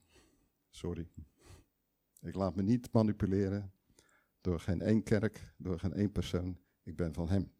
Sorry. 0.70 1.08
Ik 2.20 2.34
laat 2.34 2.56
me 2.56 2.62
niet 2.62 2.92
manipuleren 2.92 3.72
door 4.40 4.60
geen 4.60 4.80
één 4.80 5.02
kerk, 5.02 5.54
door 5.56 5.78
geen 5.78 5.92
één 5.92 6.12
persoon. 6.12 6.58
Ik 6.82 6.96
ben 6.96 7.14
van 7.14 7.28
Hem. 7.28 7.52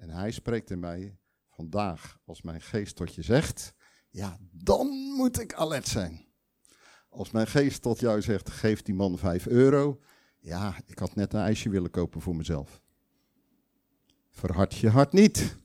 En 0.00 0.10
Hij 0.10 0.30
spreekt 0.30 0.70
in 0.70 0.78
mij 0.78 1.18
vandaag, 1.50 2.18
als 2.24 2.42
mijn 2.42 2.60
geest 2.60 2.96
tot 2.96 3.14
je 3.14 3.22
zegt, 3.22 3.74
ja, 4.08 4.38
dan 4.50 4.86
moet 5.16 5.40
ik 5.40 5.54
alert 5.54 5.88
zijn. 5.88 6.26
Als 7.08 7.30
mijn 7.30 7.46
geest 7.46 7.82
tot 7.82 8.00
jou 8.00 8.22
zegt, 8.22 8.50
geef 8.50 8.82
die 8.82 8.94
man 8.94 9.18
5 9.18 9.46
euro. 9.46 10.00
Ja, 10.38 10.76
ik 10.86 10.98
had 10.98 11.14
net 11.14 11.32
een 11.32 11.40
ijsje 11.40 11.68
willen 11.68 11.90
kopen 11.90 12.20
voor 12.20 12.36
mezelf. 12.36 12.80
Verhard 14.30 14.74
je 14.74 14.88
hart 14.88 15.12
niet, 15.12 15.56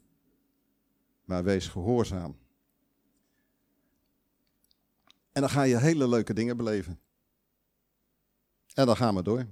maar 1.24 1.44
wees 1.44 1.68
gehoorzaam. 1.68 2.38
En 5.32 5.42
dan 5.42 5.50
ga 5.50 5.64
je 5.64 5.78
hele 5.78 6.08
leuke 6.08 6.34
dingen 6.34 6.58
beleven. 6.58 7.00
En 8.74 8.86
dan 8.86 8.96
gaan 8.96 9.16
we 9.16 9.24
door. 9.24 9.48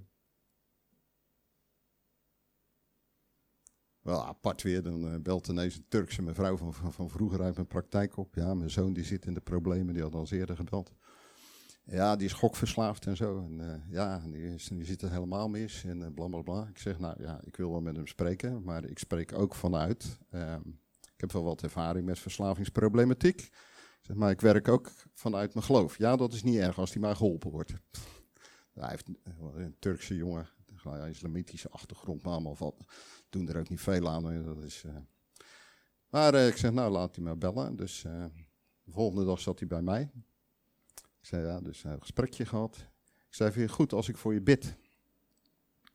Wel 4.04 4.26
apart 4.26 4.62
weer, 4.62 4.84
dan 4.84 5.14
uh, 5.14 5.20
belt 5.22 5.48
ineens 5.48 5.76
een 5.76 5.86
Turkse 5.88 6.22
mevrouw 6.22 6.58
van, 6.58 6.74
van, 6.74 6.94
van, 6.94 7.10
vroeger 7.10 7.42
uit 7.42 7.56
mijn 7.56 7.68
praktijk 7.68 8.18
op. 8.18 8.36
Ja, 8.36 8.54
mijn 8.54 8.70
zoon 8.70 8.94
die 8.94 9.04
zit 9.04 9.26
in 9.26 9.34
de 9.34 9.42
problemen, 9.42 9.94
die 9.94 10.04
had 10.04 10.16
al 10.16 10.28
eerder 10.30 10.56
gebeld. 10.56 10.94
Ja, 11.86 12.16
die 12.16 12.26
is 12.26 12.34
gokverslaafd 12.34 13.06
en 13.06 13.18
zo. 13.18 13.38
En, 13.38 13.60
uh, 13.60 13.74
ja, 13.90 14.20
die, 14.20 14.54
is, 14.54 14.68
die 14.68 14.86
zit 14.86 15.02
er 15.02 15.12
helemaal 15.12 15.50
mis 15.50 15.84
en 15.84 16.00
uh, 16.00 16.08
bla 16.14 16.28
bla 16.28 16.42
bla. 16.42 16.68
Ik 16.68 16.78
zeg, 16.78 17.00
nou 17.00 17.24
ja, 17.24 17.42
ik 17.44 17.56
wil 17.56 17.72
wel 17.72 17.82
met 17.82 17.96
hem 17.96 18.08
spreken, 18.08 18.64
maar 18.64 18.86
ik 18.86 19.00
spreek 19.00 19.34
ook 19.34 19.56
vanuit. 19.56 20.18
Uh, 20.32 20.56
ik 21.00 21.22
heb 21.22 21.32
wel 21.32 21.44
wat 21.44 21.64
ervaring 21.64 22.06
met 22.06 22.20
verslavingsproblematiek. 22.20 23.50
Zeg, 24.02 24.16
maar 24.16 24.32
ik 24.32 24.42
werk 24.42 24.68
ook 24.68 24.92
vanuit 25.14 25.54
mijn 25.54 25.66
geloof. 25.66 25.98
Ja, 25.98 26.16
dat 26.16 26.34
is 26.34 26.44
niet 26.44 26.58
erg 26.58 26.78
als 26.78 26.94
hij 26.94 27.02
maar 27.02 27.16
geholpen 27.16 27.52
wordt. 27.52 27.74
Hij 28.74 28.90
heeft 28.90 29.10
een 29.54 29.76
Turkse 29.80 30.16
jongen, 30.16 30.50
een 30.84 31.10
islamitische 31.10 31.70
achtergrond, 31.70 32.24
maar 32.24 32.34
allemaal 32.34 32.56
wat 32.58 32.86
doen 33.34 33.50
er 33.50 33.58
ook 33.58 33.70
niet 33.70 33.82
veel 33.82 34.10
aan. 34.10 34.44
Dat 34.44 34.64
is, 34.64 34.84
uh... 34.86 34.96
Maar 36.10 36.34
uh, 36.34 36.48
ik 36.48 36.58
zeg, 36.58 36.72
nou 36.72 36.92
laat 36.92 37.16
hij 37.16 37.24
maar 37.24 37.38
bellen. 37.38 37.76
Dus 37.76 38.04
uh, 38.04 38.26
de 38.84 38.92
volgende 38.92 39.26
dag 39.26 39.40
zat 39.40 39.60
hij 39.60 39.68
bij 39.68 39.82
mij. 39.82 40.12
Ik 40.96 41.26
zei, 41.30 41.46
ja, 41.46 41.62
dus 41.62 41.84
een 41.84 42.00
gesprekje 42.00 42.46
gehad. 42.46 42.78
Ik 43.28 43.36
zei, 43.36 43.52
vind 43.52 43.70
je 43.70 43.76
goed 43.76 43.94
als 43.94 44.10
ik 44.10 44.18
voor 44.18 44.34
je 44.34 44.42
bid? 44.42 44.78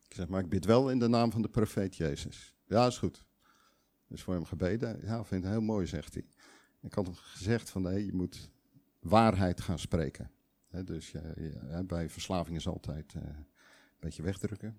Ik 0.08 0.14
zeg, 0.14 0.28
maar 0.28 0.40
ik 0.40 0.48
bid 0.48 0.64
wel 0.64 0.90
in 0.90 0.98
de 0.98 1.08
naam 1.08 1.32
van 1.32 1.42
de 1.42 1.48
profeet 1.48 1.96
Jezus. 1.96 2.56
Ja, 2.66 2.86
is 2.86 2.98
goed. 2.98 3.24
Dus 4.06 4.22
voor 4.22 4.34
hem 4.34 4.44
gebeden. 4.44 5.00
Ja, 5.00 5.24
vind 5.24 5.42
het 5.42 5.52
heel 5.52 5.60
mooi, 5.60 5.86
zegt 5.86 6.14
hij. 6.14 6.26
Ik 6.80 6.94
had 6.94 7.06
hem 7.06 7.14
gezegd 7.14 7.70
van, 7.70 7.82
nee, 7.82 8.06
je 8.06 8.12
moet 8.12 8.50
waarheid 9.00 9.60
gaan 9.60 9.78
spreken. 9.78 10.30
Dus 10.84 11.14
bij 11.86 12.08
verslaving 12.08 12.56
is 12.56 12.68
altijd 12.68 13.14
een 13.14 13.46
beetje 13.98 14.22
wegdrukken. 14.22 14.78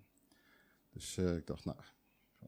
Dus 0.90 1.18
ik 1.18 1.48
dacht, 1.48 1.66
nou, 1.66 1.78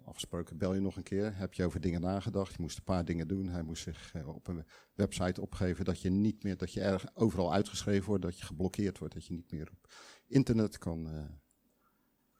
afgesproken, 0.03 0.57
bel 0.57 0.73
je 0.73 0.79
nog 0.79 0.95
een 0.95 1.03
keer. 1.03 1.37
Heb 1.37 1.53
je 1.53 1.65
over 1.65 1.81
dingen 1.81 2.01
nagedacht? 2.01 2.55
Je 2.55 2.61
moest 2.61 2.77
een 2.77 2.83
paar 2.83 3.05
dingen 3.05 3.27
doen. 3.27 3.47
Hij 3.47 3.63
moest 3.63 3.83
zich 3.83 4.13
eh, 4.13 4.27
op 4.27 4.47
een 4.47 4.65
website 4.93 5.41
opgeven 5.41 5.85
dat 5.85 6.01
je 6.01 6.09
niet 6.09 6.43
meer, 6.43 6.57
dat 6.57 6.73
je 6.73 6.81
erg 6.81 7.15
overal 7.15 7.53
uitgeschreven 7.53 8.07
wordt, 8.07 8.23
dat 8.23 8.39
je 8.39 8.45
geblokkeerd 8.45 8.97
wordt, 8.97 9.13
dat 9.13 9.25
je 9.25 9.33
niet 9.33 9.51
meer 9.51 9.69
op 9.71 9.93
internet 10.27 10.77
kan 10.77 11.15
uh, 11.15 11.23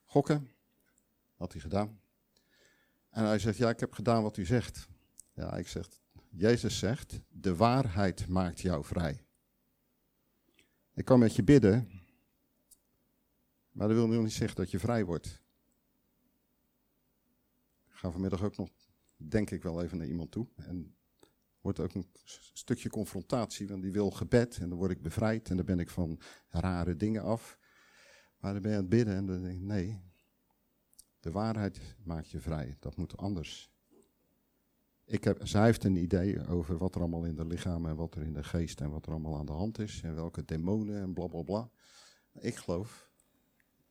gokken. 0.04 0.52
Had 1.36 1.52
hij 1.52 1.62
gedaan. 1.62 2.00
En 3.10 3.26
hij 3.26 3.40
zegt, 3.40 3.58
ja, 3.58 3.70
ik 3.70 3.80
heb 3.80 3.94
gedaan 3.94 4.24
wat 4.24 4.38
u 4.38 4.46
zegt. 4.46 4.88
Ja, 5.34 5.58
ik 5.58 5.68
zeg, 5.68 5.88
Jezus 6.30 6.80
zegt, 6.80 7.22
de 7.30 7.56
waarheid 7.56 8.28
maakt 8.28 8.60
jou 8.60 8.86
vrij. 8.86 9.26
Ik 10.94 11.06
kan 11.06 11.20
met 11.20 11.36
je 11.36 11.44
bidden, 11.44 11.90
maar 13.72 13.88
dat 13.88 13.98
wil 13.98 14.08
nog 14.08 14.24
niet 14.24 14.34
zeggen 14.34 14.58
dat 14.58 14.72
je 14.72 14.80
vrij 14.80 15.06
wordt 15.06 15.41
ga 18.02 18.12
vanmiddag 18.12 18.44
ook 18.44 18.58
nog, 18.58 18.70
denk 19.16 19.52
ik 19.52 19.64
wel 19.64 19.82
even 19.82 19.98
naar 19.98 20.08
iemand 20.08 20.32
toe. 20.32 20.48
En 20.56 20.96
wordt 21.62 21.80
ook 21.80 21.94
een 21.94 22.08
stukje 22.54 22.90
confrontatie, 22.90 23.68
want 23.68 23.82
die 23.82 23.92
wil 23.92 24.12
gebed 24.12 24.58
en 24.58 24.70
dan 24.70 24.78
word 24.78 24.92
ik 24.92 25.02
bevrijd 25.02 25.50
en 25.50 25.56
dan 25.56 25.66
ben 25.66 25.80
ik 25.80 25.90
van 25.90 26.20
rare 26.48 26.96
dingen 26.96 27.24
af. 27.24 27.58
Maar 28.38 28.54
dan 28.54 28.62
ben 28.62 28.72
je 28.72 28.78
aan 28.78 28.84
het 28.84 28.92
bidden 28.92 29.16
en 29.16 29.26
dan 29.26 29.42
denk 29.42 29.56
ik, 29.56 29.62
nee, 29.62 30.02
de 31.20 31.32
waarheid 31.32 31.96
maakt 32.04 32.30
je 32.30 32.40
vrij, 32.40 32.78
dat 32.80 32.96
moet 32.98 33.18
anders. 33.18 33.72
Ik 35.06 35.24
heb, 35.24 35.48
zij 35.48 35.64
heeft 35.66 35.84
een 35.84 35.96
idee 35.96 36.48
over 36.48 36.78
wat 36.78 36.96
er 36.96 37.02
allemaal 37.02 37.26
in 37.26 37.36
de 37.36 37.46
lichaam 37.46 37.86
en 37.86 37.96
wat 37.96 38.16
er 38.16 38.22
in 38.22 38.34
de 38.34 38.44
geest 38.44 38.82
en 38.82 38.92
wat 38.92 39.06
er 39.06 39.12
allemaal 39.12 39.38
aan 39.38 39.46
de 39.46 39.52
hand 39.52 39.80
is 39.80 40.02
en 40.02 40.16
welke 40.16 40.46
demonen 40.46 41.02
en 41.02 41.14
bla 41.14 41.28
bla 41.28 41.42
bla. 41.42 41.70
Ik 42.40 42.56
geloof, 42.56 43.10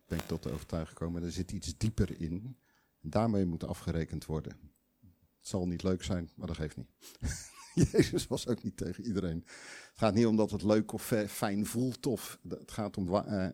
ben 0.06 0.18
ik 0.18 0.26
tot 0.26 0.42
de 0.42 0.50
overtuiging 0.50 0.98
gekomen, 0.98 1.22
er 1.22 1.32
zit 1.32 1.52
iets 1.52 1.76
dieper 1.76 2.20
in 2.20 2.56
Daarmee 3.00 3.44
moet 3.44 3.64
afgerekend 3.64 4.24
worden. 4.24 4.52
Het 5.38 5.48
zal 5.48 5.66
niet 5.66 5.82
leuk 5.82 6.02
zijn, 6.02 6.30
maar 6.34 6.46
dat 6.46 6.56
geeft 6.56 6.76
niet. 6.76 6.90
Jezus 7.92 8.26
was 8.26 8.46
ook 8.46 8.62
niet 8.62 8.76
tegen 8.76 9.04
iedereen. 9.04 9.42
Het 9.88 9.98
gaat 9.98 10.14
niet 10.14 10.26
om 10.26 10.36
dat 10.36 10.50
het 10.50 10.62
leuk 10.62 10.92
of 10.92 11.12
fijn 11.28 11.66
voelt 11.66 12.06
of 12.06 12.38
het 12.48 12.70
gaat 12.70 12.96
om 12.96 13.08
uh, 13.08 13.48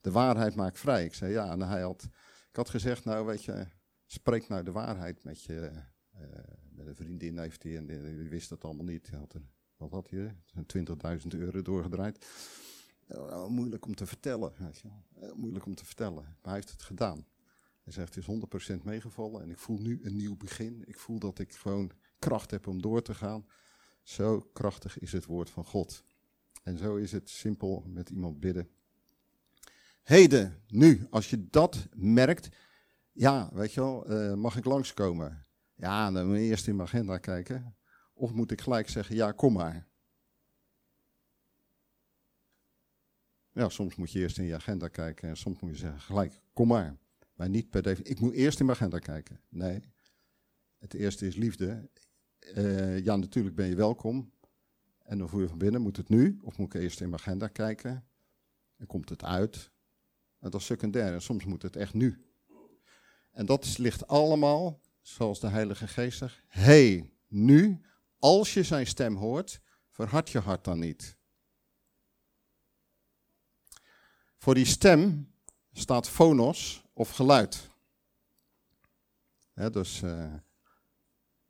de 0.00 0.10
waarheid 0.10 0.54
maakt 0.54 0.78
vrij. 0.78 1.04
Ik 1.04 1.14
zei 1.14 1.32
ja, 1.32 1.50
en 1.50 1.60
hij 1.60 1.80
had, 1.80 2.02
ik 2.50 2.56
had 2.56 2.70
gezegd, 2.70 3.04
nou 3.04 3.26
weet 3.26 3.44
je, 3.44 3.66
spreek 4.06 4.48
nou 4.48 4.62
de 4.62 4.72
waarheid 4.72 5.24
met 5.24 5.42
je, 5.42 5.70
uh, 6.14 6.20
met 6.70 6.86
een 6.86 6.94
vriendin 6.94 7.38
heeft 7.38 7.62
hij 7.62 7.76
en 7.76 7.86
die, 7.86 8.28
wist 8.28 8.48
dat 8.48 8.64
allemaal 8.64 8.84
niet. 8.84 9.10
Had 9.10 9.34
er, 9.34 9.42
wat 9.76 9.90
had 9.90 10.10
hij, 10.10 10.36
20.000 11.22 11.26
euro 11.28 11.62
doorgedraaid. 11.62 12.26
Moeilijk 13.48 13.86
om 13.86 13.94
te 13.94 14.06
vertellen, 14.06 14.52
weet 14.58 14.78
je. 14.78 14.88
moeilijk 15.34 15.66
om 15.66 15.74
te 15.74 15.84
vertellen, 15.84 16.22
maar 16.22 16.36
hij 16.42 16.54
heeft 16.54 16.70
het 16.70 16.82
gedaan. 16.82 17.26
Hij 17.82 17.92
zegt, 17.92 18.14
het 18.14 18.28
is 18.28 18.74
100% 18.76 18.82
meegevallen 18.82 19.42
en 19.42 19.50
ik 19.50 19.58
voel 19.58 19.78
nu 19.78 20.00
een 20.02 20.16
nieuw 20.16 20.36
begin. 20.36 20.82
Ik 20.86 20.98
voel 20.98 21.18
dat 21.18 21.38
ik 21.38 21.54
gewoon 21.54 21.92
kracht 22.18 22.50
heb 22.50 22.66
om 22.66 22.82
door 22.82 23.02
te 23.02 23.14
gaan. 23.14 23.46
Zo 24.02 24.40
krachtig 24.40 24.98
is 24.98 25.12
het 25.12 25.24
woord 25.24 25.50
van 25.50 25.64
God. 25.64 26.04
En 26.62 26.78
zo 26.78 26.96
is 26.96 27.12
het 27.12 27.30
simpel 27.30 27.84
met 27.86 28.10
iemand 28.10 28.40
bidden. 28.40 28.68
Heden, 30.02 30.62
nu, 30.68 31.06
als 31.10 31.30
je 31.30 31.48
dat 31.50 31.88
merkt, 31.94 32.48
ja, 33.12 33.50
weet 33.52 33.72
je 33.72 33.80
wel, 33.80 34.10
uh, 34.10 34.34
mag 34.34 34.56
ik 34.56 34.64
langskomen? 34.64 35.46
Ja, 35.74 36.10
dan 36.10 36.26
moet 36.26 36.36
je 36.36 36.42
eerst 36.42 36.66
in 36.66 36.76
mijn 36.76 36.88
agenda 36.88 37.18
kijken. 37.18 37.76
Of 38.14 38.32
moet 38.32 38.50
ik 38.50 38.60
gelijk 38.60 38.88
zeggen, 38.88 39.14
ja, 39.14 39.32
kom 39.32 39.52
maar. 39.52 39.86
Ja, 43.52 43.68
soms 43.68 43.96
moet 43.96 44.12
je 44.12 44.18
eerst 44.18 44.38
in 44.38 44.44
je 44.44 44.54
agenda 44.54 44.88
kijken 44.88 45.28
en 45.28 45.36
soms 45.36 45.60
moet 45.60 45.70
je 45.70 45.76
zeggen, 45.76 46.00
gelijk, 46.00 46.40
kom 46.52 46.68
maar. 46.68 46.96
Maar 47.42 47.50
niet 47.50 47.70
per 47.70 47.82
definitie. 47.82 48.14
Ik 48.14 48.20
moet 48.20 48.32
eerst 48.32 48.60
in 48.60 48.66
mijn 48.66 48.78
agenda 48.78 48.98
kijken. 48.98 49.40
Nee. 49.48 49.82
Het 50.78 50.94
eerste 50.94 51.26
is 51.26 51.36
liefde. 51.36 51.90
Uh, 52.56 53.04
ja, 53.04 53.16
natuurlijk 53.16 53.54
ben 53.54 53.68
je 53.68 53.74
welkom. 53.74 54.32
En 54.98 55.18
dan 55.18 55.28
voel 55.28 55.40
je 55.40 55.48
van 55.48 55.58
binnen, 55.58 55.80
moet 55.80 55.96
het 55.96 56.08
nu? 56.08 56.38
Of 56.42 56.58
moet 56.58 56.74
ik 56.74 56.80
eerst 56.80 57.00
in 57.00 57.08
mijn 57.08 57.20
agenda 57.20 57.48
kijken? 57.48 58.08
En 58.76 58.86
komt 58.86 59.08
het 59.08 59.24
uit? 59.24 59.70
En 60.38 60.50
dat 60.50 60.60
is 60.60 60.66
secundair. 60.66 61.12
En 61.12 61.22
soms 61.22 61.44
moet 61.44 61.62
het 61.62 61.76
echt 61.76 61.94
nu. 61.94 62.26
En 63.30 63.46
dat 63.46 63.78
ligt 63.78 64.06
allemaal, 64.06 64.80
zoals 65.00 65.40
de 65.40 65.48
Heilige 65.48 65.86
Geest 65.86 66.18
zegt. 66.18 66.42
hey, 66.46 67.12
nu, 67.28 67.80
als 68.18 68.54
je 68.54 68.62
zijn 68.62 68.86
stem 68.86 69.16
hoort, 69.16 69.60
verhard 69.90 70.30
je 70.30 70.38
hart 70.38 70.64
dan 70.64 70.78
niet. 70.78 71.16
Voor 74.36 74.54
die 74.54 74.66
stem 74.66 75.32
staat 75.72 76.08
phonos, 76.08 76.81
of 76.92 77.10
geluid. 77.10 77.70
dus 79.54 80.02
uh, 80.02 80.34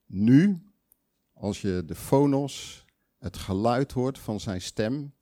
nu, 0.07 0.72
als 1.32 1.61
je 1.61 1.82
de 1.86 1.95
phonos, 1.95 2.84
het 3.18 3.36
geluid 3.36 3.93
hoort 3.93 4.18
van 4.18 4.40
zijn 4.40 4.61
stem, 4.61 5.14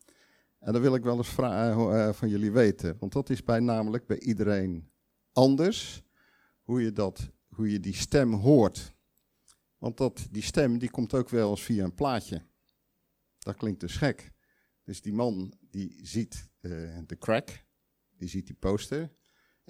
en 0.58 0.72
dan 0.72 0.82
wil 0.82 0.94
ik 0.94 1.02
wel 1.02 1.16
eens 1.16 1.38
uh, 1.38 2.12
van 2.12 2.28
jullie 2.28 2.50
weten, 2.50 2.96
want 2.98 3.12
dat 3.12 3.30
is 3.30 3.44
bij 3.44 3.60
namelijk 3.60 4.06
bij 4.06 4.18
iedereen 4.18 4.90
anders, 5.32 6.02
hoe 6.62 6.82
je, 6.82 6.92
dat, 6.92 7.30
hoe 7.48 7.70
je 7.70 7.80
die 7.80 7.94
stem 7.94 8.32
hoort. 8.32 8.94
Want 9.78 9.96
dat, 9.96 10.26
die 10.30 10.42
stem 10.42 10.78
die 10.78 10.90
komt 10.90 11.14
ook 11.14 11.28
wel 11.28 11.50
eens 11.50 11.62
via 11.62 11.84
een 11.84 11.94
plaatje. 11.94 12.42
Dat 13.38 13.56
klinkt 13.56 13.80
dus 13.80 13.96
gek. 13.96 14.32
Dus 14.84 15.00
die 15.00 15.12
man 15.12 15.52
die 15.70 15.98
ziet 16.02 16.48
de 17.06 17.16
crack, 17.18 17.64
die 18.16 18.28
ziet 18.28 18.46
die 18.46 18.56
poster, 18.56 19.10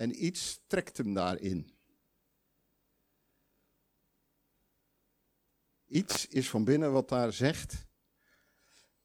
en 0.01 0.25
iets 0.25 0.61
trekt 0.67 0.97
hem 0.97 1.15
daarin. 1.15 1.71
Iets 5.87 6.27
is 6.27 6.51
van 6.51 6.65
binnen 6.65 6.93
wat 6.93 7.09
daar 7.09 7.33
zegt. 7.33 7.87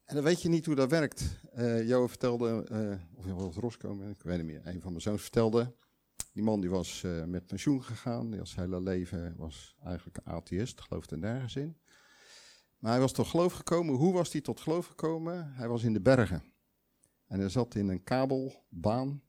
En 0.04 0.14
dan 0.14 0.24
weet 0.24 0.42
je 0.42 0.48
niet 0.48 0.66
hoe 0.66 0.74
dat 0.74 0.90
werkt. 0.90 1.40
Uh, 1.56 1.88
Jo 1.88 2.06
vertelde, 2.06 2.66
uh, 2.70 3.36
of 3.36 3.42
was 3.42 3.56
Rosco, 3.56 4.08
ik 4.08 4.22
weet 4.22 4.36
niet 4.36 4.46
meer, 4.46 4.66
een 4.66 4.80
van 4.80 4.90
mijn 4.90 5.02
zoons 5.02 5.22
vertelde. 5.22 5.74
Die 6.32 6.42
man 6.42 6.60
die 6.60 6.70
was 6.70 7.02
uh, 7.02 7.24
met 7.24 7.46
pensioen 7.46 7.84
gegaan, 7.84 8.30
die 8.30 8.38
was 8.38 8.54
hele 8.54 8.80
leven 8.80 9.36
was 9.36 9.76
eigenlijk 9.82 10.16
een 10.16 10.32
atheïst, 10.32 10.80
geloofde 10.80 11.16
nergens 11.16 11.56
in. 11.56 11.78
Maar 12.78 12.90
hij 12.90 13.00
was 13.00 13.12
tot 13.12 13.26
geloof 13.26 13.52
gekomen. 13.52 13.94
Hoe 13.94 14.12
was 14.12 14.32
hij 14.32 14.40
tot 14.40 14.60
geloof 14.60 14.86
gekomen? 14.86 15.52
Hij 15.52 15.68
was 15.68 15.82
in 15.82 15.92
de 15.92 16.00
bergen. 16.00 16.42
En 17.26 17.40
hij 17.40 17.48
zat 17.48 17.74
in 17.74 17.88
een 17.88 18.02
kabelbaan 18.02 19.25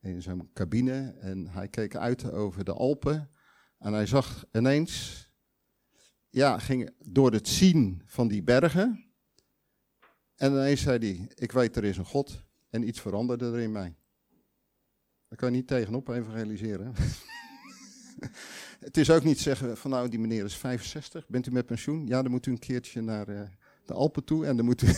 in 0.00 0.22
zijn 0.22 0.52
cabine 0.52 1.14
en 1.20 1.46
hij 1.48 1.68
keek 1.68 1.96
uit 1.96 2.32
over 2.32 2.64
de 2.64 2.72
Alpen. 2.72 3.30
En 3.78 3.92
hij 3.92 4.06
zag 4.06 4.44
ineens, 4.52 5.28
ja, 6.28 6.58
ging 6.58 6.90
door 6.98 7.32
het 7.32 7.48
zien 7.48 8.02
van 8.06 8.28
die 8.28 8.42
bergen. 8.42 9.04
En 10.36 10.52
ineens 10.52 10.80
zei 10.80 10.98
hij, 10.98 11.30
ik 11.34 11.52
weet 11.52 11.76
er 11.76 11.84
is 11.84 11.96
een 11.96 12.04
God 12.04 12.44
en 12.70 12.88
iets 12.88 13.00
veranderde 13.00 13.44
er 13.44 13.58
in 13.58 13.72
mij. 13.72 13.94
Daar 15.28 15.38
kan 15.38 15.50
je 15.50 15.56
niet 15.56 15.66
tegenop 15.66 16.08
evangeliseren. 16.08 16.94
het 18.86 18.96
is 18.96 19.10
ook 19.10 19.24
niet 19.24 19.40
zeggen 19.40 19.76
van 19.76 19.90
nou 19.90 20.08
die 20.08 20.18
meneer 20.18 20.44
is 20.44 20.56
65, 20.56 21.28
bent 21.28 21.46
u 21.46 21.50
met 21.50 21.66
pensioen? 21.66 22.06
Ja, 22.06 22.22
dan 22.22 22.30
moet 22.30 22.46
u 22.46 22.50
een 22.50 22.58
keertje 22.58 23.00
naar 23.00 23.28
uh, 23.28 23.42
de 23.84 23.92
Alpen 23.92 24.24
toe 24.24 24.46
en 24.46 24.56
dan 24.56 24.64
moet 24.64 24.82
u... 24.82 24.86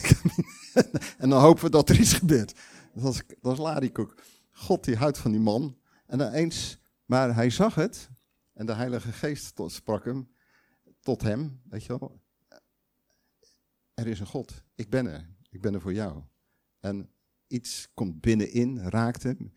en 1.19 1.29
dan 1.29 1.41
hopen 1.41 1.65
we 1.65 1.71
dat 1.71 1.89
er 1.89 2.01
iets 2.01 2.13
gebeurt. 2.13 2.55
Dat 2.95 3.15
is, 3.15 3.23
dat 3.41 3.59
is. 3.81 4.42
God 4.53 4.85
die 4.85 4.97
houdt 4.97 5.19
van 5.19 5.31
die 5.31 5.41
man. 5.41 5.79
En 6.07 6.21
ineens, 6.21 6.79
maar 7.05 7.35
hij 7.35 7.51
zag 7.51 7.75
het. 7.75 8.11
En 8.53 8.67
de 8.67 8.75
Heilige 8.75 9.13
Geest 9.13 9.61
sprak 9.67 10.05
hem 10.05 10.29
tot 11.01 11.23
hem, 11.23 11.61
weet 11.69 11.85
je 11.85 11.99
wel. 11.99 12.21
Er 13.95 14.07
is 14.07 14.21
een 14.21 14.27
God. 14.27 14.63
Ik 14.75 14.91
ben 14.91 15.07
er. 15.07 15.29
Ik 15.51 15.61
ben 15.61 15.75
er 15.75 15.81
voor 15.81 15.93
jou. 15.93 16.23
En 16.81 17.11
iets 17.47 17.89
komt 17.95 18.21
binnenin, 18.21 18.79
raakt 18.79 19.23
hem. 19.23 19.53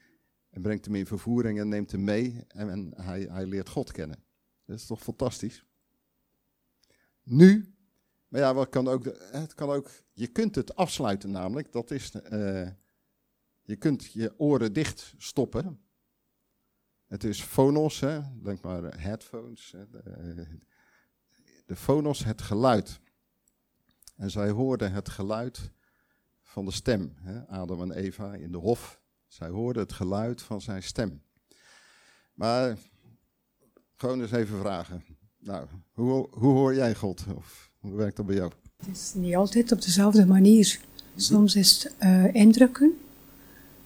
En 0.50 0.62
brengt 0.62 0.86
hem 0.86 0.96
in 0.96 1.06
vervoering 1.06 1.60
en 1.60 1.68
neemt 1.68 1.92
hem 1.92 2.04
mee. 2.04 2.44
En, 2.48 2.94
hij, 2.96 3.22
hij 3.22 3.46
leert 3.46 3.70
God 3.70 3.92
kennen. 3.92 4.24
Dat 4.66 4.78
is 4.78 4.86
toch 4.86 5.02
fantastisch? 5.02 5.66
Nu, 7.24 7.76
maar 8.28 8.42
ja, 8.42 8.54
wat 8.54 8.70
kan 8.70 8.88
ook, 8.88 9.06
het 9.32 9.54
kan 9.54 9.70
ook, 9.70 9.92
je 10.12 10.28
kunt 10.28 10.56
het 10.56 10.76
afsluiten 10.76 11.32
namelijk. 11.32 11.72
Dat 11.72 11.92
is, 11.92 12.12
uh, 12.32 12.70
je 13.66 13.76
kunt 13.76 14.12
je 14.14 14.34
oren 14.38 14.74
dicht 14.74 15.14
stoppen. 15.18 15.80
Het 17.06 17.24
is 17.24 17.42
phonos, 17.42 18.00
hè? 18.00 18.22
denk 18.44 18.62
maar 18.62 19.00
headphones. 19.02 19.72
Hè? 19.72 19.90
De, 19.90 20.48
de 21.66 21.76
phonos, 21.76 22.24
het 22.24 22.42
geluid. 22.42 23.00
En 24.16 24.32
zij 24.32 24.50
hoorden 24.50 24.92
het 24.92 25.10
geluid 25.10 25.72
van 26.42 26.66
de 26.66 26.72
stem. 26.72 27.14
Hè? 27.22 27.48
Adam 27.48 27.82
en 27.82 27.92
Eva 27.92 28.34
in 28.34 28.52
de 28.52 28.58
hof. 28.58 29.02
Zij 29.28 29.50
hoorden 29.50 29.84
het 29.84 29.94
geluid 29.94 30.42
van 30.42 30.62
zijn 30.62 30.84
stem. 30.84 31.22
Maar 32.34 32.78
gewoon 33.96 34.22
eens 34.22 34.32
even 34.32 34.60
vragen. 34.60 35.04
Nou, 35.40 35.68
hoe, 35.92 36.28
hoe 36.32 36.54
hoor 36.54 36.76
jij 36.76 36.96
God? 36.96 37.26
Of 37.36 37.72
hoe 37.80 37.96
werkt 37.96 38.16
dat 38.16 38.26
bij 38.26 38.36
jou? 38.36 38.52
Het 38.78 38.96
is 38.96 39.14
niet 39.14 39.36
altijd 39.36 39.72
op 39.72 39.82
dezelfde 39.82 40.26
manier. 40.26 40.80
Soms 41.16 41.56
is 41.56 41.84
het 41.84 41.96
uh, 42.04 42.34
indrukken. 42.34 42.98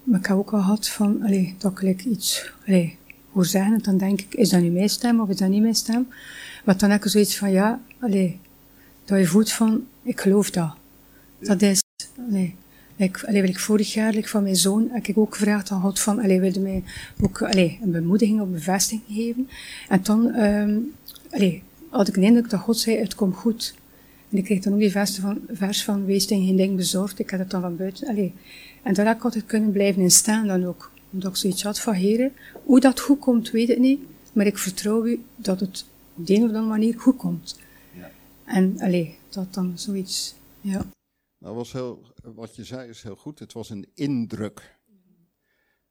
Maar 0.04 0.20
ik 0.20 0.26
heb 0.26 0.38
ook 0.38 0.54
al 0.54 0.60
gehad 0.60 0.88
van, 0.88 1.24
allee, 1.24 1.56
dat 1.58 1.82
ik 1.82 2.06
iets 2.06 2.52
allee, 2.68 2.98
hoor 3.32 3.46
zeggen. 3.46 3.74
En 3.74 3.82
dan 3.82 3.98
denk 3.98 4.22
ik, 4.22 4.34
is 4.34 4.50
dat 4.50 4.62
nu 4.62 4.70
mijn 4.70 4.90
stem 4.90 5.20
of 5.20 5.30
is 5.30 5.38
dat 5.38 5.50
niet 5.50 5.62
mijn 5.62 5.76
stem? 5.76 6.08
Maar 6.66 6.78
dan 6.78 6.90
heb 6.90 7.04
ik 7.04 7.10
zoiets 7.10 7.38
van, 7.38 7.52
ja, 7.52 7.82
allee, 8.00 8.40
dat 9.06 9.20
je 9.20 9.26
voelt 9.26 9.52
van, 9.52 9.86
ik 10.04 10.20
geloof 10.20 10.50
dat. 10.50 10.76
Dat 11.40 11.62
is, 11.62 11.84
allee, 12.30 12.56
ik, 12.96 13.18
wil 13.18 13.44
ik 13.44 13.60
vorig 13.60 13.94
jaar 13.94 14.14
van 14.22 14.44
mijn 14.44 14.56
zoon 14.56 14.90
heb 14.92 15.08
ik 15.08 15.18
ook 15.18 15.36
gevraagd 15.36 15.72
aan 15.72 15.82
God 15.82 16.00
van, 16.00 16.20
allee, 16.20 16.40
wilde 16.40 16.60
mij 16.60 16.84
ook 17.22 17.42
allee, 17.42 17.80
een 17.82 17.92
bemoediging 17.92 18.42
of 18.42 18.50
bevestiging 18.50 19.04
geven. 19.08 19.50
En 19.90 20.00
dan 20.04 20.26
um, 20.26 20.94
had 21.90 22.08
ik 22.08 22.16
een 22.16 22.24
indruk 22.24 22.50
dat 22.50 22.60
God 22.60 22.80
zei, 22.80 22.98
het 22.98 23.16
komt 23.16 23.36
goed. 23.36 23.74
En 24.30 24.38
ik 24.38 24.44
kreeg 24.44 24.60
dan 24.60 24.74
ook 24.74 24.80
die 24.80 24.92
vers 24.92 25.16
van, 25.16 25.40
vers 25.52 25.84
van 25.84 26.06
wees 26.06 26.26
tegen 26.26 26.46
geen 26.46 26.56
ding 26.56 26.76
bezorgd. 26.76 27.20
Ik 27.20 27.30
had 27.30 27.40
het 27.40 27.50
dan 27.50 27.62
van 27.62 27.76
buiten. 27.76 28.08
Allee. 28.08 28.34
En 28.90 28.96
daar 28.96 29.06
had 29.06 29.16
ik 29.16 29.24
altijd 29.24 29.46
kunnen 29.46 29.72
blijven 29.72 30.02
in 30.02 30.12
staan 30.12 30.48
dan 30.48 30.66
ook. 30.66 30.92
Omdat 31.12 31.32
ik 31.32 31.38
zoiets 31.38 31.64
had 31.64 31.80
van, 31.80 31.94
heren, 31.94 32.34
hoe 32.64 32.80
dat 32.80 33.00
goed 33.00 33.20
komt, 33.20 33.52
weet 33.52 33.70
ik 33.70 33.80
niet. 33.80 34.02
Maar 34.34 34.46
ik 34.46 34.58
vertrouw 34.58 35.06
u 35.06 35.24
dat 35.36 35.60
het 35.60 35.86
op 36.16 36.26
de 36.26 36.34
een 36.34 36.42
of 36.42 36.48
andere 36.48 36.66
manier 36.66 37.00
goed 37.00 37.16
komt. 37.16 37.60
Ja. 37.94 38.12
En 38.46 38.80
allee, 38.80 39.18
dat 39.30 39.54
dan 39.54 39.78
zoiets, 39.78 40.36
ja. 40.62 40.86
Nou, 41.38 41.56
was 41.56 41.72
heel, 41.72 42.02
wat 42.24 42.56
je 42.56 42.64
zei 42.64 42.90
is 42.90 43.04
heel 43.04 43.16
goed. 43.16 43.40
Het 43.40 43.54
was 43.54 43.70
een 43.70 43.88
indruk. 43.94 44.78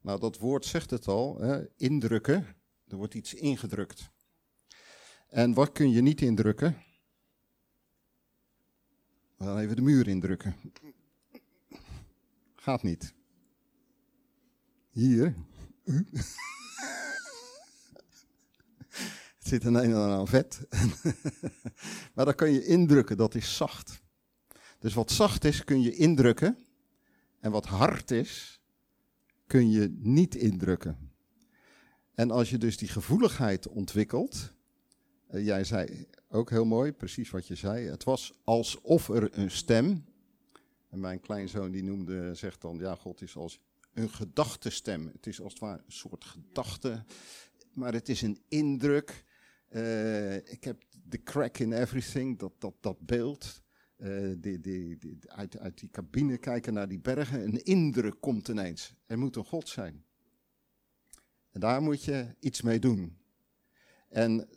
Nou, 0.01 0.19
dat 0.19 0.37
woord 0.37 0.65
zegt 0.65 0.89
het 0.89 1.07
al, 1.07 1.39
hè? 1.39 1.65
indrukken. 1.77 2.45
Er 2.87 2.97
wordt 2.97 3.13
iets 3.13 3.33
ingedrukt. 3.33 4.09
En 5.27 5.53
wat 5.53 5.71
kun 5.71 5.91
je 5.91 6.01
niet 6.01 6.21
indrukken? 6.21 6.77
Wel 9.37 9.59
even 9.59 9.75
de 9.75 9.81
muur 9.81 10.07
indrukken. 10.07 10.55
Gaat 12.59 12.83
niet. 12.83 13.13
Hier. 14.89 15.35
Het 19.37 19.47
zit 19.47 19.63
een 19.63 19.75
en 19.75 19.93
ander 19.93 20.17
aan 20.17 20.27
vet. 20.27 20.67
maar 22.13 22.25
dat 22.25 22.35
kan 22.35 22.51
je 22.51 22.65
indrukken, 22.65 23.17
dat 23.17 23.35
is 23.35 23.55
zacht. 23.55 24.01
Dus 24.79 24.93
wat 24.93 25.11
zacht 25.11 25.45
is, 25.45 25.63
kun 25.63 25.81
je 25.81 25.95
indrukken. 25.95 26.57
En 27.39 27.51
wat 27.51 27.65
hard 27.65 28.11
is, 28.11 28.61
kun 29.47 29.71
je 29.71 29.95
niet 29.99 30.35
indrukken. 30.35 31.11
En 32.13 32.31
als 32.31 32.49
je 32.49 32.57
dus 32.57 32.77
die 32.77 32.87
gevoeligheid 32.87 33.67
ontwikkelt, 33.67 34.53
uh, 35.31 35.45
jij 35.45 35.63
zei 35.63 36.07
ook 36.29 36.49
heel 36.49 36.65
mooi, 36.65 36.91
precies 36.91 37.29
wat 37.29 37.47
je 37.47 37.55
zei. 37.55 37.87
Het 37.87 38.03
was 38.03 38.39
alsof 38.43 39.09
er 39.09 39.37
een 39.37 39.51
stem. 39.51 40.05
En 40.89 40.99
mijn 40.99 41.19
kleinzoon 41.19 41.71
die 41.71 41.83
noemde, 41.83 42.35
zegt 42.35 42.61
dan, 42.61 42.77
ja, 42.77 42.95
God 42.95 43.21
is 43.21 43.35
als 43.35 43.59
een 43.93 44.09
gedachtestem. 44.09 45.07
Het 45.07 45.27
is 45.27 45.41
als 45.41 45.53
het 45.53 45.61
ware 45.61 45.83
een 45.85 45.91
soort 45.91 46.25
gedachte, 46.25 47.03
maar 47.73 47.93
het 47.93 48.09
is 48.09 48.21
een 48.21 48.41
indruk. 48.47 49.23
Uh, 49.69 50.35
ik 50.35 50.63
heb 50.63 50.83
The 51.09 51.23
Crack 51.23 51.57
in 51.57 51.73
Everything, 51.73 52.39
dat, 52.39 52.53
dat, 52.57 52.73
dat 52.79 52.99
beeld. 52.99 53.61
Die, 54.37 54.59
die, 54.59 54.97
die, 54.97 55.17
uit, 55.25 55.57
uit 55.57 55.79
die 55.79 55.89
cabine 55.89 56.37
kijken 56.37 56.73
naar 56.73 56.87
die 56.87 56.99
bergen. 56.99 57.43
Een 57.43 57.63
indruk 57.63 58.15
komt 58.19 58.47
ineens. 58.47 58.95
Er 59.05 59.17
moet 59.17 59.35
een 59.35 59.45
God 59.45 59.69
zijn. 59.69 60.05
En 61.51 61.59
daar 61.59 61.81
moet 61.81 62.03
je 62.03 62.35
iets 62.39 62.61
mee 62.61 62.79
doen. 62.79 63.17
En 64.09 64.49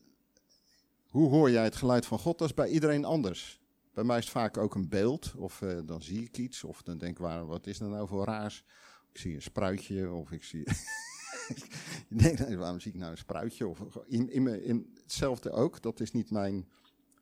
hoe 1.06 1.28
hoor 1.28 1.50
jij 1.50 1.64
het 1.64 1.76
geluid 1.76 2.06
van 2.06 2.18
God? 2.18 2.38
Dat 2.38 2.48
is 2.48 2.54
bij 2.54 2.68
iedereen 2.68 3.04
anders. 3.04 3.61
Bij 3.92 4.04
mij 4.04 4.18
is 4.18 4.24
het 4.24 4.32
vaak 4.32 4.56
ook 4.56 4.74
een 4.74 4.88
beeld, 4.88 5.34
of 5.36 5.60
uh, 5.60 5.78
dan 5.84 6.02
zie 6.02 6.22
ik 6.22 6.38
iets, 6.38 6.64
of 6.64 6.82
dan 6.82 6.98
denk 6.98 7.12
ik, 7.12 7.18
waar, 7.18 7.46
wat 7.46 7.66
is 7.66 7.80
er 7.80 7.88
nou 7.88 8.08
voor 8.08 8.24
raars? 8.24 8.64
Ik 9.12 9.18
zie 9.18 9.34
een 9.34 9.42
spruitje, 9.42 10.10
of 10.10 10.30
ik 10.30 10.44
zie. 10.44 10.60
ik 12.08 12.18
denk, 12.18 12.38
waarom 12.38 12.80
zie 12.80 12.92
ik 12.92 12.98
nou 12.98 13.10
een 13.10 13.18
spruitje? 13.18 13.66
Of 13.66 13.78
in, 14.06 14.62
in 14.62 14.90
hetzelfde 15.02 15.50
ook, 15.50 15.82
dat 15.82 16.00
is 16.00 16.12
niet 16.12 16.30
mijn 16.30 16.68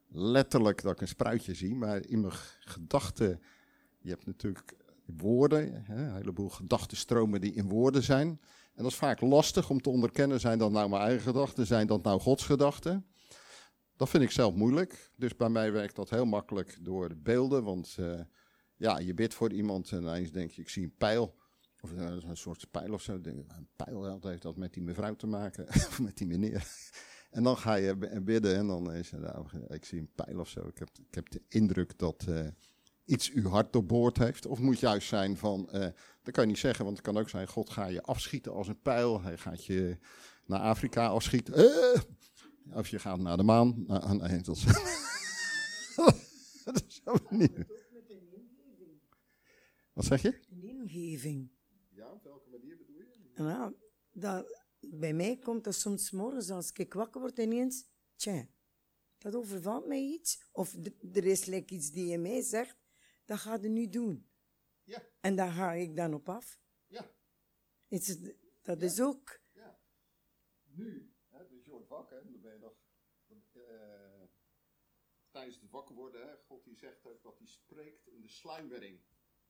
letterlijk 0.09 0.83
dat 0.83 0.93
ik 0.93 1.01
een 1.01 1.09
spruitje 1.09 1.55
zie, 1.55 1.75
maar 1.75 2.07
in 2.07 2.21
mijn 2.21 2.33
gedachten. 2.61 3.41
Je 3.99 4.11
hebt 4.11 4.27
natuurlijk 4.27 4.77
woorden, 5.17 5.85
hè, 5.85 6.07
een 6.07 6.15
heleboel 6.15 6.49
gedachtenstromen 6.49 7.41
die 7.41 7.53
in 7.53 7.69
woorden 7.69 8.03
zijn. 8.03 8.29
En 8.75 8.83
dat 8.83 8.93
is 8.93 8.99
vaak 8.99 9.21
lastig 9.21 9.71
om 9.71 9.81
te 9.81 9.91
onderkennen, 9.91 10.41
zijn 10.41 10.59
dat 10.59 10.71
nou 10.71 10.89
mijn 10.89 11.03
eigen 11.03 11.23
gedachten, 11.23 11.67
zijn 11.67 11.87
dat 11.87 12.03
nou 12.03 12.21
Gods 12.21 12.45
gedachten? 12.45 13.05
Dat 14.01 14.09
vind 14.09 14.23
ik 14.23 14.31
zelf 14.31 14.55
moeilijk. 14.55 15.11
Dus 15.17 15.37
bij 15.37 15.49
mij 15.49 15.73
werkt 15.73 15.97
dat 15.97 16.11
heel 16.11 16.25
makkelijk 16.25 16.79
door 16.81 17.09
de 17.09 17.17
beelden. 17.17 17.65
Want 17.65 17.97
uh, 18.01 18.21
ja, 18.77 18.99
je 18.99 19.15
bidt 19.15 19.35
voor 19.35 19.53
iemand 19.53 19.93
en 19.93 20.03
ineens 20.03 20.33
denk 20.33 20.51
je, 20.51 20.63
ik 20.63 20.69
zie 20.69 20.85
een 20.85 20.95
pijl. 20.99 21.35
Of 21.81 21.93
uh, 21.93 22.17
een 22.29 22.37
soort 22.37 22.71
pijl 22.71 22.93
of 22.93 23.03
zo. 23.03 23.13
Een 23.23 23.69
pijl, 23.77 24.21
heeft 24.21 24.43
dat 24.43 24.57
met 24.57 24.73
die 24.73 24.83
mevrouw 24.83 25.17
te 25.17 25.27
maken? 25.27 25.67
of 25.89 26.01
met 26.01 26.17
die 26.17 26.27
meneer? 26.27 26.67
en 27.31 27.43
dan 27.43 27.57
ga 27.57 27.75
je 27.75 27.97
bidden 28.25 28.57
en 28.57 28.67
dan 28.67 28.93
is 28.93 29.11
het, 29.11 29.21
nou, 29.21 29.47
ik 29.69 29.85
zie 29.85 30.01
een 30.01 30.11
pijl 30.15 30.39
of 30.39 30.49
zo. 30.49 30.67
Ik 30.67 30.79
heb, 30.79 30.89
ik 31.09 31.15
heb 31.15 31.31
de 31.31 31.43
indruk 31.49 31.99
dat 31.99 32.27
uh, 32.29 32.47
iets 33.05 33.31
uw 33.31 33.49
hart 33.49 33.73
doorboord 33.73 34.19
heeft. 34.19 34.47
Of 34.47 34.59
moet 34.59 34.81
juist 34.81 35.09
zijn 35.09 35.37
van, 35.37 35.69
dat 36.23 36.35
kan 36.35 36.45
je 36.45 36.51
niet 36.51 36.59
zeggen, 36.59 36.85
want 36.85 36.97
het 36.97 37.07
kan 37.07 37.19
ook 37.19 37.29
zijn, 37.29 37.49
God 37.49 37.71
ga 37.71 37.87
je 37.87 38.03
afschieten 38.03 38.53
als 38.53 38.69
een 38.69 38.81
pijl. 38.81 39.23
Hij 39.23 39.39
gaat 39.39 39.65
je 39.65 39.99
naar 40.47 40.61
Afrika 40.61 41.07
afschieten. 41.07 41.55
Of 42.75 42.89
je 42.89 42.99
gaat 42.99 43.19
naar 43.19 43.37
de 43.37 43.43
maan. 43.43 43.85
Nou, 43.87 44.17
nee, 44.17 44.41
dat 44.41 44.57
is, 44.57 44.65
dat 46.65 46.85
is 46.87 47.01
zo 47.05 47.17
niet. 47.29 47.53
Wat 49.93 50.05
zeg 50.05 50.23
je? 50.23 50.41
Een 50.51 50.63
ingeving. 50.63 51.51
Ja, 51.89 52.13
op 52.13 52.23
welke 52.25 52.49
manier 52.49 52.77
bedoel 52.77 52.97
je? 52.97 53.43
Nou, 53.43 53.75
dat, 54.11 54.65
bij 54.81 55.13
mij 55.13 55.39
komt 55.39 55.65
dat 55.65 55.75
soms 55.75 56.11
morgens 56.11 56.51
als 56.51 56.73
ik 56.73 56.95
wakker 56.95 57.21
word 57.21 57.39
ineens, 57.39 57.87
tja, 58.17 58.49
dat 59.19 59.35
overvalt 59.35 59.87
mij 59.87 60.03
iets. 60.03 60.49
Of 60.53 60.77
er 61.13 61.25
is 61.25 61.45
like 61.45 61.75
iets 61.75 61.91
die 61.91 62.07
je 62.07 62.19
mij 62.19 62.43
zegt, 62.43 62.77
dat 63.25 63.39
ga 63.39 63.59
je 63.61 63.69
nu 63.69 63.89
doen. 63.89 64.29
Ja. 64.85 65.03
En 65.21 65.37
daar 65.37 65.53
ga 65.53 65.73
ik 65.73 65.97
dan 65.97 66.15
op 66.15 66.29
af. 66.29 66.61
Ja. 66.87 67.11
Is, 67.89 68.19
dat 68.63 68.83
is 68.83 69.01
ook... 69.01 69.41
Ja. 69.53 69.81
Nu 70.65 71.13
wakker, 71.91 72.23
dan 72.31 72.41
ben 72.41 72.53
je 72.53 72.59
nog 72.59 72.75
uh, 73.55 74.23
tijdens 75.31 75.61
het 75.61 75.71
wakker 75.71 75.95
worden, 75.95 76.29
hè, 76.29 76.37
God 76.47 76.65
die 76.65 76.77
zegt 76.77 77.07
ook 77.07 77.23
dat 77.23 77.39
hij 77.39 77.47
spreekt 77.47 78.07
in 78.07 78.21
de 78.21 78.29
sluimering. 78.29 79.01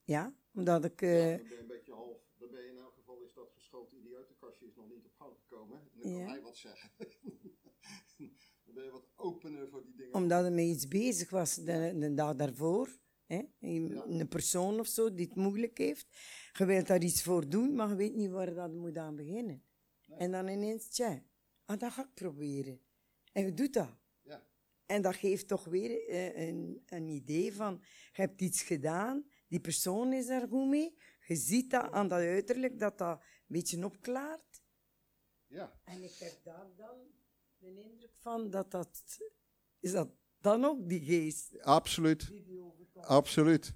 Ja, 0.05 0.35
omdat 0.55 0.85
ik... 0.85 1.03
Uh, 1.03 1.31
ja, 1.31 1.37
dan 1.37 1.47
ben 1.47 1.57
je 1.57 1.61
een 1.61 1.67
beetje 1.67 1.93
half, 1.93 2.19
dan 2.37 2.51
ben 2.51 2.63
je 2.63 2.69
in 2.69 2.77
elk 2.77 2.95
geval 2.95 3.21
is 3.21 3.33
dat 3.33 3.53
geschoten 3.53 3.99
idiotenkastje 3.99 4.67
is 4.67 4.75
nog 4.75 4.89
niet 4.89 5.05
op 5.05 5.15
gang 5.15 5.37
gekomen. 5.37 5.81
En 5.93 6.01
dan 6.01 6.11
ja. 6.11 6.25
kan 6.25 6.29
hij 6.33 6.43
wat 6.43 6.57
zeggen. 6.57 6.91
dan 8.65 8.75
ben 8.75 8.85
je 8.85 8.91
wat 8.91 9.09
opener 9.17 9.69
voor 9.69 9.85
die 9.85 9.95
dingen. 9.95 10.15
Omdat 10.15 10.45
er 10.45 10.53
mee 10.53 10.69
iets 10.69 10.89
bezig 10.89 11.31
was 11.31 11.55
de, 11.55 11.97
de 11.99 12.15
dag 12.15 12.37
daarvoor. 12.37 12.99
Hè? 13.27 13.43
Een, 13.61 14.29
persoon 14.29 14.81
of 14.81 14.87
zo 14.87 15.15
die 15.15 15.27
het 15.27 15.37
moeilijk 15.37 15.79
heeft. 15.79 16.09
Je 16.53 16.65
wilt 16.65 16.87
daar 16.87 17.03
iets 17.03 17.23
voor 17.23 17.49
doen, 17.49 17.75
maar 17.75 17.89
je 17.89 17.95
weet 17.95 18.15
niet 18.15 18.31
waar 18.31 18.55
dat 18.55 18.73
moet 18.73 18.97
aan 18.97 19.17
beginnen. 19.17 19.65
Nee. 20.07 20.19
En 20.19 20.31
dan 20.31 20.49
ineens, 20.49 20.89
tja, 20.89 21.23
ah, 21.71 21.79
dat 21.79 21.93
ga 21.93 22.03
ik 22.03 22.15
proberen. 22.15 22.81
En 23.33 23.45
je 23.45 23.55
doet 23.55 23.73
dat. 23.73 23.97
Ja. 24.23 24.47
En 24.87 25.03
dat 25.03 25.15
geeft 25.15 25.49
toch 25.49 25.65
weer 25.65 26.09
uh, 26.09 26.39
een, 26.49 26.83
een 26.87 27.09
idee 27.09 27.55
van, 27.55 27.79
je 28.13 28.23
hebt 28.23 28.41
iets 28.41 28.63
gedaan, 28.63 29.25
die 29.49 29.61
persoon 29.61 30.13
is 30.13 30.27
daar 30.27 30.49
goed 30.49 30.69
mee, 30.69 30.97
je 31.27 31.37
ziet 31.37 31.71
dat 31.71 31.93
aan 31.93 32.09
dat 32.09 32.19
uiterlijk, 32.19 32.79
dat 32.79 32.99
dat 32.99 33.23
beetje 33.47 33.85
opklaart. 33.85 34.63
Ja. 35.47 35.81
En 35.85 36.03
ik 36.03 36.17
heb 36.19 36.41
daar 36.43 36.67
dan 36.77 36.97
de 37.59 37.83
indruk 37.83 38.15
van 38.17 38.51
dat 38.51 38.71
dat... 38.71 39.19
Is 39.81 39.93
dat 39.93 40.09
dan 40.41 40.65
ook 40.65 40.89
die 40.89 41.01
geest 41.01 41.63
Absoluut. 41.63 42.29
die 42.29 42.43
die 42.43 42.63
overkomt? 42.63 43.07
Absoluut. 43.07 43.75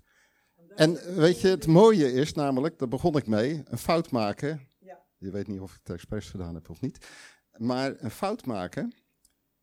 En 0.74 1.16
weet 1.16 1.40
je, 1.40 1.48
het 1.48 1.66
mooie 1.66 2.12
is 2.12 2.32
namelijk, 2.32 2.78
daar 2.78 2.88
begon 2.88 3.16
ik 3.16 3.26
mee, 3.26 3.62
een 3.64 3.78
fout 3.78 4.10
maken. 4.10 4.68
Ja. 4.78 5.06
Je 5.16 5.30
weet 5.30 5.46
niet 5.46 5.60
of 5.60 5.70
ik 5.70 5.78
het 5.82 5.90
expres 5.90 6.28
gedaan 6.28 6.54
heb 6.54 6.70
of 6.70 6.80
niet. 6.80 7.06
Maar 7.56 7.94
een 7.98 8.10
fout 8.10 8.46
maken, 8.46 8.92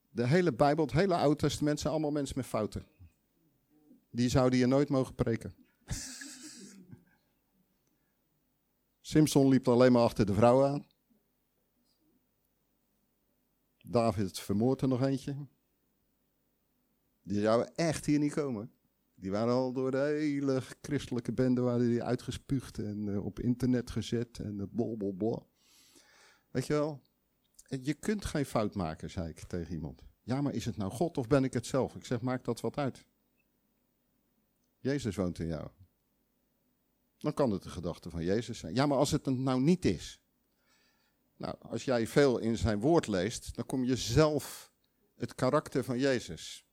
de 0.09 0.27
hele 0.27 0.53
Bijbel, 0.53 0.85
het 0.85 0.93
hele 0.93 1.15
Oude 1.15 1.35
Testament 1.35 1.79
zijn 1.79 1.93
allemaal 1.93 2.11
mensen 2.11 2.37
met 2.37 2.45
fouten. 2.45 2.85
Die 4.09 4.29
zouden 4.29 4.59
je 4.59 4.65
nooit 4.65 4.89
mogen 4.89 5.15
preken. 5.15 5.53
Simpson 9.01 9.47
liep 9.47 9.67
alleen 9.67 9.91
maar 9.91 10.03
achter 10.03 10.25
de 10.25 10.33
vrouw 10.33 10.65
aan. 10.65 10.85
David 13.83 14.39
vermoordde 14.39 14.87
nog 14.87 15.01
eentje. 15.01 15.35
Die 17.23 17.41
zou 17.41 17.67
echt 17.75 18.05
hier 18.05 18.19
niet 18.19 18.33
komen. 18.33 18.71
Die 19.15 19.31
waren 19.31 19.53
al 19.53 19.73
door 19.73 19.91
de 19.91 19.97
hele 19.97 20.61
christelijke 20.81 21.31
bende 21.31 21.61
waren 21.61 21.87
die 21.87 22.03
uitgespuugd 22.03 22.77
en 22.77 23.07
eh, 23.07 23.25
op 23.25 23.39
internet 23.39 23.91
gezet 23.91 24.39
en 24.39 24.69
blablabla. 24.71 25.45
Weet 26.51 26.67
je 26.67 26.73
wel, 26.73 27.01
je 27.79 27.93
kunt 27.93 28.25
geen 28.25 28.45
fout 28.45 28.75
maken, 28.75 29.09
zei 29.09 29.29
ik 29.29 29.39
tegen 29.39 29.73
iemand. 29.73 30.01
Ja, 30.21 30.41
maar 30.41 30.53
is 30.53 30.65
het 30.65 30.77
nou 30.77 30.91
God 30.91 31.17
of 31.17 31.27
ben 31.27 31.43
ik 31.43 31.53
het 31.53 31.65
zelf? 31.65 31.95
Ik 31.95 32.05
zeg, 32.05 32.21
maakt 32.21 32.45
dat 32.45 32.61
wat 32.61 32.77
uit. 32.77 33.05
Jezus 34.79 35.15
woont 35.15 35.39
in 35.39 35.47
jou. 35.47 35.67
Dan 37.17 37.33
kan 37.33 37.51
het 37.51 37.63
de 37.63 37.69
gedachte 37.69 38.09
van 38.09 38.23
Jezus 38.23 38.59
zijn. 38.59 38.75
Ja, 38.75 38.85
maar 38.85 38.97
als 38.97 39.11
het 39.11 39.25
nou 39.25 39.61
niet 39.61 39.85
is. 39.85 40.21
Nou, 41.37 41.55
als 41.59 41.83
jij 41.83 42.07
veel 42.07 42.37
in 42.37 42.57
zijn 42.57 42.79
woord 42.79 43.07
leest, 43.07 43.55
dan 43.55 43.65
kom 43.65 43.83
je 43.83 43.95
zelf 43.95 44.71
het 45.15 45.35
karakter 45.35 45.83
van 45.83 45.99
Jezus. 45.99 46.65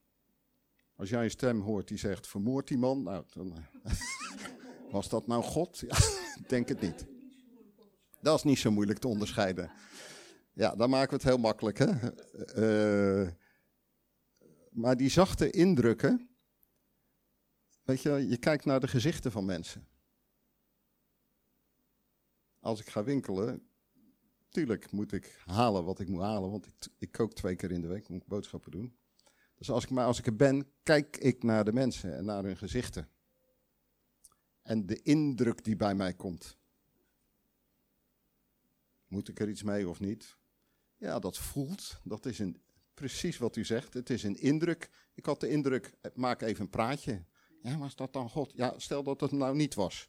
Als 0.96 1.08
jij 1.08 1.24
een 1.24 1.30
stem 1.30 1.60
hoort 1.60 1.88
die 1.88 1.98
zegt, 1.98 2.26
vermoord 2.26 2.68
die 2.68 2.78
man, 2.78 3.02
nou, 3.02 3.24
dan 3.32 3.54
was 4.90 5.08
dat 5.08 5.26
nou 5.26 5.42
God? 5.42 5.78
Ja, 5.78 5.96
denk 6.48 6.68
het 6.68 6.80
niet. 6.80 7.06
Dat 8.20 8.36
is 8.36 8.44
niet 8.44 8.58
zo 8.58 8.70
moeilijk 8.70 8.98
te 8.98 9.08
onderscheiden. 9.08 9.70
Ja, 10.58 10.74
dan 10.74 10.90
maken 10.90 11.08
we 11.08 11.14
het 11.14 11.24
heel 11.24 11.38
makkelijk, 11.38 11.78
hè. 11.78 11.90
Uh, 13.22 13.30
maar 14.70 14.96
die 14.96 15.08
zachte 15.08 15.50
indrukken, 15.50 16.28
weet 17.82 18.02
je, 18.02 18.10
je 18.28 18.36
kijkt 18.36 18.64
naar 18.64 18.80
de 18.80 18.88
gezichten 18.88 19.32
van 19.32 19.44
mensen. 19.44 19.88
Als 22.60 22.80
ik 22.80 22.88
ga 22.88 23.04
winkelen, 23.04 23.68
tuurlijk 24.48 24.90
moet 24.90 25.12
ik 25.12 25.42
halen 25.44 25.84
wat 25.84 26.00
ik 26.00 26.08
moet 26.08 26.22
halen, 26.22 26.50
want 26.50 26.66
ik, 26.66 26.74
ik 26.98 27.12
kook 27.12 27.34
twee 27.34 27.56
keer 27.56 27.72
in 27.72 27.80
de 27.80 27.88
week, 27.88 28.08
moet 28.08 28.26
boodschappen 28.26 28.70
doen. 28.70 28.96
Dus 29.54 29.70
als 29.70 29.84
ik, 29.84 29.90
maar 29.90 30.06
als 30.06 30.18
ik 30.18 30.26
er 30.26 30.36
ben, 30.36 30.72
kijk 30.82 31.16
ik 31.16 31.42
naar 31.42 31.64
de 31.64 31.72
mensen 31.72 32.16
en 32.16 32.24
naar 32.24 32.44
hun 32.44 32.56
gezichten. 32.56 33.08
En 34.62 34.86
de 34.86 35.02
indruk 35.02 35.64
die 35.64 35.76
bij 35.76 35.94
mij 35.94 36.14
komt. 36.14 36.56
Moet 39.06 39.28
ik 39.28 39.40
er 39.40 39.48
iets 39.48 39.62
mee 39.62 39.88
of 39.88 40.00
niet? 40.00 40.37
Ja, 40.98 41.18
dat 41.18 41.38
voelt. 41.38 42.00
Dat 42.04 42.26
is 42.26 42.38
een, 42.38 42.62
precies 42.94 43.38
wat 43.38 43.56
u 43.56 43.64
zegt. 43.64 43.94
Het 43.94 44.10
is 44.10 44.22
een 44.22 44.36
indruk. 44.36 44.90
Ik 45.14 45.26
had 45.26 45.40
de 45.40 45.48
indruk, 45.48 45.94
maak 46.14 46.42
even 46.42 46.60
een 46.60 46.70
praatje. 46.70 47.24
Ja, 47.62 47.78
was 47.78 47.96
dat 47.96 48.12
dan 48.12 48.30
God? 48.30 48.52
Ja, 48.54 48.78
stel 48.78 49.02
dat 49.02 49.20
het 49.20 49.32
nou 49.32 49.56
niet 49.56 49.74
was. 49.74 50.08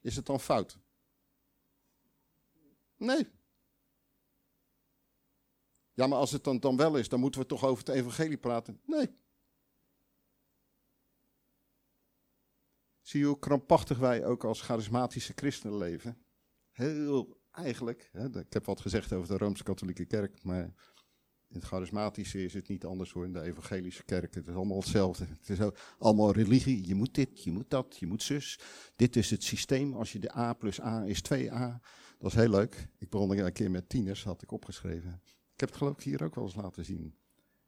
Is 0.00 0.16
het 0.16 0.26
dan 0.26 0.40
fout? 0.40 0.78
Nee, 2.96 3.28
ja, 5.94 6.06
maar 6.06 6.18
als 6.18 6.30
het 6.30 6.44
dan, 6.44 6.60
dan 6.60 6.76
wel 6.76 6.96
is, 6.96 7.08
dan 7.08 7.20
moeten 7.20 7.40
we 7.40 7.46
toch 7.46 7.64
over 7.64 7.84
het 7.84 7.94
evangelie 7.94 8.38
praten. 8.38 8.80
Nee. 8.86 9.20
Zie 13.00 13.20
je 13.20 13.26
hoe 13.26 13.38
krampachtig 13.38 13.98
wij 13.98 14.24
ook 14.24 14.44
als 14.44 14.60
charismatische 14.60 15.32
christenen 15.36 15.76
leven? 15.76 16.24
Heel 16.70 17.41
eigenlijk, 17.52 18.08
hè, 18.12 18.38
ik 18.38 18.52
heb 18.52 18.64
wat 18.64 18.80
gezegd 18.80 19.12
over 19.12 19.28
de 19.28 19.44
Rooms-Katholieke 19.44 20.04
Kerk, 20.04 20.42
maar 20.42 20.74
in 21.52 21.58
het 21.58 21.64
charismatische 21.64 22.44
is 22.44 22.54
het 22.54 22.68
niet 22.68 22.84
anders 22.84 23.12
hoor, 23.12 23.24
in 23.24 23.32
de 23.32 23.42
evangelische 23.42 24.04
kerk. 24.04 24.34
Het 24.34 24.46
is 24.48 24.54
allemaal 24.54 24.78
hetzelfde. 24.78 25.26
Het 25.40 25.48
is 25.48 25.58
allemaal 25.98 26.32
religie. 26.32 26.86
Je 26.86 26.94
moet 26.94 27.14
dit, 27.14 27.44
je 27.44 27.50
moet 27.50 27.70
dat, 27.70 27.96
je 27.98 28.06
moet 28.06 28.22
zus. 28.22 28.58
Dit 28.96 29.16
is 29.16 29.30
het 29.30 29.42
systeem. 29.42 29.94
Als 29.94 30.12
je 30.12 30.18
de 30.18 30.36
A 30.36 30.52
plus 30.52 30.80
A 30.80 31.04
is 31.04 31.22
2A. 31.34 31.80
Dat 32.18 32.30
is 32.30 32.34
heel 32.34 32.48
leuk. 32.48 32.88
Ik 32.98 33.10
begon 33.10 33.38
een 33.38 33.52
keer 33.52 33.70
met 33.70 33.88
tieners, 33.88 34.24
had 34.24 34.42
ik 34.42 34.52
opgeschreven. 34.52 35.20
Ik 35.24 35.60
heb 35.60 35.68
het 35.68 35.78
geloof 35.78 35.96
ik 35.96 36.02
hier 36.02 36.22
ook 36.22 36.34
wel 36.34 36.44
eens 36.44 36.54
laten 36.54 36.84
zien. 36.84 37.14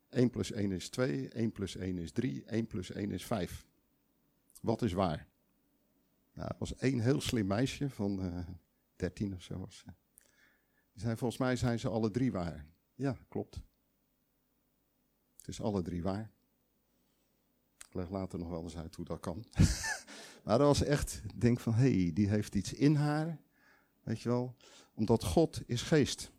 1 0.09 0.31
plus 0.31 0.53
1 0.53 0.73
is 0.73 0.89
2, 0.89 1.29
1 1.29 1.53
plus 1.53 1.77
1 1.77 1.99
is 1.99 2.13
3, 2.13 2.45
1 2.45 2.67
plus 2.67 2.91
1 2.91 3.11
is 3.11 3.25
5. 3.25 3.67
Wat 4.61 4.83
is 4.83 4.93
waar? 4.93 5.29
Nou, 6.35 6.49
er 6.49 6.57
was 6.59 6.77
één 6.77 7.01
heel 7.01 7.21
slim 7.21 7.47
meisje 7.47 7.91
van 7.91 8.25
uh, 8.25 8.39
13 8.97 9.35
of 9.35 9.43
zo. 9.43 9.59
Was 9.59 9.77
ze. 9.77 11.17
Volgens 11.17 11.37
mij 11.37 11.57
zijn 11.57 11.79
ze 11.79 11.89
alle 11.89 12.11
drie 12.11 12.33
waar. 12.33 12.67
Ja, 12.95 13.17
klopt. 13.29 13.61
Het 15.37 15.49
is 15.49 15.61
alle 15.61 15.83
drie 15.83 16.03
waar. 16.03 16.31
Ik 17.89 17.95
leg 17.95 18.11
later 18.11 18.39
nog 18.39 18.49
wel 18.49 18.63
eens 18.63 18.77
uit 18.77 18.95
hoe 18.95 19.05
dat 19.05 19.21
kan. 19.21 19.45
maar 20.45 20.59
dat 20.59 20.67
was 20.67 20.83
echt, 20.83 21.23
denk 21.35 21.61
van, 21.61 21.75
hé, 21.75 22.03
hey, 22.03 22.13
die 22.13 22.29
heeft 22.29 22.55
iets 22.55 22.73
in 22.73 22.95
haar. 22.95 23.39
Weet 24.03 24.21
je 24.21 24.29
wel, 24.29 24.57
omdat 24.95 25.25
God 25.25 25.63
is 25.67 25.83
geest. 25.83 26.31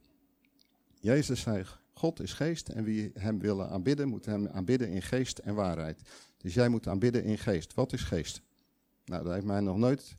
Jezus 0.99 1.41
zei, 1.41 1.65
God 1.93 2.19
is 2.19 2.33
geest 2.33 2.69
en 2.69 2.83
wie 2.83 3.11
hem 3.13 3.39
willen 3.39 3.69
aanbidden, 3.69 4.07
moet 4.07 4.25
hem 4.25 4.47
aanbidden 4.47 4.89
in 4.89 5.01
geest 5.01 5.37
en 5.37 5.55
waarheid. 5.55 6.01
Dus 6.37 6.53
jij 6.53 6.69
moet 6.69 6.87
aanbidden 6.87 7.23
in 7.23 7.37
geest. 7.37 7.73
Wat 7.73 7.93
is 7.93 8.03
geest? 8.03 8.41
Nou, 9.05 9.23
daar 9.23 9.33
heeft 9.33 9.45
mij 9.45 9.59
nog 9.59 9.77
nooit 9.77 10.17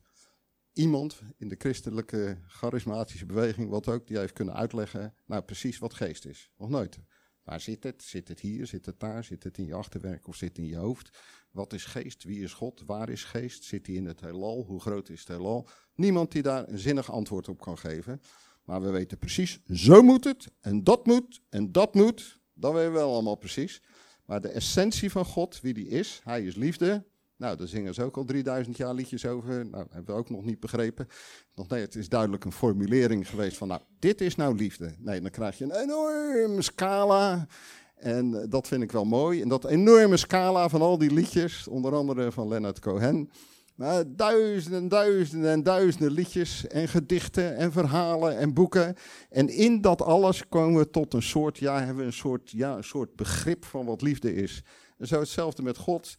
iemand 0.77 1.21
in 1.37 1.47
de 1.47 1.55
christelijke 1.57 2.37
charismatische 2.47 3.25
beweging, 3.25 3.69
wat 3.69 3.87
ook, 3.87 4.07
die 4.07 4.17
heeft 4.17 4.33
kunnen 4.33 4.55
uitleggen, 4.55 5.13
nou 5.25 5.41
precies 5.41 5.77
wat 5.77 5.93
geest 5.93 6.25
is. 6.25 6.51
Nog 6.57 6.69
nooit. 6.69 6.99
Waar 7.43 7.61
zit 7.61 7.83
het? 7.83 8.03
Zit 8.03 8.27
het 8.27 8.39
hier? 8.39 8.67
Zit 8.67 8.85
het 8.85 8.99
daar? 8.99 9.23
Zit 9.23 9.43
het 9.43 9.57
in 9.57 9.65
je 9.65 9.73
achterwerk 9.73 10.27
of 10.27 10.35
zit 10.35 10.49
het 10.49 10.57
in 10.57 10.65
je 10.65 10.75
hoofd? 10.75 11.17
Wat 11.51 11.73
is 11.73 11.85
geest? 11.85 12.23
Wie 12.23 12.39
is 12.39 12.53
God? 12.53 12.83
Waar 12.85 13.09
is 13.09 13.23
geest? 13.23 13.63
Zit 13.63 13.87
hij 13.87 13.95
in 13.95 14.05
het 14.05 14.21
heelal? 14.21 14.63
Hoe 14.63 14.79
groot 14.79 15.09
is 15.09 15.19
het 15.19 15.27
heelal? 15.27 15.67
Niemand 15.95 16.31
die 16.31 16.41
daar 16.41 16.67
een 16.67 16.79
zinnig 16.79 17.11
antwoord 17.11 17.47
op 17.47 17.61
kan 17.61 17.77
geven. 17.77 18.21
Maar 18.63 18.81
we 18.81 18.89
weten 18.89 19.17
precies, 19.17 19.59
zo 19.65 20.01
moet 20.01 20.23
het, 20.23 20.47
en 20.59 20.83
dat 20.83 21.05
moet, 21.05 21.41
en 21.49 21.71
dat 21.71 21.93
moet. 21.93 22.39
Dat 22.53 22.73
weten 22.73 22.91
we 22.91 22.97
wel 22.97 23.13
allemaal 23.13 23.35
precies. 23.35 23.81
Maar 24.25 24.41
de 24.41 24.47
essentie 24.47 25.11
van 25.11 25.25
God, 25.25 25.61
wie 25.61 25.73
die 25.73 25.87
is, 25.87 26.21
hij 26.23 26.43
is 26.43 26.55
liefde. 26.55 27.05
Nou, 27.37 27.57
daar 27.57 27.67
zingen 27.67 27.93
ze 27.93 28.03
ook 28.03 28.17
al 28.17 28.25
3000 28.25 28.77
jaar 28.77 28.93
liedjes 28.93 29.25
over. 29.25 29.65
Nou, 29.65 29.85
hebben 29.89 30.15
we 30.15 30.19
ook 30.19 30.29
nog 30.29 30.43
niet 30.43 30.59
begrepen. 30.59 31.07
Nog 31.55 31.67
nee, 31.67 31.81
het 31.81 31.95
is 31.95 32.09
duidelijk 32.09 32.45
een 32.45 32.51
formulering 32.51 33.29
geweest 33.29 33.57
van, 33.57 33.67
nou, 33.67 33.81
dit 33.99 34.21
is 34.21 34.35
nou 34.35 34.55
liefde. 34.55 34.95
Nee, 34.99 35.21
dan 35.21 35.31
krijg 35.31 35.57
je 35.57 35.63
een 35.63 35.81
enorme 35.81 36.61
scala. 36.61 37.47
En 37.95 38.41
eh, 38.41 38.45
dat 38.49 38.67
vind 38.67 38.83
ik 38.83 38.91
wel 38.91 39.05
mooi. 39.05 39.41
En 39.41 39.47
dat 39.47 39.65
enorme 39.65 40.17
scala 40.17 40.69
van 40.69 40.81
al 40.81 40.97
die 40.97 41.13
liedjes, 41.13 41.67
onder 41.67 41.95
andere 41.95 42.31
van 42.31 42.47
Leonard 42.47 42.79
Cohen, 42.79 43.31
maar 43.75 44.03
duizenden 44.15 44.81
en 44.81 44.87
duizenden 44.87 45.51
en 45.51 45.63
duizenden 45.63 46.11
liedjes 46.11 46.67
en 46.67 46.87
gedichten 46.87 47.55
en 47.55 47.71
verhalen 47.71 48.37
en 48.37 48.53
boeken. 48.53 48.95
En 49.29 49.49
in 49.49 49.81
dat 49.81 50.01
alles 50.01 50.49
komen 50.49 50.79
we 50.79 50.89
tot 50.89 51.13
een 51.13 51.21
soort, 51.21 51.57
ja, 51.57 51.77
hebben 51.77 51.97
we 51.97 52.03
een 52.03 52.13
soort, 52.13 52.51
ja, 52.51 52.75
een 52.75 52.83
soort 52.83 53.15
begrip 53.15 53.65
van 53.65 53.85
wat 53.85 54.01
liefde 54.01 54.33
is. 54.33 54.63
En 54.97 55.07
zo 55.07 55.19
hetzelfde 55.19 55.63
met 55.63 55.77
God. 55.77 56.15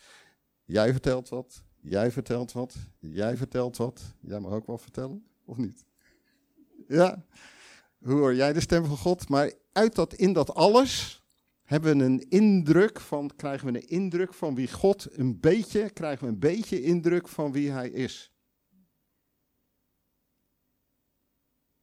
Jij 0.69 0.93
vertelt 0.93 1.29
wat, 1.29 1.63
jij 1.81 2.11
vertelt 2.11 2.53
wat, 2.53 2.77
jij 2.99 3.37
vertelt 3.37 3.77
wat. 3.77 4.15
Jij 4.21 4.41
mag 4.41 4.53
ook 4.53 4.67
wat 4.67 4.83
vertellen, 4.83 5.27
of 5.45 5.57
niet? 5.57 5.85
Ja, 6.89 7.25
hoe 7.99 8.19
hoor 8.19 8.35
jij 8.35 8.53
de 8.53 8.61
stem 8.61 8.85
van 8.85 8.97
God? 8.97 9.29
Maar 9.29 9.53
uit 9.73 9.95
dat, 9.95 10.15
in 10.15 10.33
dat 10.33 10.55
alles 10.55 11.23
hebben 11.63 11.99
we 11.99 12.05
een 12.05 12.29
indruk 12.29 13.01
van, 13.01 13.31
krijgen 13.37 13.73
we 13.73 13.79
een 13.79 13.89
indruk 13.89 14.35
van 14.35 14.55
wie 14.55 14.73
God 14.73 15.09
een 15.11 15.41
beetje, 15.41 15.91
krijgen 15.91 16.27
we 16.27 16.33
een 16.33 16.39
beetje 16.39 16.83
indruk 16.83 17.29
van 17.29 17.53
wie 17.53 17.71
hij 17.71 17.91
is. 17.91 18.33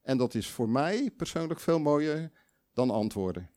En 0.02 0.18
dat 0.18 0.34
is 0.34 0.50
voor 0.50 0.70
mij 0.70 1.12
persoonlijk 1.12 1.60
veel 1.60 1.80
mooier 1.80 2.32
dan 2.74 2.90
antwoorden. 2.90 3.50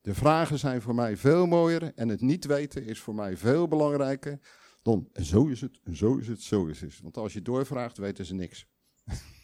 De 0.00 0.14
vragen 0.14 0.58
zijn 0.58 0.82
voor 0.82 0.94
mij 0.94 1.16
veel 1.16 1.46
mooier 1.46 1.94
en 1.94 2.08
het 2.08 2.20
niet 2.20 2.44
weten 2.44 2.84
is 2.84 3.00
voor 3.00 3.14
mij 3.14 3.36
veel 3.36 3.68
belangrijker 3.68 4.40
dan 4.82 5.08
zo 5.22 5.46
is 5.46 5.60
het, 5.60 5.80
zo 5.92 6.16
is 6.16 6.28
het, 6.28 6.42
zo 6.42 6.66
is 6.66 6.80
het. 6.80 7.00
Want 7.00 7.16
als 7.16 7.32
je 7.32 7.42
doorvraagt, 7.42 7.98
weten 7.98 8.24
ze 8.24 8.34
niks. 8.34 8.66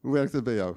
Hoe 0.00 0.12
werkt 0.12 0.32
het 0.32 0.44
bij 0.44 0.54
jou? 0.54 0.76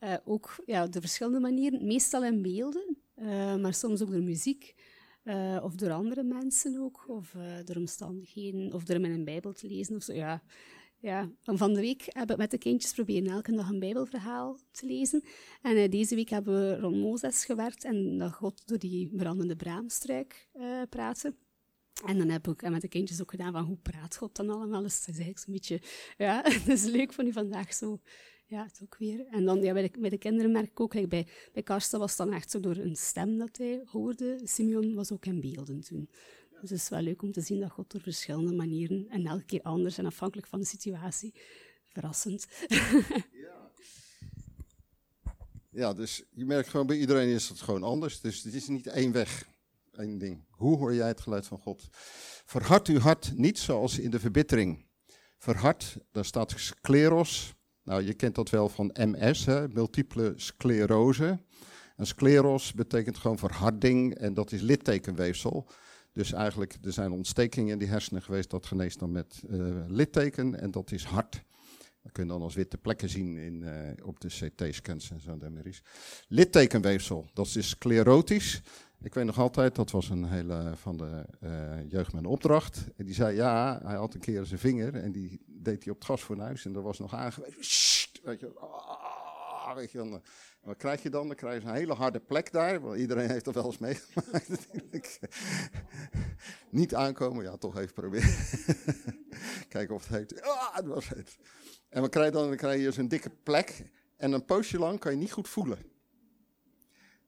Uh, 0.00 0.16
ook 0.24 0.62
ja, 0.66 0.86
de 0.86 1.00
verschillende 1.00 1.40
manieren, 1.40 1.86
meestal 1.86 2.24
in 2.24 2.42
beelden, 2.42 2.96
uh, 3.16 3.56
maar 3.56 3.74
soms 3.74 4.02
ook 4.02 4.10
de 4.10 4.22
muziek. 4.22 4.74
Eh, 5.22 5.60
of 5.62 5.74
door 5.74 5.90
andere 5.90 6.22
mensen 6.22 6.80
ook, 6.80 7.08
of 7.08 7.34
door 7.64 7.76
omstandigheden, 7.76 8.72
of 8.72 8.84
door 8.84 8.96
in 8.96 9.04
een 9.04 9.24
Bijbel 9.24 9.52
te 9.52 9.66
lezen 9.66 9.96
of 9.96 10.02
zo. 10.02 10.12
Ja. 10.12 10.42
Ja, 11.06 11.30
van 11.42 11.74
de 11.74 11.80
week 11.80 12.04
hebben 12.06 12.36
we 12.36 12.42
met 12.42 12.50
de 12.50 12.58
kindjes 12.58 12.92
proberen 12.92 13.30
elke 13.30 13.52
dag 13.52 13.68
een 13.68 13.78
Bijbelverhaal 13.78 14.58
te 14.70 14.86
lezen. 14.86 15.22
En 15.62 15.76
uh, 15.76 15.88
deze 15.90 16.14
week 16.14 16.28
hebben 16.28 16.54
we 16.54 16.80
rond 16.80 16.96
Mozes 16.96 17.44
gewerkt 17.44 17.84
en 17.84 18.18
dat 18.18 18.32
God 18.32 18.66
door 18.66 18.78
die 18.78 19.08
brandende 19.16 19.56
braamstruik 19.56 20.48
praten. 20.88 21.36
En 22.06 22.18
dan 22.18 22.28
heb 22.28 22.48
ik 22.48 22.70
met 22.70 22.80
de 22.80 22.88
kindjes 22.88 23.20
ook 23.20 23.30
gedaan 23.30 23.52
van 23.52 23.64
hoe 23.64 23.76
praat 23.76 24.16
God 24.16 24.36
dan 24.36 24.50
allemaal. 24.50 24.82
Dus 24.82 25.04
dat 25.04 25.14
is 25.14 25.20
eigenlijk 25.20 25.38
zo'n 25.38 25.54
beetje, 25.54 25.80
ja, 26.16 26.42
het 26.62 26.68
is 26.68 26.84
leuk 26.84 27.12
van 27.12 27.26
u 27.26 27.32
vandaag 27.32 27.74
zo 27.74 28.00
ja, 28.46 28.64
het 28.64 28.80
ook 28.82 28.96
weer. 28.98 29.26
En 29.26 29.44
dan 29.44 29.62
ja, 29.62 29.72
bij, 29.72 29.90
de, 29.92 30.08
de 30.08 30.18
kinderen 30.18 30.52
merk 30.52 30.70
ik 30.70 30.80
ook, 30.80 31.08
bij, 31.08 31.26
bij 31.52 31.62
Karsten 31.62 31.98
was 31.98 32.18
het 32.18 32.18
dan 32.18 32.36
echt 32.36 32.50
zo 32.50 32.60
door 32.60 32.76
een 32.76 32.96
stem 32.96 33.38
dat 33.38 33.56
hij 33.56 33.82
hoorde. 33.84 34.40
Simeon 34.44 34.94
was 34.94 35.12
ook 35.12 35.26
in 35.26 35.40
beelden 35.40 35.80
toen. 35.80 36.08
Dus 36.68 36.82
het 36.82 36.90
is 36.90 36.96
wel 36.96 37.06
leuk 37.06 37.22
om 37.22 37.32
te 37.32 37.40
zien 37.40 37.60
dat 37.60 37.70
God 37.70 37.90
door 37.90 38.00
verschillende 38.00 38.52
manieren 38.52 39.06
en 39.08 39.26
elke 39.26 39.44
keer 39.44 39.62
anders 39.62 39.98
en 39.98 40.06
afhankelijk 40.06 40.46
van 40.46 40.58
de 40.58 40.66
situatie, 40.66 41.34
verrassend. 41.84 42.46
ja. 43.32 43.70
ja, 45.80 45.92
dus 45.92 46.24
je 46.30 46.44
merkt 46.44 46.68
gewoon 46.68 46.86
bij 46.86 46.98
iedereen 46.98 47.28
is 47.28 47.48
het 47.48 47.60
gewoon 47.60 47.82
anders. 47.82 48.20
Dus 48.20 48.42
het 48.42 48.54
is 48.54 48.68
niet 48.68 48.86
één 48.86 49.12
weg, 49.12 49.48
één 49.92 50.18
ding. 50.18 50.44
Hoe 50.50 50.76
hoor 50.76 50.94
jij 50.94 51.08
het 51.08 51.20
geluid 51.20 51.46
van 51.46 51.58
God? 51.58 51.88
Verhard 52.44 52.88
uw 52.88 52.98
hart 52.98 53.36
niet 53.36 53.58
zoals 53.58 53.98
in 53.98 54.10
de 54.10 54.20
verbittering. 54.20 54.86
Verhard, 55.38 55.96
daar 56.12 56.24
staat 56.24 56.52
scleros, 56.56 57.54
nou, 57.82 58.02
je 58.02 58.14
kent 58.14 58.34
dat 58.34 58.50
wel 58.50 58.68
van 58.68 58.94
MS, 58.94 59.44
hè, 59.44 59.68
multiple 59.68 60.32
sclerose. 60.36 61.38
En 61.96 62.06
scleros 62.06 62.72
betekent 62.72 63.16
gewoon 63.16 63.38
verharding 63.38 64.14
en 64.14 64.34
dat 64.34 64.52
is 64.52 64.60
littekenweefsel. 64.60 65.68
Dus 66.16 66.32
eigenlijk, 66.32 66.76
er 66.82 66.92
zijn 66.92 67.10
ontstekingen 67.10 67.72
in 67.72 67.78
die 67.78 67.88
hersenen 67.88 68.22
geweest, 68.22 68.50
dat 68.50 68.66
geneest 68.66 68.98
dan 68.98 69.12
met 69.12 69.42
uh, 69.50 69.84
litteken 69.88 70.60
en 70.60 70.70
dat 70.70 70.92
is 70.92 71.04
hard. 71.04 71.42
Dat 72.02 72.12
kun 72.12 72.24
je 72.24 72.30
dan 72.30 72.42
als 72.42 72.54
witte 72.54 72.78
plekken 72.78 73.08
zien 73.08 73.36
in, 73.36 73.62
uh, 73.62 74.06
op 74.06 74.20
de 74.20 74.28
CT-scans 74.28 75.10
en 75.10 75.20
zo. 75.20 75.38
Littekenweefsel, 76.28 77.30
dat 77.32 77.46
is 77.46 77.68
sclerotisch. 77.68 78.62
Ik 79.00 79.14
weet 79.14 79.24
nog 79.24 79.38
altijd, 79.38 79.74
dat 79.74 79.90
was 79.90 80.08
een 80.08 80.24
hele 80.24 80.72
van 80.74 80.96
de 80.96 81.24
uh, 81.40 81.90
jeugd 81.90 82.12
mijn 82.12 82.26
opdracht. 82.26 82.84
En 82.96 83.04
die 83.04 83.14
zei 83.14 83.36
ja, 83.36 83.80
hij 83.84 83.96
had 83.96 84.14
een 84.14 84.20
keer 84.20 84.44
zijn 84.44 84.60
vinger 84.60 84.94
en 84.94 85.12
die 85.12 85.42
deed 85.46 85.84
hij 85.84 85.92
op 85.92 85.98
het 85.98 86.08
gasfornuis 86.08 86.64
en 86.64 86.72
dat 86.72 86.82
was 86.82 86.98
nog 86.98 87.14
aangewezen. 87.14 87.58
Weet 88.22 88.40
je, 88.40 88.54
ah, 89.66 89.74
weet 89.74 89.90
je, 89.92 90.20
wat 90.66 90.76
krijg 90.76 91.02
je 91.02 91.10
dan? 91.10 91.26
Dan 91.26 91.36
krijg 91.36 91.62
je 91.62 91.68
een 91.68 91.74
hele 91.74 91.94
harde 91.94 92.20
plek 92.20 92.52
daar. 92.52 92.80
Want 92.80 92.98
iedereen 92.98 93.30
heeft 93.30 93.44
dat 93.44 93.54
wel 93.54 93.64
eens 93.64 93.78
meegemaakt. 93.78 94.68
Niet 96.70 96.94
aankomen, 96.94 97.44
ja, 97.44 97.56
toch 97.56 97.78
even 97.78 97.94
proberen. 97.94 98.34
Kijken 99.68 99.94
of 99.94 100.08
het 100.08 100.16
heet. 100.16 100.42
Ah, 100.42 100.74
het 100.76 100.86
was 100.86 101.08
het. 101.08 101.36
En 101.88 102.00
wat 102.00 102.10
krijg 102.10 102.26
je 102.26 102.32
dan? 102.32 102.48
Dan 102.48 102.56
krijg 102.56 102.80
je 102.80 102.92
zo'n 102.92 103.08
dikke 103.08 103.30
plek. 103.30 103.90
En 104.16 104.32
een 104.32 104.44
poosje 104.44 104.78
lang 104.78 104.98
kan 104.98 105.12
je 105.12 105.18
niet 105.18 105.32
goed 105.32 105.48
voelen. 105.48 105.78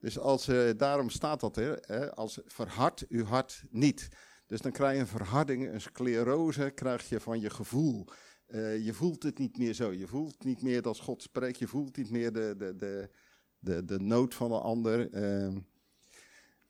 Dus 0.01 0.19
als, 0.19 0.49
uh, 0.49 0.71
daarom 0.77 1.11
staat 1.11 1.41
dat 1.41 1.57
er, 1.57 2.11
als 2.11 2.41
verhard 2.45 3.07
uw 3.09 3.25
hart 3.25 3.65
niet. 3.71 4.09
Dus 4.47 4.61
dan 4.61 4.73
krijg 4.73 4.95
je 4.95 5.01
een 5.01 5.07
verharding, 5.07 5.73
een 5.73 5.81
sclerose 5.81 6.71
krijg 6.71 7.09
je 7.09 7.21
van 7.21 7.41
je 7.41 7.51
gevoel. 7.51 8.07
Uh, 8.49 8.85
je 8.85 8.93
voelt 8.93 9.23
het 9.23 9.39
niet 9.39 9.59
meer 9.59 9.73
zo. 9.73 9.93
Je 9.93 10.07
voelt 10.07 10.45
niet 10.45 10.63
meer 10.63 10.83
dat 10.83 10.99
God 10.99 11.23
spreekt. 11.23 11.59
Je 11.59 11.67
voelt 11.67 11.97
niet 11.97 12.11
meer 12.11 12.33
de, 12.33 12.55
de, 12.57 12.77
de, 12.77 13.11
de, 13.59 13.85
de 13.85 13.99
nood 13.99 14.35
van 14.35 14.53
een 14.53 14.61
ander. 14.61 15.15
Uh, 15.15 15.57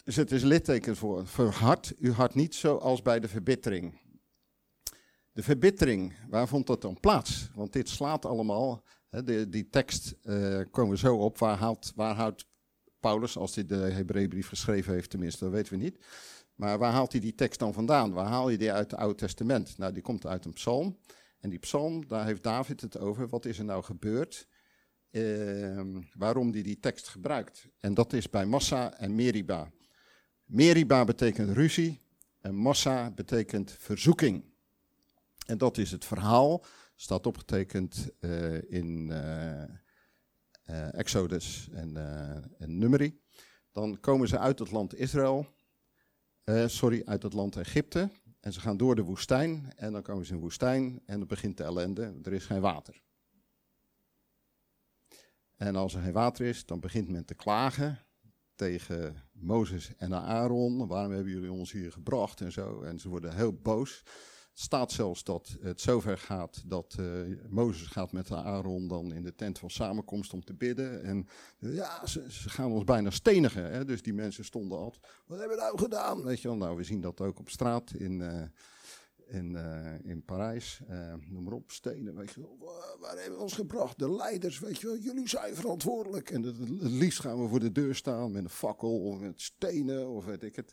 dus 0.05 0.17
het 0.17 0.33
is 0.33 0.43
litteken 0.43 0.97
voor. 0.97 1.27
Verhard 1.27 1.95
uw 1.99 2.13
hart 2.13 2.35
niet 2.35 2.55
zoals 2.55 3.03
bij 3.03 3.21
de 3.21 3.29
verbittering. 3.29 3.99
De 5.33 5.43
verbittering, 5.43 6.15
waar 6.29 6.49
vond 6.49 6.67
dat 6.67 6.83
dan 6.83 7.01
plaats? 7.01 7.51
Want 7.55 7.73
dit 7.73 7.89
slaat 7.89 8.25
allemaal. 8.25 8.83
Hè, 9.09 9.23
de, 9.23 9.49
die 9.49 9.69
tekst 9.69 10.15
uh, 10.25 10.61
komen 10.71 10.91
we 10.91 10.99
zo 10.99 11.17
op. 11.17 11.39
Waar 11.39 11.57
haalt, 11.57 11.93
waar 11.95 12.15
houdt 12.15 12.47
Paulus, 13.01 13.37
als 13.37 13.55
hij 13.55 13.67
de 13.67 13.77
Hebreeënbrief 13.77 14.49
geschreven 14.49 14.93
heeft, 14.93 15.11
tenminste, 15.11 15.45
dat 15.45 15.53
weten 15.53 15.73
we 15.73 15.79
niet. 15.79 15.99
Maar 16.55 16.79
waar 16.79 16.93
haalt 16.93 17.13
hij 17.13 17.21
die 17.21 17.35
tekst 17.35 17.59
dan 17.59 17.73
vandaan? 17.73 18.13
Waar 18.13 18.27
haal 18.27 18.49
je 18.49 18.59
die 18.59 18.73
uit 18.73 18.91
het 18.91 19.01
Oude 19.01 19.15
Testament? 19.15 19.79
Nou, 19.79 19.93
die 19.93 20.03
komt 20.03 20.27
uit 20.27 20.45
een 20.45 20.53
psalm. 20.53 20.99
En 21.41 21.51
die 21.51 21.59
psalm, 21.59 22.07
daar 22.07 22.25
heeft 22.25 22.43
David 22.43 22.81
het 22.81 22.99
over. 22.99 23.29
Wat 23.29 23.45
is 23.45 23.59
er 23.59 23.65
nou 23.65 23.83
gebeurd? 23.83 24.47
Uh, 25.11 25.97
waarom 26.15 26.53
hij 26.53 26.63
die 26.63 26.81
tekst 26.81 27.09
gebruikt. 27.09 27.69
En 27.79 27.95
dat 27.95 28.13
is 28.13 28.31
bij 28.31 28.47
Massa 28.47 28.95
en 28.95 29.15
Meriba. 29.15 29.71
Meriba 30.45 31.05
betekent 31.05 31.51
ruzie 31.51 32.01
en 32.41 32.55
Massa 32.55 33.11
betekent 33.11 33.73
verzoeking. 33.79 34.45
En 35.47 35.59
dat 35.59 35.79
is 35.79 35.91
het 35.91 36.05
verhaal, 36.05 36.65
staat 36.95 37.27
opgetekend 37.27 38.11
uh, 38.21 38.73
in 38.73 39.09
uh, 39.11 39.63
uh, 40.67 40.95
Exodus 40.95 41.69
en, 41.73 41.97
en 42.59 42.79
Numeri. 42.79 43.21
Dan 43.73 44.01
komen 44.01 44.29
ze 44.29 44.39
uit 44.39 44.59
het 44.59 44.71
land 44.71 44.95
Israël, 44.95 45.47
sorry, 46.67 47.03
uit 47.05 47.23
het 47.23 47.33
land 47.33 47.57
Egypte. 47.57 48.11
En 48.41 48.53
ze 48.53 48.61
gaan 48.61 48.77
door 48.77 48.95
de 48.95 49.03
woestijn 49.03 49.73
en 49.77 49.93
dan 49.93 50.03
komen 50.03 50.25
ze 50.25 50.31
in 50.31 50.37
de 50.37 50.43
woestijn 50.43 51.01
en 51.07 51.19
dan 51.19 51.29
begint 51.29 51.57
de 51.57 51.65
ellende. 51.65 52.15
Er 52.23 52.33
is 52.33 52.45
geen 52.45 52.61
water. 52.61 53.07
En 55.59 55.77
als 55.77 55.95
er 55.95 56.03
geen 56.03 56.13
water 56.13 56.47
is, 56.47 56.67
dan 56.67 56.81
begint 56.81 57.09
men 57.09 57.25
te 57.25 57.35
klagen 57.35 57.99
tegen 58.55 59.17
Mozes 59.33 59.93
en 59.97 60.15
Aaron. 60.15 60.87
Waarom 60.87 61.13
hebben 61.13 61.33
jullie 61.33 61.53
ons 61.53 61.73
hier 61.73 61.93
gebracht 61.93 62.41
en 62.41 62.53
zo? 62.53 62.83
En 62.83 62.99
ze 62.99 63.09
worden 63.09 63.37
heel 63.37 63.53
boos 63.53 64.05
staat 64.61 64.93
zelfs 64.93 65.25
dat 65.25 65.57
het 65.61 65.81
zover 65.81 66.19
gaat 66.19 66.63
dat 66.67 66.97
uh, 67.01 67.37
Mozes 67.49 67.87
gaat 67.87 68.13
met 68.13 68.33
Aaron 68.33 68.89
dan 68.89 69.13
in 69.13 69.23
de 69.23 69.35
tent 69.35 69.59
van 69.59 69.71
samenkomst 69.71 70.33
om 70.33 70.45
te 70.45 70.55
bidden. 70.55 71.03
En 71.03 71.29
ja, 71.59 72.07
ze, 72.07 72.25
gaan 72.29 72.71
ons 72.71 72.85
bijna 72.85 73.11
stenigen. 73.11 73.71
Hè? 73.71 73.85
Dus 73.85 74.03
die 74.03 74.15
mensen 74.15 74.45
stonden 74.45 74.79
altijd, 74.79 75.07
wat 75.27 75.39
hebben 75.39 75.57
we 75.57 75.63
nou 75.63 75.79
gedaan? 75.79 76.25
Weet 76.25 76.41
je 76.41 76.49
wel, 76.49 76.57
nou 76.57 76.77
we 76.77 76.85
zien 76.85 77.01
dat 77.01 77.21
ook 77.21 77.39
op 77.39 77.49
straat 77.51 77.93
in, 77.95 78.21
uh, 78.21 78.43
in, 79.29 79.53
uh, 79.53 80.11
in 80.11 80.25
Parijs. 80.25 80.81
noem 81.29 81.43
maar 81.43 81.53
op, 81.53 81.71
stenen, 81.71 82.15
weet 82.15 82.31
je 82.31 82.41
wel. 82.41 82.59
Waar 83.01 83.17
hebben 83.17 83.37
we 83.37 83.43
ons 83.43 83.55
gebracht? 83.55 83.99
De 83.99 84.15
leiders, 84.15 84.59
weet 84.59 84.81
je 84.81 84.87
wel, 84.87 84.97
jullie 84.97 85.29
zijn 85.29 85.55
verantwoordelijk. 85.55 86.31
En 86.31 86.43
het, 86.43 86.59
het 86.59 86.69
liefst 86.81 87.21
gaan 87.21 87.43
we 87.43 87.49
voor 87.49 87.61
de 87.61 87.73
deur 87.73 87.95
staan 87.95 88.33
met 88.33 88.43
een 88.43 88.51
fakkel 88.51 89.01
of 89.01 89.19
met 89.19 89.41
stenen 89.41 90.09
of 90.09 90.25
weet 90.25 90.43
ik 90.43 90.57
het. 90.57 90.73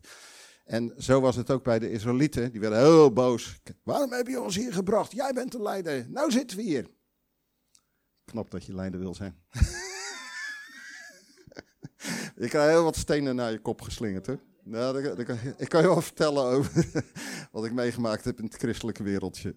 En 0.65 0.93
zo 0.97 1.21
was 1.21 1.35
het 1.35 1.51
ook 1.51 1.63
bij 1.63 1.79
de 1.79 1.91
Israëlieten. 1.91 2.51
Die 2.51 2.59
werden 2.59 2.79
heel 2.79 3.13
boos. 3.13 3.59
Waarom 3.83 4.11
heb 4.11 4.27
je 4.27 4.41
ons 4.41 4.55
hier 4.55 4.73
gebracht? 4.73 5.11
Jij 5.11 5.33
bent 5.33 5.51
de 5.51 5.61
leider. 5.61 6.09
Nou 6.09 6.31
zitten 6.31 6.57
we 6.57 6.63
hier. 6.63 6.87
Knap 8.25 8.51
dat 8.51 8.65
je 8.65 8.73
leider 8.73 8.99
wil 8.99 9.15
zijn. 9.15 9.35
je 12.35 12.47
krijgt 12.47 12.71
heel 12.71 12.83
wat 12.83 12.95
stenen 12.95 13.35
naar 13.35 13.51
je 13.51 13.59
kop 13.59 13.81
geslingerd, 13.81 14.25
hè? 14.25 14.35
Nou, 14.65 15.03
dat, 15.03 15.27
dat, 15.27 15.37
ik 15.57 15.69
kan 15.69 15.81
je 15.81 15.87
wel 15.87 16.01
vertellen 16.01 16.43
over 16.43 17.03
wat 17.51 17.65
ik 17.65 17.73
meegemaakt 17.73 18.25
heb 18.25 18.37
in 18.37 18.45
het 18.45 18.55
christelijke 18.55 19.03
wereldje. 19.03 19.55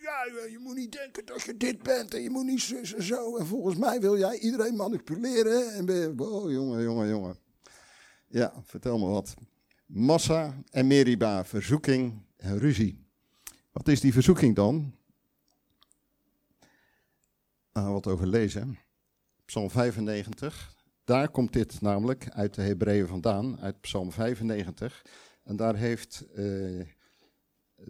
Ja, 0.00 0.24
je 0.50 0.58
moet 0.58 0.76
niet 0.76 0.92
denken 0.92 1.26
dat 1.26 1.42
je 1.42 1.56
dit 1.56 1.82
bent 1.82 2.14
en 2.14 2.22
je 2.22 2.30
moet 2.30 2.44
niet 2.44 2.60
zus 2.60 2.94
en 2.94 3.02
zo. 3.02 3.36
En 3.36 3.46
volgens 3.46 3.76
mij 3.76 4.00
wil 4.00 4.18
jij 4.18 4.38
iedereen 4.38 4.76
manipuleren. 4.76 5.72
En 5.72 5.84
ben 5.84 5.96
je, 5.96 6.14
oh 6.16 6.50
jongen, 6.50 6.82
jongen, 6.82 7.08
jongen. 7.08 7.38
Ja, 8.26 8.52
vertel 8.64 8.98
me 8.98 9.06
wat. 9.06 9.34
Massa 9.86 10.62
en 10.70 10.86
Meriba, 10.86 11.44
verzoeking 11.44 12.22
en 12.36 12.58
ruzie. 12.58 13.06
Wat 13.72 13.88
is 13.88 14.00
die 14.00 14.12
verzoeking 14.12 14.54
dan? 14.54 14.94
Nou, 17.72 17.92
wat 17.92 18.06
over 18.06 18.26
lezen. 18.26 18.78
Psalm 19.44 19.70
95. 19.70 20.75
Daar 21.06 21.28
komt 21.28 21.52
dit 21.52 21.80
namelijk 21.80 22.28
uit 22.30 22.54
de 22.54 22.62
Hebreeën 22.62 23.06
vandaan, 23.06 23.60
uit 23.60 23.80
Psalm 23.80 24.12
95. 24.12 25.04
En 25.42 25.56
daar 25.56 25.76
heeft 25.76 26.24
uh, 26.34 26.86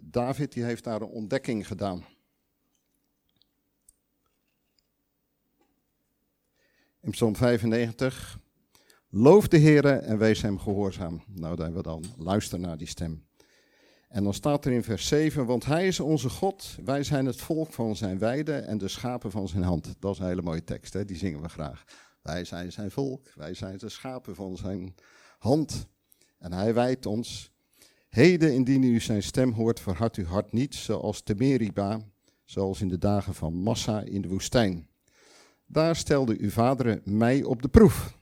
David, 0.01 0.53
die 0.53 0.63
heeft 0.63 0.83
daar 0.83 1.01
een 1.01 1.07
ontdekking 1.07 1.67
gedaan. 1.67 2.05
In 7.01 7.11
Psalm 7.11 7.35
95, 7.35 8.39
Loof 9.09 9.47
de 9.47 9.57
Heer 9.57 9.85
en 9.85 10.17
wees 10.17 10.41
hem 10.41 10.59
gehoorzaam. 10.59 11.21
Nou, 11.27 11.55
dan 11.55 11.65
hebben 11.65 11.83
we 11.83 11.89
dan. 11.89 12.03
Luister 12.17 12.59
naar 12.59 12.77
die 12.77 12.87
stem. 12.87 13.25
En 14.07 14.23
dan 14.23 14.33
staat 14.33 14.65
er 14.65 14.71
in 14.71 14.83
vers 14.83 15.07
7, 15.07 15.45
want 15.45 15.65
hij 15.65 15.87
is 15.87 15.99
onze 15.99 16.29
God, 16.29 16.77
wij 16.83 17.03
zijn 17.03 17.25
het 17.25 17.41
volk 17.41 17.73
van 17.73 17.95
zijn 17.95 18.17
weide 18.17 18.53
en 18.53 18.77
de 18.77 18.87
schapen 18.87 19.31
van 19.31 19.47
zijn 19.47 19.63
hand. 19.63 19.95
Dat 19.99 20.13
is 20.13 20.19
een 20.19 20.27
hele 20.27 20.41
mooie 20.41 20.63
tekst, 20.63 20.93
hè? 20.93 21.05
die 21.05 21.17
zingen 21.17 21.41
we 21.41 21.49
graag. 21.49 21.83
Wij 22.27 22.43
zijn 22.43 22.71
zijn 22.71 22.91
volk, 22.91 23.31
wij 23.35 23.53
zijn 23.53 23.77
de 23.77 23.89
schapen 23.89 24.35
van 24.35 24.57
zijn 24.57 24.95
hand. 25.37 25.87
En 26.37 26.53
hij 26.53 26.73
wijdt 26.73 27.05
ons, 27.05 27.51
heden 28.09 28.53
indien 28.53 28.83
u 28.83 28.99
zijn 28.99 29.23
stem 29.23 29.51
hoort, 29.51 29.79
verhard 29.79 30.15
uw 30.15 30.25
hart 30.25 30.51
niet, 30.51 30.75
zoals 30.75 31.21
te 31.21 31.35
Meriba, 31.35 32.01
zoals 32.45 32.81
in 32.81 32.87
de 32.87 32.97
dagen 32.97 33.33
van 33.33 33.53
Massa 33.53 34.01
in 34.01 34.21
de 34.21 34.27
woestijn. 34.27 34.87
Daar 35.65 35.95
stelde 35.95 36.37
uw 36.39 36.49
vader 36.49 37.01
mij 37.03 37.43
op 37.43 37.61
de 37.61 37.67
proef 37.67 38.17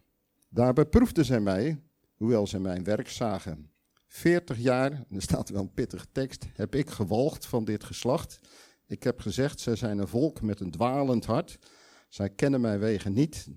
daar 0.49 0.73
beproefden 0.73 1.25
zij 1.25 1.39
mij, 1.39 1.81
hoewel 2.15 2.47
zij 2.47 2.59
mijn 2.59 2.83
werk 2.83 3.09
zagen. 3.09 3.71
40 4.07 4.57
jaar, 4.57 4.91
en 4.91 5.15
er 5.15 5.21
staat 5.21 5.49
wel 5.49 5.61
een 5.61 5.73
pittige 5.73 6.07
tekst, 6.11 6.45
heb 6.53 6.75
ik 6.75 6.89
gewalgd 6.89 7.45
van 7.45 7.65
dit 7.65 7.83
geslacht. 7.83 8.39
Ik 8.85 9.03
heb 9.03 9.19
gezegd, 9.19 9.59
zij 9.59 9.75
zijn 9.75 9.97
een 9.97 10.07
volk 10.07 10.41
met 10.41 10.59
een 10.59 10.71
dwalend 10.71 11.25
hart. 11.25 11.57
Zij 12.09 12.29
kennen 12.29 12.61
mijn 12.61 12.79
wegen 12.79 13.13
niet. 13.13 13.47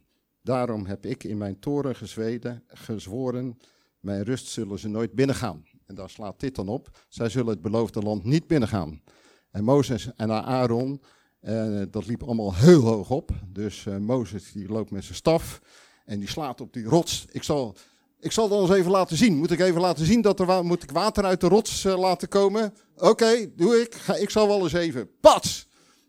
Daarom 0.48 0.86
heb 0.86 1.06
ik 1.06 1.24
in 1.24 1.38
mijn 1.38 1.58
toren 1.58 1.96
gezweden, 1.96 2.62
gezworen, 2.66 3.58
mijn 4.00 4.22
rust 4.22 4.46
zullen 4.46 4.78
ze 4.78 4.88
nooit 4.88 5.12
binnengaan. 5.12 5.64
En 5.86 5.94
daar 5.94 6.10
slaat 6.10 6.40
dit 6.40 6.54
dan 6.54 6.68
op. 6.68 7.04
Zij 7.08 7.28
zullen 7.28 7.48
het 7.48 7.60
beloofde 7.60 8.00
land 8.00 8.24
niet 8.24 8.46
binnengaan. 8.46 9.02
En 9.50 9.64
Mozes 9.64 10.14
en 10.16 10.30
Aaron, 10.30 11.02
eh, 11.40 11.82
dat 11.90 12.06
liep 12.06 12.22
allemaal 12.22 12.54
heel 12.54 12.80
hoog 12.80 13.10
op. 13.10 13.30
Dus 13.48 13.86
eh, 13.86 13.96
Mozes 13.96 14.52
die 14.52 14.68
loopt 14.68 14.90
met 14.90 15.04
zijn 15.04 15.16
staf 15.16 15.60
en 16.04 16.18
die 16.18 16.28
slaat 16.28 16.60
op 16.60 16.72
die 16.72 16.84
rots. 16.84 17.26
Ik 17.30 17.42
zal, 17.42 17.76
ik 18.20 18.32
zal 18.32 18.48
dat 18.48 18.60
eens 18.60 18.78
even 18.78 18.90
laten 18.90 19.16
zien. 19.16 19.36
Moet 19.36 19.50
ik 19.50 19.60
even 19.60 19.80
laten 19.80 20.06
zien 20.06 20.20
dat 20.20 20.40
er 20.40 20.64
moet 20.64 20.82
ik 20.82 20.90
water 20.90 21.24
uit 21.24 21.40
de 21.40 21.48
rots 21.48 21.84
eh, 21.84 21.98
laten 21.98 22.28
komen? 22.28 22.74
Oké, 22.96 23.54
doe 23.56 23.80
ik. 23.80 23.94
Ik 23.94 24.30
zal 24.30 24.46
wel 24.46 24.62
eens 24.62 24.72
even. 24.72 25.10
Pats! 25.20 25.68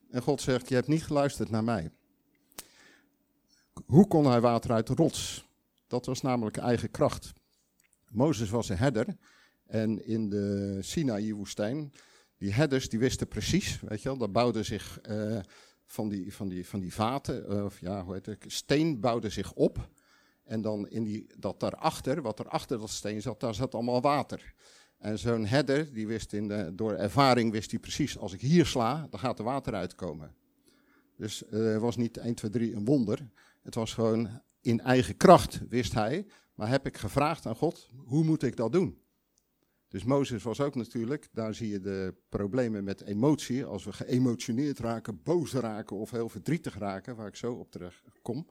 En 0.09 0.21
God 0.21 0.41
zegt, 0.41 0.69
je 0.69 0.75
hebt 0.75 0.87
niet 0.87 1.03
geluisterd 1.03 1.49
naar 1.49 1.63
mij. 1.63 1.91
Hoe 3.89 4.07
kon 4.07 4.25
hij 4.25 4.41
water 4.41 4.71
uit 4.71 4.87
de 4.87 4.93
rots? 4.93 5.47
Dat 5.87 6.05
was 6.05 6.21
namelijk 6.21 6.57
eigen 6.57 6.91
kracht. 6.91 7.33
Mozes 8.09 8.49
was 8.49 8.69
een 8.69 8.77
herder 8.77 9.17
en 9.65 10.05
in 10.05 10.29
de 10.29 10.77
Sinaï-woestijn, 10.81 11.93
die 12.37 12.53
herders 12.53 12.89
die 12.89 12.99
wisten 12.99 13.27
precies, 13.27 13.79
weet 13.79 14.01
je 14.01 14.09
wel, 14.09 14.17
dat 14.17 14.31
bouwden 14.31 14.65
zich 14.65 14.99
uh, 15.09 15.39
van, 15.85 16.09
die, 16.09 16.33
van, 16.33 16.47
die, 16.47 16.67
van 16.67 16.79
die 16.79 16.93
vaten, 16.93 17.53
uh, 17.53 17.63
of 17.63 17.79
ja, 17.79 18.03
hoe 18.03 18.13
heet 18.13 18.25
het, 18.25 18.45
steen 18.47 18.99
bouwde 18.99 19.29
zich 19.29 19.53
op. 19.53 19.89
En 20.43 20.61
dan 20.61 20.89
in 20.89 21.03
die, 21.03 21.27
dat 21.37 21.59
daarachter, 21.59 22.21
wat 22.21 22.39
er 22.39 22.47
achter 22.47 22.79
dat 22.79 22.89
steen 22.89 23.21
zat, 23.21 23.39
daar 23.39 23.55
zat 23.55 23.73
allemaal 23.73 24.01
water. 24.01 24.53
En 24.97 25.19
zo'n 25.19 25.45
herder, 25.45 25.93
die 25.93 26.07
wist 26.07 26.33
in 26.33 26.47
de, 26.47 26.71
door 26.75 26.93
ervaring, 26.93 27.51
wist 27.51 27.71
hij 27.71 27.79
precies, 27.79 28.17
als 28.17 28.33
ik 28.33 28.41
hier 28.41 28.65
sla, 28.65 29.07
dan 29.09 29.19
gaat 29.19 29.39
er 29.39 29.45
water 29.45 29.73
uitkomen. 29.73 30.35
Dus 31.15 31.39
het 31.39 31.51
uh, 31.51 31.77
was 31.77 31.97
niet 31.97 32.17
1, 32.17 32.35
2, 32.35 32.51
3 32.51 32.75
een 32.75 32.85
wonder. 32.85 33.29
Het 33.69 33.77
was 33.77 33.93
gewoon 33.93 34.41
in 34.61 34.81
eigen 34.81 35.17
kracht, 35.17 35.61
wist 35.67 35.93
hij. 35.93 36.25
Maar 36.53 36.69
heb 36.69 36.85
ik 36.85 36.97
gevraagd 36.97 37.45
aan 37.45 37.55
God, 37.55 37.89
hoe 38.05 38.23
moet 38.23 38.43
ik 38.43 38.55
dat 38.55 38.71
doen? 38.71 39.01
Dus 39.87 40.03
Mozes 40.03 40.43
was 40.43 40.61
ook 40.61 40.75
natuurlijk, 40.75 41.29
daar 41.31 41.53
zie 41.53 41.69
je 41.69 41.79
de 41.79 42.15
problemen 42.29 42.83
met 42.83 43.01
emotie. 43.01 43.65
Als 43.65 43.83
we 43.83 43.93
geëmotioneerd 43.93 44.79
raken, 44.79 45.23
boos 45.23 45.53
raken 45.53 45.97
of 45.97 46.11
heel 46.11 46.29
verdrietig 46.29 46.77
raken, 46.77 47.15
waar 47.15 47.27
ik 47.27 47.35
zo 47.35 47.53
op 47.53 47.71
terecht 47.71 48.01
kom. 48.21 48.47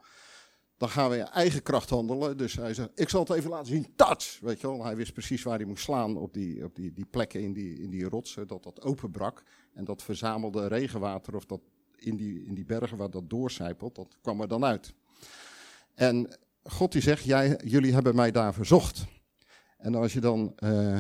Dan 0.77 0.89
gaan 0.89 1.11
we 1.11 1.17
in 1.17 1.25
eigen 1.25 1.63
kracht 1.63 1.91
handelen. 1.91 2.37
Dus 2.37 2.55
hij 2.55 2.75
zegt, 2.75 2.91
ik 2.95 3.09
zal 3.09 3.21
het 3.21 3.31
even 3.31 3.51
laten 3.51 3.67
zien, 3.67 3.95
touch! 3.97 4.39
Weet 4.41 4.61
je 4.61 4.67
wel, 4.67 4.85
hij 4.85 4.97
wist 4.97 5.13
precies 5.13 5.43
waar 5.43 5.57
hij 5.59 5.67
moest 5.67 5.85
slaan 5.85 6.17
op 6.17 6.35
die, 6.35 6.65
op 6.65 6.75
die, 6.77 6.93
die 6.93 7.07
plekken 7.07 7.41
in 7.41 7.53
die, 7.53 7.81
in 7.81 7.91
die 7.91 8.09
rotsen, 8.09 8.47
dat 8.47 8.63
dat 8.63 8.83
openbrak. 8.83 9.43
En 9.75 9.85
dat 9.85 10.03
verzamelde 10.03 10.67
regenwater 10.67 11.35
of 11.35 11.47
dat 11.47 11.61
in 11.97 12.17
die, 12.17 12.45
in 12.45 12.55
die 12.55 12.65
bergen 12.65 12.97
waar 12.97 13.11
dat 13.11 13.31
doorcijpelt, 13.31 13.95
dat 13.95 14.17
kwam 14.21 14.41
er 14.41 14.49
dan 14.49 14.65
uit. 14.65 14.95
En 15.95 16.37
God 16.63 16.93
die 16.93 17.03
zegt, 17.03 17.25
jij, 17.25 17.61
jullie 17.65 17.93
hebben 17.93 18.15
mij 18.15 18.31
daar 18.31 18.55
verzocht. 18.55 19.05
En 19.79 19.95
als 19.95 20.13
je 20.13 20.21
dan 20.21 20.53
uh, 20.59 20.99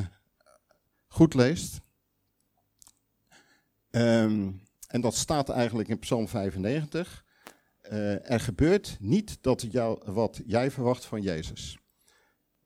goed 1.06 1.34
leest, 1.34 1.80
um, 3.90 4.62
en 4.88 5.00
dat 5.00 5.14
staat 5.14 5.48
eigenlijk 5.48 5.88
in 5.88 5.98
Psalm 5.98 6.28
95, 6.28 7.24
uh, 7.82 8.30
er 8.30 8.40
gebeurt 8.40 8.96
niet 9.00 9.38
dat 9.40 9.66
jou, 9.70 10.12
wat 10.12 10.40
jij 10.46 10.70
verwacht 10.70 11.04
van 11.04 11.22
Jezus. 11.22 11.78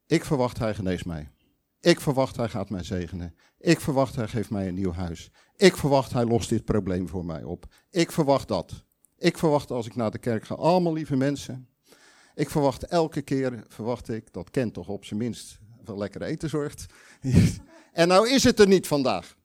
Ik 0.07 0.25
verwacht 0.25 0.59
hij 0.59 0.75
geneest 0.75 1.05
mij. 1.05 1.29
Ik 1.81 2.01
verwacht 2.01 2.37
hij 2.37 2.49
gaat 2.49 2.71
mij 2.71 2.83
zegenen. 2.83 3.35
Ik 3.59 3.81
verwacht 3.81 4.17
hij 4.17 4.29
geeft 4.29 4.51
mij 4.51 4.69
een 4.69 4.75
nieuw 4.75 4.93
huis. 4.93 5.31
Ik 5.57 5.77
verwacht 5.77 6.13
hij 6.13 6.25
lost 6.25 6.49
dit 6.49 6.65
probleem 6.65 7.09
voor 7.09 7.25
mij 7.25 7.45
op. 7.45 7.65
Ik 7.91 8.13
verwacht 8.13 8.49
dat. 8.49 8.85
Ik 9.23 9.39
verwacht 9.39 9.71
als 9.71 9.87
ik 9.87 9.95
naar 9.95 10.11
de 10.11 10.19
kerk 10.19 10.45
ga, 10.45 10.55
allemaal 10.55 10.93
lieve 10.93 11.17
mensen. 11.17 11.69
Ik 12.35 12.51
verwacht 12.51 12.87
elke 12.87 13.23
keer, 13.23 13.65
verwacht 13.69 14.09
ik, 14.09 14.33
dat 14.33 14.51
Ken 14.51 14.73
toch 14.73 14.89
op 14.89 15.05
zijn 15.05 15.19
minst 15.19 15.59
voor 15.85 15.99
lekker 15.99 16.23
eten 16.23 16.49
zorgt. 16.49 16.87
en 17.93 18.09
nou 18.09 18.31
is 18.31 18.45
het 18.45 18.61
er 18.61 18.67
niet 18.67 18.87
vandaag. 18.87 19.37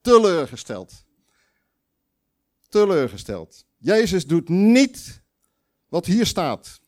Teleurgesteld. 0.00 1.04
Teleurgesteld. 2.68 3.64
Jezus 3.78 4.26
doet 4.26 4.48
niet 4.48 5.22
wat 5.88 6.06
hier 6.06 6.26
staat. 6.26 6.80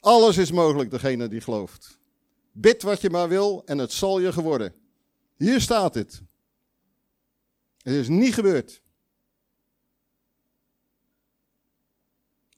Alles 0.00 0.36
is 0.36 0.52
mogelijk, 0.52 0.90
degene 0.90 1.28
die 1.28 1.40
gelooft. 1.40 1.98
Bid 2.52 2.82
wat 2.82 3.00
je 3.00 3.10
maar 3.10 3.28
wil 3.28 3.62
en 3.64 3.78
het 3.78 3.92
zal 3.92 4.18
je 4.18 4.32
geworden. 4.32 4.74
Hier 5.36 5.60
staat 5.60 5.94
het. 5.94 6.22
Het 7.82 7.94
is 7.94 8.08
niet 8.08 8.34
gebeurd. 8.34 8.82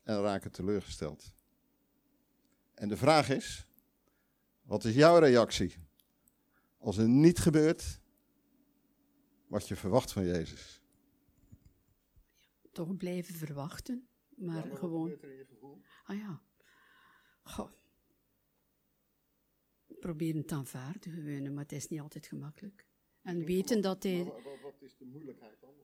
En 0.02 0.20
raken 0.20 0.52
teleurgesteld. 0.52 1.34
En 2.74 2.88
de 2.88 2.96
vraag 2.96 3.28
is, 3.28 3.66
wat 4.62 4.84
is 4.84 4.94
jouw 4.94 5.18
reactie 5.18 5.74
als 6.78 6.96
er 6.98 7.08
niet 7.08 7.38
gebeurt 7.38 8.00
wat 9.46 9.68
je 9.68 9.76
verwacht 9.76 10.12
van 10.12 10.24
Jezus? 10.24 10.80
Toch 12.72 12.96
blijven 12.96 13.34
verwachten, 13.34 14.08
maar, 14.36 14.68
ja, 14.68 14.76
gewoon. 14.76 15.10
Wat 15.10 15.22
er 15.22 15.30
in 15.30 15.36
je 15.36 15.44
gevoel? 15.44 15.82
Ah 16.04 16.16
ja. 16.18 16.42
Goh. 17.42 17.70
Proberen 20.00 20.46
te 20.46 20.54
aanvaarden 20.54 21.54
maar 21.54 21.62
het 21.62 21.72
is 21.72 21.88
niet 21.88 22.00
altijd 22.00 22.26
gemakkelijk. 22.26 22.86
En 23.22 23.44
weten 23.44 23.80
dat 23.80 24.02
hij. 24.02 24.24
Wat, 24.24 24.74
is 24.80 24.96
de 24.96 25.04
moeilijkheid 25.04 25.60
dan? 25.60 25.74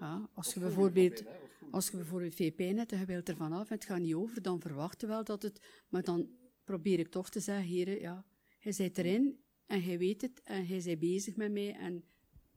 Ja, 0.00 0.28
als, 0.34 0.54
je 0.54 0.60
bijvoorbeeld, 0.60 1.22
als 1.70 1.88
je 1.88 1.96
bijvoorbeeld 1.96 2.34
veel 2.34 2.52
pijn 2.52 2.78
hebt 2.78 2.92
en 2.92 2.98
je 2.98 3.04
wilt 3.04 3.28
ervan 3.28 3.52
af 3.52 3.68
en 3.68 3.74
het 3.74 3.84
gaat 3.84 4.00
niet 4.00 4.14
over, 4.14 4.42
dan 4.42 4.60
verwacht 4.60 5.00
je 5.00 5.06
wel 5.06 5.24
dat 5.24 5.42
het. 5.42 5.60
Maar 5.88 6.02
dan 6.02 6.28
probeer 6.64 6.98
ik 6.98 7.08
toch 7.08 7.30
te 7.30 7.40
zeggen, 7.40 7.64
heren, 7.64 8.00
ja, 8.00 8.24
hij 8.58 8.72
zit 8.72 8.98
erin 8.98 9.40
en 9.66 9.82
hij 9.82 9.98
weet 9.98 10.22
het 10.22 10.42
en 10.44 10.66
hij 10.66 10.76
is 10.76 10.98
bezig 10.98 11.36
met 11.36 11.52
mij. 11.52 11.74
En... 11.74 12.04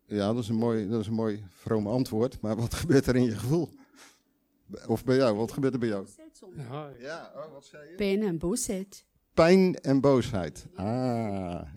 Ja, 0.06 0.34
dat 0.34 0.44
is, 0.44 0.50
een 0.50 0.56
mooi, 0.56 0.88
dat 0.88 1.00
is 1.00 1.08
een 1.08 1.14
mooi 1.14 1.44
vroom 1.50 1.88
antwoord, 1.88 2.42
maar 2.42 2.56
wat 2.56 2.74
gebeurt 2.82 3.08
er 3.08 3.16
in 3.16 3.24
je 3.24 3.38
gevoel? 3.38 3.70
Of 4.88 5.04
bij 5.04 5.16
jou, 5.16 5.36
wat 5.36 5.52
gebeurt 5.52 5.74
er 5.74 5.80
bij 5.80 5.90
jou? 5.90 6.08
Ja, 6.56 6.94
Ja, 7.00 7.32
oh, 7.36 7.52
wat 7.52 7.66
zei 7.66 7.90
je? 7.90 7.96
Pijn 7.96 8.22
en 8.22 8.38
boosheid. 8.38 9.06
Pijn 9.42 9.76
en 9.80 10.02
boosheid. 10.02 10.66
Ah, 10.76 10.86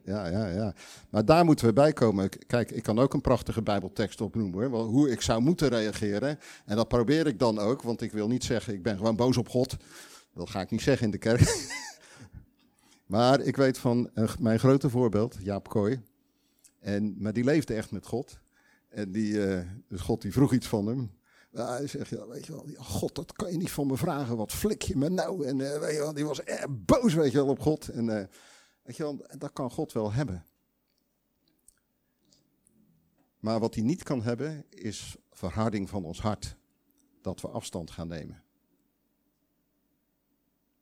ja, 0.05 0.27
ja, 0.27 0.47
ja. 0.47 0.75
Maar 1.11 1.25
daar 1.25 1.45
moeten 1.45 1.67
we 1.67 1.73
bij 1.73 1.93
komen. 1.93 2.29
Kijk, 2.47 2.71
ik 2.71 2.83
kan 2.83 2.99
ook 2.99 3.15
een 3.15 3.21
prachtige 3.21 3.63
Bijbeltekst 3.63 4.21
opnoemen 4.21 4.71
hoor. 4.71 4.85
Hoe 4.85 5.11
ik 5.11 5.21
zou 5.21 5.41
moeten 5.41 5.69
reageren. 5.69 6.39
En 6.65 6.77
dat 6.77 6.89
probeer 6.89 7.27
ik 7.27 7.39
dan 7.39 7.59
ook, 7.59 7.83
want 7.83 8.01
ik 8.01 8.13
wil 8.13 8.29
niet 8.29 8.45
zeggen, 8.45 8.75
ik 8.75 8.83
ben 8.83 8.97
gewoon 8.97 9.17
boos 9.17 9.37
op 9.37 9.49
God. 9.49 9.77
Dat 10.35 10.51
ga 10.51 10.61
ik 10.61 10.71
niet 10.71 10.81
zeggen 10.81 11.05
in 11.05 11.11
de 11.11 11.19
kerk. 11.19 11.71
maar 13.07 13.41
ik 13.41 13.57
weet 13.57 13.79
van 13.79 14.11
g- 14.15 14.39
mijn 14.39 14.59
grote 14.59 14.91
voorbeeld, 14.91 15.37
Jaap 15.43 15.69
Kooi. 15.69 16.01
En, 16.81 17.15
maar 17.19 17.33
die 17.33 17.45
leefde 17.45 17.75
echt 17.75 17.91
met 17.91 18.07
God. 18.07 18.39
En 18.89 19.13
die, 19.13 19.47
eh, 19.47 19.67
dus 19.89 20.01
God 20.01 20.23
die 20.23 20.33
vroeg 20.33 20.53
iets 20.53 20.67
van 20.67 20.87
hem. 20.87 21.11
Hij 21.55 21.87
zegt, 21.87 22.11
ja, 22.11 22.27
weet 22.27 22.47
je 22.47 22.53
wel, 22.53 22.69
ja, 22.69 22.83
God, 22.83 23.15
dat 23.15 23.33
kan 23.33 23.51
je 23.51 23.57
niet 23.57 23.71
van 23.71 23.87
me 23.87 23.97
vragen. 23.97 24.37
Wat 24.37 24.53
flik 24.53 24.83
je 24.83 24.97
me 24.97 25.09
nou? 25.09 25.47
En 25.47 25.61
eh, 25.61 25.79
weet 25.79 25.93
je 25.93 25.99
wel, 25.99 26.15
die 26.15 26.27
was 26.27 26.43
erg 26.43 26.67
boos, 26.69 27.15
weet 27.15 27.33
je 27.33 27.37
wel, 27.37 27.49
op 27.49 27.61
God. 27.61 27.89
En 27.89 28.09
eh, 28.09 28.27
weet 28.83 28.97
je 28.97 29.03
wel, 29.03 29.27
dat 29.39 29.53
kan 29.53 29.71
God 29.71 29.93
wel 29.93 30.13
hebben. 30.13 30.47
Maar 33.39 33.61
wat 33.61 33.75
hij 33.75 33.85
niet 33.85 34.03
kan 34.03 34.23
hebben, 34.23 34.65
is 34.69 35.17
verharding 35.31 35.89
van 35.89 36.05
ons 36.05 36.21
hart. 36.21 36.57
Dat 37.23 37.41
we 37.41 37.49
afstand 37.49 37.91
gaan 37.91 38.09
nemen. 38.09 38.43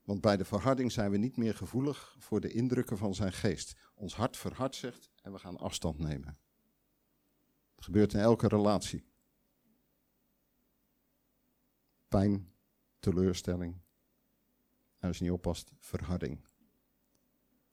Want 0.04 0.20
bij 0.20 0.36
de 0.36 0.44
verharding 0.44 0.92
zijn 0.92 1.10
we 1.10 1.16
niet 1.16 1.36
meer 1.36 1.54
gevoelig 1.54 2.16
voor 2.18 2.40
de 2.40 2.52
indrukken 2.52 2.98
van 2.98 3.14
zijn 3.14 3.32
geest. 3.32 3.74
Ons 3.94 4.14
hart 4.14 4.36
verhardt 4.36 4.74
zich 4.74 5.10
en 5.22 5.32
we 5.32 5.38
gaan 5.38 5.56
afstand 5.56 5.98
nemen. 5.98 6.38
Dat 7.74 7.84
gebeurt 7.84 8.12
in 8.12 8.20
elke 8.20 8.48
relatie. 8.48 9.04
Pijn, 12.12 12.52
teleurstelling. 12.98 13.74
En 14.98 15.08
als 15.08 15.18
je 15.18 15.24
niet 15.24 15.32
oppast, 15.32 15.72
verharding. 15.78 16.40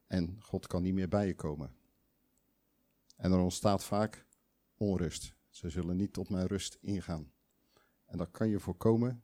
En 0.07 0.37
God 0.39 0.67
kan 0.67 0.81
niet 0.81 0.93
meer 0.93 1.07
bij 1.07 1.27
je 1.27 1.35
komen. 1.35 1.75
En 3.15 3.31
er 3.31 3.39
ontstaat 3.39 3.83
vaak 3.83 4.25
onrust. 4.77 5.33
Ze 5.49 5.69
zullen 5.69 5.97
niet 5.97 6.13
tot 6.13 6.29
mijn 6.29 6.47
rust 6.47 6.77
ingaan. 6.81 7.31
En 8.05 8.17
dat 8.17 8.31
kan 8.31 8.49
je 8.49 8.59
voorkomen 8.59 9.23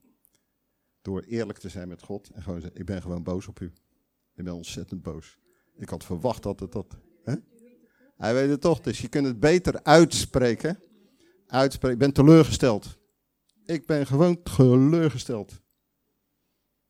door 1.02 1.22
eerlijk 1.22 1.60
te 1.60 1.70
zijn 1.70 1.88
met 1.88 2.02
God 2.02 2.30
en 2.30 2.44
gewoon 2.44 2.62
zeggen, 2.62 2.80
ik 2.80 2.86
ben 2.86 3.02
gewoon 3.02 3.24
boos 3.24 3.48
op 3.48 3.60
u. 3.60 3.74
Ik 4.34 4.44
ben 4.44 4.54
ontzettend 4.54 5.02
boos. 5.02 5.40
Ik 5.76 5.90
had 5.90 6.04
verwacht 6.04 6.44
dat 6.44 6.60
het 6.60 6.72
dat... 6.72 6.98
Hè? 7.24 7.36
Hij 8.16 8.34
weet 8.34 8.50
het 8.50 8.62
toch, 8.62 8.82
dus 8.82 9.02
je 9.02 9.08
kunt 9.08 9.26
het 9.26 9.40
beter 9.40 9.84
uitspreken. 9.84 10.80
Uitspreken, 11.48 11.94
ik 11.94 12.04
ben 12.04 12.14
teleurgesteld. 12.14 12.98
Ik 13.66 13.86
ben 13.86 14.08
gewoon 14.08 14.44
teleurgesteld. 14.44 15.62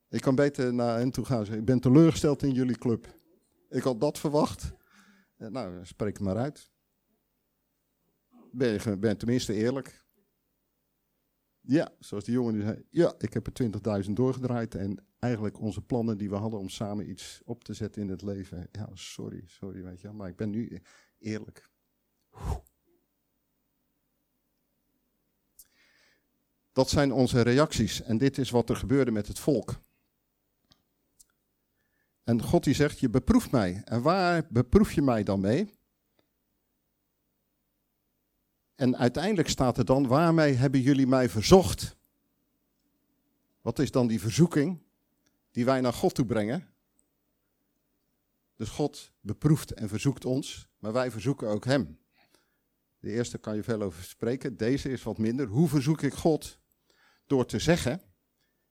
Ik 0.10 0.22
kan 0.22 0.36
beter 0.36 0.74
naar 0.74 0.98
hen 0.98 1.12
toe 1.12 1.26
gaan 1.26 1.54
ik 1.54 1.66
ben 1.66 1.80
teleurgesteld 1.80 2.44
in 2.44 2.52
jullie 2.52 2.78
club. 2.78 3.16
Ik 3.70 3.84
had 3.84 4.00
dat 4.00 4.20
verwacht. 4.20 4.74
Eh, 5.38 5.48
nou, 5.48 5.86
spreek 5.86 6.14
het 6.14 6.22
maar 6.22 6.38
uit. 6.38 6.72
Ben 8.52 8.72
je, 8.72 8.98
ben 8.98 9.18
tenminste 9.18 9.54
eerlijk? 9.54 10.06
Ja, 11.62 11.92
zoals 12.00 12.24
die 12.24 12.34
jongen 12.34 12.54
die 12.54 12.62
zei. 12.62 12.86
Ja, 12.90 13.14
ik 13.18 13.34
heb 13.34 13.48
er 13.48 14.04
20.000 14.06 14.12
doorgedraaid. 14.12 14.76
En 14.76 15.06
eigenlijk 15.20 15.60
onze 15.60 15.82
plannen 15.82 16.18
die 16.18 16.30
we 16.30 16.36
hadden 16.36 16.60
om 16.60 16.70
samen 16.70 17.10
iets 17.10 17.42
op 17.46 17.64
te 17.64 17.74
zetten 17.74 18.02
in 18.02 18.10
het 18.10 18.22
leven. 18.22 18.68
Ja, 18.72 18.90
sorry, 18.94 19.44
sorry, 19.46 19.84
weet 19.84 20.02
je. 20.02 20.12
Maar 20.12 20.30
ik 20.30 20.36
ben 20.36 20.50
nu 20.50 20.82
eerlijk. 21.18 21.70
Dat 26.76 26.90
zijn 26.90 27.12
onze 27.12 27.42
reacties. 27.42 28.02
En 28.02 28.18
dit 28.18 28.38
is 28.38 28.50
wat 28.50 28.70
er 28.70 28.76
gebeurde 28.76 29.12
met 29.12 29.28
het 29.28 29.40
volk. 29.40 29.80
En 32.24 32.42
God 32.42 32.64
die 32.64 32.74
zegt, 32.74 33.00
je 33.00 33.10
beproeft 33.10 33.52
mij. 33.52 33.82
En 33.86 34.02
waar 34.02 34.48
beproef 34.50 34.92
je 34.92 35.02
mij 35.02 35.24
dan 35.24 35.40
mee? 35.40 35.74
En 38.76 38.98
uiteindelijk 38.98 39.50
staat 39.50 39.78
er 39.78 39.86
dan, 39.86 40.08
waarmee 40.08 40.54
hebben 40.54 40.82
jullie 40.82 41.08
mij 41.08 41.30
verzocht? 41.30 41.96
Wat 43.62 43.80
is 43.80 43.92
dan 43.92 44.08
die 44.08 44.20
verzoeking 44.20 44.80
die 45.52 45.66
wij 45.66 45.82
naar 45.82 45.94
God 45.94 46.16
toe 46.16 46.26
brengen? 46.26 46.68
Dus 48.56 48.70
God 48.70 49.12
beproeft 49.22 49.72
en 49.72 49.90
verzoekt 49.90 50.26
ons, 50.26 50.68
maar 50.80 50.94
wij 50.94 51.12
verzoeken 51.12 51.48
ook 51.48 51.66
Hem. 51.66 52.00
De 53.00 53.12
eerste 53.12 53.38
kan 53.38 53.56
je 53.56 53.64
veel 53.64 53.82
over 53.82 54.04
spreken, 54.04 54.58
deze 54.58 54.90
is 54.90 55.04
wat 55.04 55.18
minder. 55.18 55.48
Hoe 55.48 55.68
verzoek 55.68 56.02
ik 56.02 56.14
God? 56.14 56.64
Door 57.28 57.46
te 57.46 57.60
zeggen, 57.60 58.02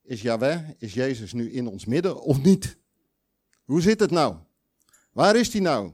is 0.01 0.21
Yahweh, 0.21 0.69
is 0.77 0.93
Jezus 0.93 1.33
nu 1.33 1.51
in 1.51 1.67
ons 1.67 1.85
midden 1.85 2.21
of 2.21 2.41
niet? 2.41 2.77
Hoe 3.63 3.81
zit 3.81 3.99
het 3.99 4.11
nou? 4.11 4.35
Waar 5.11 5.35
is 5.35 5.53
hij 5.53 5.61
nou? 5.61 5.93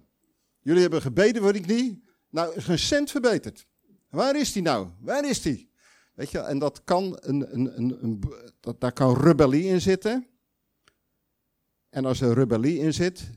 Jullie 0.62 0.82
hebben 0.82 1.02
gebeden 1.02 1.42
voor 1.42 1.54
die 1.54 1.62
knie. 1.62 2.04
Nou, 2.30 2.56
is 2.56 2.64
geen 2.64 2.80
cent 2.80 3.12
verbeterd. 3.12 3.66
Waar 4.10 4.36
is 4.36 4.52
die 4.52 4.62
nou? 4.62 4.90
Waar 5.00 5.30
is 5.30 5.42
die? 5.42 5.72
Weet 6.14 6.32
je, 6.32 6.40
en 6.40 6.60
dat 6.60 6.84
kan 6.84 7.18
een, 7.20 7.54
een, 7.54 7.78
een, 7.78 8.04
een, 8.04 8.24
dat, 8.60 8.82
daar 8.82 8.94
kan 8.94 9.22
rebellie 9.22 9.64
in 9.64 9.82
zitten. 9.82 10.28
En 11.90 12.06
als 12.06 12.22
er 12.22 12.34
rebellie 12.34 12.80
in 12.80 12.94
zit, 12.94 13.30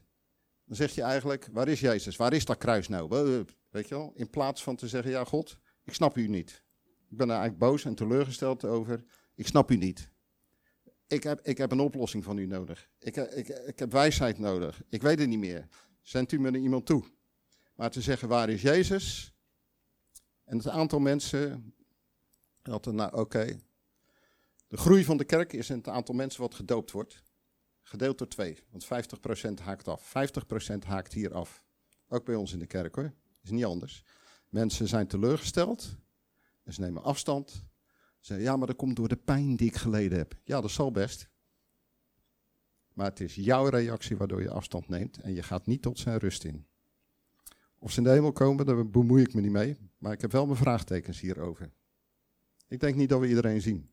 dan 0.65 0.77
zeg 0.77 0.95
je 0.95 1.03
eigenlijk, 1.03 1.49
waar 1.53 1.69
is 1.69 1.81
Jezus? 1.81 2.17
Waar 2.17 2.33
is 2.33 2.45
dat 2.45 2.59
kruis 2.59 2.89
nou? 2.89 3.09
Weet 3.71 3.89
je 3.89 3.95
wel? 3.95 4.13
In 4.15 4.31
plaats 4.31 4.63
van 4.63 4.77
te 4.77 4.89
zeggen, 4.89 5.11
ja 5.11 5.25
God, 5.25 5.59
ik 5.85 5.95
snap 5.95 6.17
u 6.17 6.29
niet. 6.29 6.64
Ik 7.15 7.21
ben 7.21 7.29
er 7.31 7.37
eigenlijk 7.37 7.71
boos 7.71 7.85
en 7.85 7.95
teleurgesteld 7.95 8.65
over. 8.65 9.05
Ik 9.35 9.47
snap 9.47 9.71
u 9.71 9.77
niet. 9.77 10.11
Ik 11.07 11.23
heb, 11.23 11.41
ik 11.41 11.59
heb 11.59 11.71
een 11.71 11.81
oplossing 11.81 12.25
van 12.25 12.39
u 12.39 12.47
nodig. 12.47 12.91
Ik, 12.99 13.17
ik, 13.17 13.49
ik 13.49 13.79
heb 13.79 13.93
wijsheid 13.93 14.39
nodig. 14.39 14.83
Ik 14.89 15.03
weet 15.03 15.19
het 15.19 15.29
niet 15.29 15.39
meer. 15.39 15.69
Zendt 16.03 16.33
u 16.33 16.41
me 16.41 16.49
er 16.49 16.57
iemand 16.57 16.87
toe. 16.87 17.05
Maar 17.75 17.91
te 17.91 18.01
zeggen, 18.01 18.29
waar 18.29 18.49
is 18.49 18.63
Jezus? 18.63 19.35
En 20.45 20.57
het 20.57 20.69
aantal 20.69 20.99
mensen, 20.99 21.75
dat 22.63 22.87
er, 22.87 22.95
nou 22.95 23.13
oké. 23.17 23.59
De 24.67 24.77
groei 24.77 25.05
van 25.05 25.17
de 25.17 25.25
kerk 25.25 25.53
is 25.53 25.71
in 25.71 25.77
het 25.77 25.89
aantal 25.89 26.15
mensen 26.15 26.41
wat 26.41 26.55
gedoopt 26.55 26.91
wordt. 26.91 27.23
Gedeeld 27.83 28.19
door 28.19 28.29
twee, 28.29 28.63
want 28.71 28.85
50% 28.85 29.63
haakt 29.63 29.89
af. 29.89 30.13
50% 30.75 30.79
haakt 30.87 31.13
hier 31.13 31.35
af. 31.35 31.65
Ook 32.09 32.25
bij 32.25 32.35
ons 32.35 32.53
in 32.53 32.59
de 32.59 32.67
kerk 32.67 32.95
hoor. 32.95 33.13
Is 33.43 33.51
niet 33.51 33.65
anders. 33.65 34.05
Mensen 34.49 34.89
zijn 34.89 35.07
teleurgesteld. 35.07 36.03
En 36.65 36.73
ze 36.73 36.81
nemen 36.81 37.03
afstand. 37.03 37.51
Ze 37.51 37.63
zeggen, 38.21 38.47
ja, 38.47 38.57
maar 38.57 38.67
dat 38.67 38.77
komt 38.77 38.97
door 38.97 39.09
de 39.09 39.17
pijn 39.17 39.57
die 39.57 39.69
ik 39.69 39.77
geleden 39.77 40.19
heb. 40.19 40.35
Ja, 40.45 40.61
dat 40.61 40.71
zal 40.71 40.91
best. 40.91 41.29
Maar 42.93 43.07
het 43.07 43.21
is 43.21 43.35
jouw 43.35 43.69
reactie 43.69 44.17
waardoor 44.17 44.43
je 44.43 44.51
afstand 44.51 44.89
neemt. 44.89 45.21
En 45.21 45.35
je 45.35 45.43
gaat 45.43 45.67
niet 45.67 45.83
tot 45.83 45.99
zijn 45.99 46.19
rust 46.19 46.45
in. 46.45 46.67
Of 47.79 47.91
ze 47.91 47.99
in 47.99 48.05
de 48.05 48.11
hemel 48.11 48.33
komen, 48.33 48.67
daar 48.67 48.91
bemoei 48.91 49.23
ik 49.23 49.35
me 49.35 49.41
niet 49.41 49.51
mee. 49.51 49.77
Maar 49.99 50.13
ik 50.13 50.21
heb 50.21 50.33
wel 50.33 50.47
mijn 50.47 50.59
vraagtekens 50.59 51.21
hierover. 51.21 51.73
Ik 52.69 52.81
denk 52.81 52.97
niet 52.97 53.09
dat 53.09 53.21
we 53.21 53.29
iedereen 53.29 53.61
zien. 53.61 53.91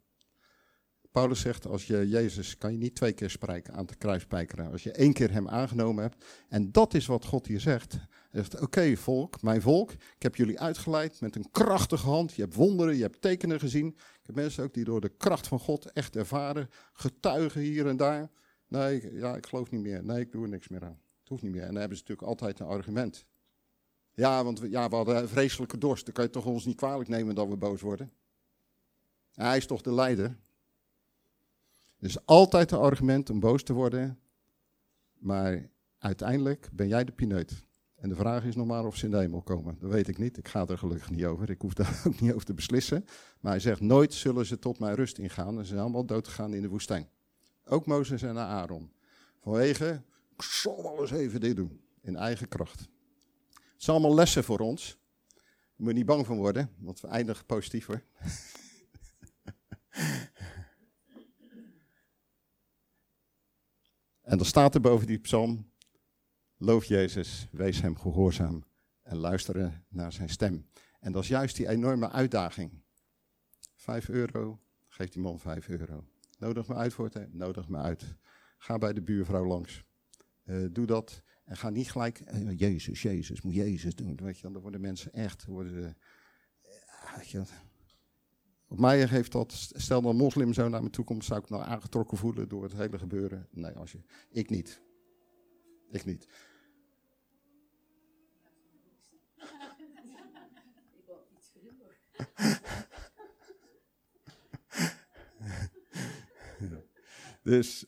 Paulus 1.11 1.39
zegt, 1.39 1.67
als 1.67 1.87
je 1.87 2.07
Jezus, 2.07 2.57
kan 2.57 2.71
je 2.71 2.77
niet 2.77 2.95
twee 2.95 3.13
keer 3.13 3.29
spreken 3.29 3.73
aan 3.73 3.85
de 3.85 3.95
kruispijkeren. 3.95 4.71
Als 4.71 4.83
je 4.83 4.91
één 4.91 5.13
keer 5.13 5.31
hem 5.31 5.49
aangenomen 5.49 6.03
hebt. 6.03 6.25
En 6.49 6.71
dat 6.71 6.93
is 6.93 7.05
wat 7.05 7.25
God 7.25 7.47
hier 7.47 7.59
zegt. 7.59 7.91
Hij 7.91 8.43
zegt, 8.43 8.61
oké 8.61 8.95
volk, 8.95 9.41
mijn 9.41 9.61
volk, 9.61 9.91
ik 9.91 10.23
heb 10.23 10.35
jullie 10.35 10.59
uitgeleid 10.59 11.21
met 11.21 11.35
een 11.35 11.51
krachtige 11.51 12.07
hand. 12.07 12.33
Je 12.33 12.41
hebt 12.41 12.55
wonderen, 12.55 12.95
je 12.95 13.01
hebt 13.01 13.21
tekenen 13.21 13.59
gezien. 13.59 13.87
Ik 13.87 14.21
heb 14.25 14.35
mensen 14.35 14.63
ook 14.63 14.73
die 14.73 14.83
door 14.83 15.01
de 15.01 15.09
kracht 15.17 15.47
van 15.47 15.59
God 15.59 15.91
echt 15.91 16.15
ervaren. 16.15 16.69
Getuigen 16.93 17.61
hier 17.61 17.87
en 17.87 17.97
daar. 17.97 18.29
Nee, 18.67 19.13
ja, 19.13 19.35
ik 19.35 19.45
geloof 19.45 19.71
niet 19.71 19.81
meer. 19.81 20.03
Nee, 20.03 20.19
ik 20.19 20.31
doe 20.31 20.43
er 20.43 20.49
niks 20.49 20.67
meer 20.67 20.83
aan. 20.83 20.99
Het 21.19 21.29
hoeft 21.29 21.43
niet 21.43 21.51
meer. 21.51 21.61
En 21.61 21.71
dan 21.71 21.79
hebben 21.79 21.97
ze 21.97 22.03
natuurlijk 22.03 22.27
altijd 22.27 22.59
een 22.59 22.75
argument. 22.75 23.25
Ja, 24.13 24.43
want 24.43 24.59
we, 24.59 24.69
ja, 24.69 24.89
we 24.89 24.95
hadden 24.95 25.29
vreselijke 25.29 25.77
dorst. 25.77 26.05
Dan 26.05 26.13
kan 26.13 26.23
je 26.23 26.29
toch 26.29 26.45
ons 26.45 26.65
niet 26.65 26.75
kwalijk 26.75 27.09
nemen 27.09 27.35
dat 27.35 27.47
we 27.47 27.57
boos 27.57 27.81
worden. 27.81 28.11
En 29.33 29.45
hij 29.45 29.57
is 29.57 29.65
toch 29.65 29.81
de 29.81 29.93
leider. 29.93 30.37
Dus 32.01 32.25
altijd 32.25 32.71
een 32.71 32.79
argument 32.79 33.29
om 33.29 33.39
boos 33.39 33.63
te 33.63 33.73
worden. 33.73 34.19
Maar 35.13 35.69
uiteindelijk 35.97 36.69
ben 36.73 36.87
jij 36.87 37.03
de 37.03 37.11
pineut. 37.11 37.65
En 37.95 38.09
de 38.09 38.15
vraag 38.15 38.43
is 38.43 38.55
nog 38.55 38.67
maar 38.67 38.85
of 38.85 38.95
ze 38.95 39.05
in 39.05 39.11
de 39.11 39.17
hemel 39.17 39.41
komen. 39.41 39.77
Dat 39.79 39.91
weet 39.91 40.07
ik 40.07 40.17
niet. 40.17 40.37
Ik 40.37 40.47
ga 40.47 40.67
er 40.67 40.77
gelukkig 40.77 41.09
niet 41.09 41.25
over. 41.25 41.49
Ik 41.49 41.61
hoef 41.61 41.73
daar 41.73 42.01
ook 42.07 42.19
niet 42.19 42.33
over 42.33 42.45
te 42.45 42.53
beslissen. 42.53 43.05
Maar 43.39 43.51
hij 43.51 43.61
zegt, 43.61 43.79
nooit 43.79 44.13
zullen 44.13 44.45
ze 44.45 44.59
tot 44.59 44.79
mijn 44.79 44.95
rust 44.95 45.17
ingaan. 45.17 45.57
En 45.57 45.61
ze 45.61 45.67
zijn 45.67 45.79
allemaal 45.79 46.05
doodgegaan 46.05 46.53
in 46.53 46.61
de 46.61 46.67
woestijn. 46.67 47.09
Ook 47.65 47.85
Mozes 47.85 48.21
en 48.21 48.37
Aaron. 48.37 48.91
Vanwege, 49.41 50.03
ik 50.35 50.41
zal 50.41 50.83
wel 50.83 51.01
eens 51.01 51.11
even 51.11 51.39
dit 51.39 51.55
doen. 51.55 51.81
In 52.01 52.15
eigen 52.15 52.47
kracht. 52.47 52.79
Het 52.79 52.89
zijn 53.77 53.97
allemaal 53.97 54.15
lessen 54.15 54.43
voor 54.43 54.59
ons. 54.59 54.97
Daar 55.27 55.43
moet 55.75 55.87
je 55.87 55.93
niet 55.93 56.05
bang 56.05 56.25
van 56.25 56.37
worden, 56.37 56.69
want 56.77 56.99
we 56.99 57.07
eindigen 57.07 57.45
positief 57.45 57.85
hoor. 57.85 58.03
en 64.21 64.37
dan 64.37 64.45
staat 64.45 64.75
er 64.75 64.81
boven 64.81 65.07
die 65.07 65.19
psalm, 65.19 65.71
loof 66.57 66.85
Jezus, 66.85 67.47
wees 67.51 67.81
hem 67.81 67.97
gehoorzaam 67.97 68.63
en 69.01 69.17
luisteren 69.17 69.85
naar 69.89 70.11
zijn 70.13 70.29
stem. 70.29 70.69
En 70.99 71.11
dat 71.11 71.23
is 71.23 71.29
juist 71.29 71.55
die 71.55 71.67
enorme 71.67 72.09
uitdaging. 72.09 72.71
Vijf 73.75 74.09
euro, 74.09 74.59
geef 74.87 75.09
die 75.09 75.21
man 75.21 75.39
vijf 75.39 75.67
euro. 75.67 76.05
Nodig 76.37 76.67
me 76.67 76.75
uit 76.75 76.93
voor 76.93 77.09
het, 77.13 77.33
nodig 77.33 77.67
me 77.67 77.77
uit. 77.77 78.15
Ga 78.57 78.77
bij 78.77 78.93
de 78.93 79.01
buurvrouw 79.01 79.45
langs. 79.45 79.83
Uh, 80.45 80.67
doe 80.71 80.85
dat. 80.85 81.21
En 81.43 81.57
ga 81.57 81.69
niet 81.69 81.91
gelijk, 81.91 82.19
uh, 82.33 82.57
Jezus, 82.57 83.01
Jezus, 83.01 83.41
moet 83.41 83.53
Jezus 83.53 83.95
doen. 83.95 84.15
Weet 84.15 84.39
je, 84.39 84.51
dan 84.51 84.61
worden 84.61 84.81
mensen 84.81 85.13
echt, 85.13 85.45
worden, 85.45 85.97
uh, 87.13 87.51
op 88.71 88.79
mij 88.79 89.05
heeft 89.05 89.31
dat, 89.31 89.71
stel 89.75 90.01
dat 90.01 90.11
een 90.11 90.17
moslim 90.17 90.53
zo 90.53 90.69
naar 90.69 90.83
me 90.83 90.89
toe 90.89 91.05
komt, 91.05 91.25
zou 91.25 91.39
ik 91.39 91.49
nou 91.49 91.63
aangetrokken 91.63 92.17
voelen 92.17 92.49
door 92.49 92.63
het 92.63 92.73
hele 92.73 92.97
gebeuren. 92.97 93.47
Nee, 93.49 93.71
als 93.71 93.91
je, 93.91 93.99
ik 94.29 94.49
niet. 94.49 94.81
Ik 95.91 96.05
niet. 96.05 96.27
dus 107.43 107.85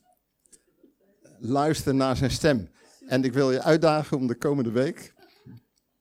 luister 1.38 1.94
naar 1.94 2.16
zijn 2.16 2.30
stem. 2.30 2.68
En 3.06 3.24
ik 3.24 3.32
wil 3.32 3.52
je 3.52 3.62
uitdagen 3.62 4.16
om 4.16 4.26
de 4.26 4.34
komende 4.34 4.70
week, 4.70 5.14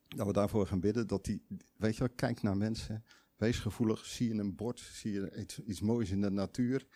dat 0.07 0.27
we 0.27 0.33
daarvoor 0.33 0.67
gaan 0.67 0.79
bidden, 0.79 1.07
dat 1.07 1.25
die, 1.25 1.45
weet 1.77 1.93
je 1.93 1.99
wel, 1.99 2.09
kijk 2.15 2.41
naar 2.41 2.57
mensen, 2.57 3.03
wees 3.43 3.59
gevoelig, 3.59 4.05
zie 4.05 4.33
je 4.33 4.39
een 4.39 4.55
bord, 4.55 4.79
zie 4.79 5.11
je 5.11 5.45
iets, 5.65 5.81
moois 5.81 6.09
in 6.09 6.21
de 6.21 6.29
natuur. 6.29 6.87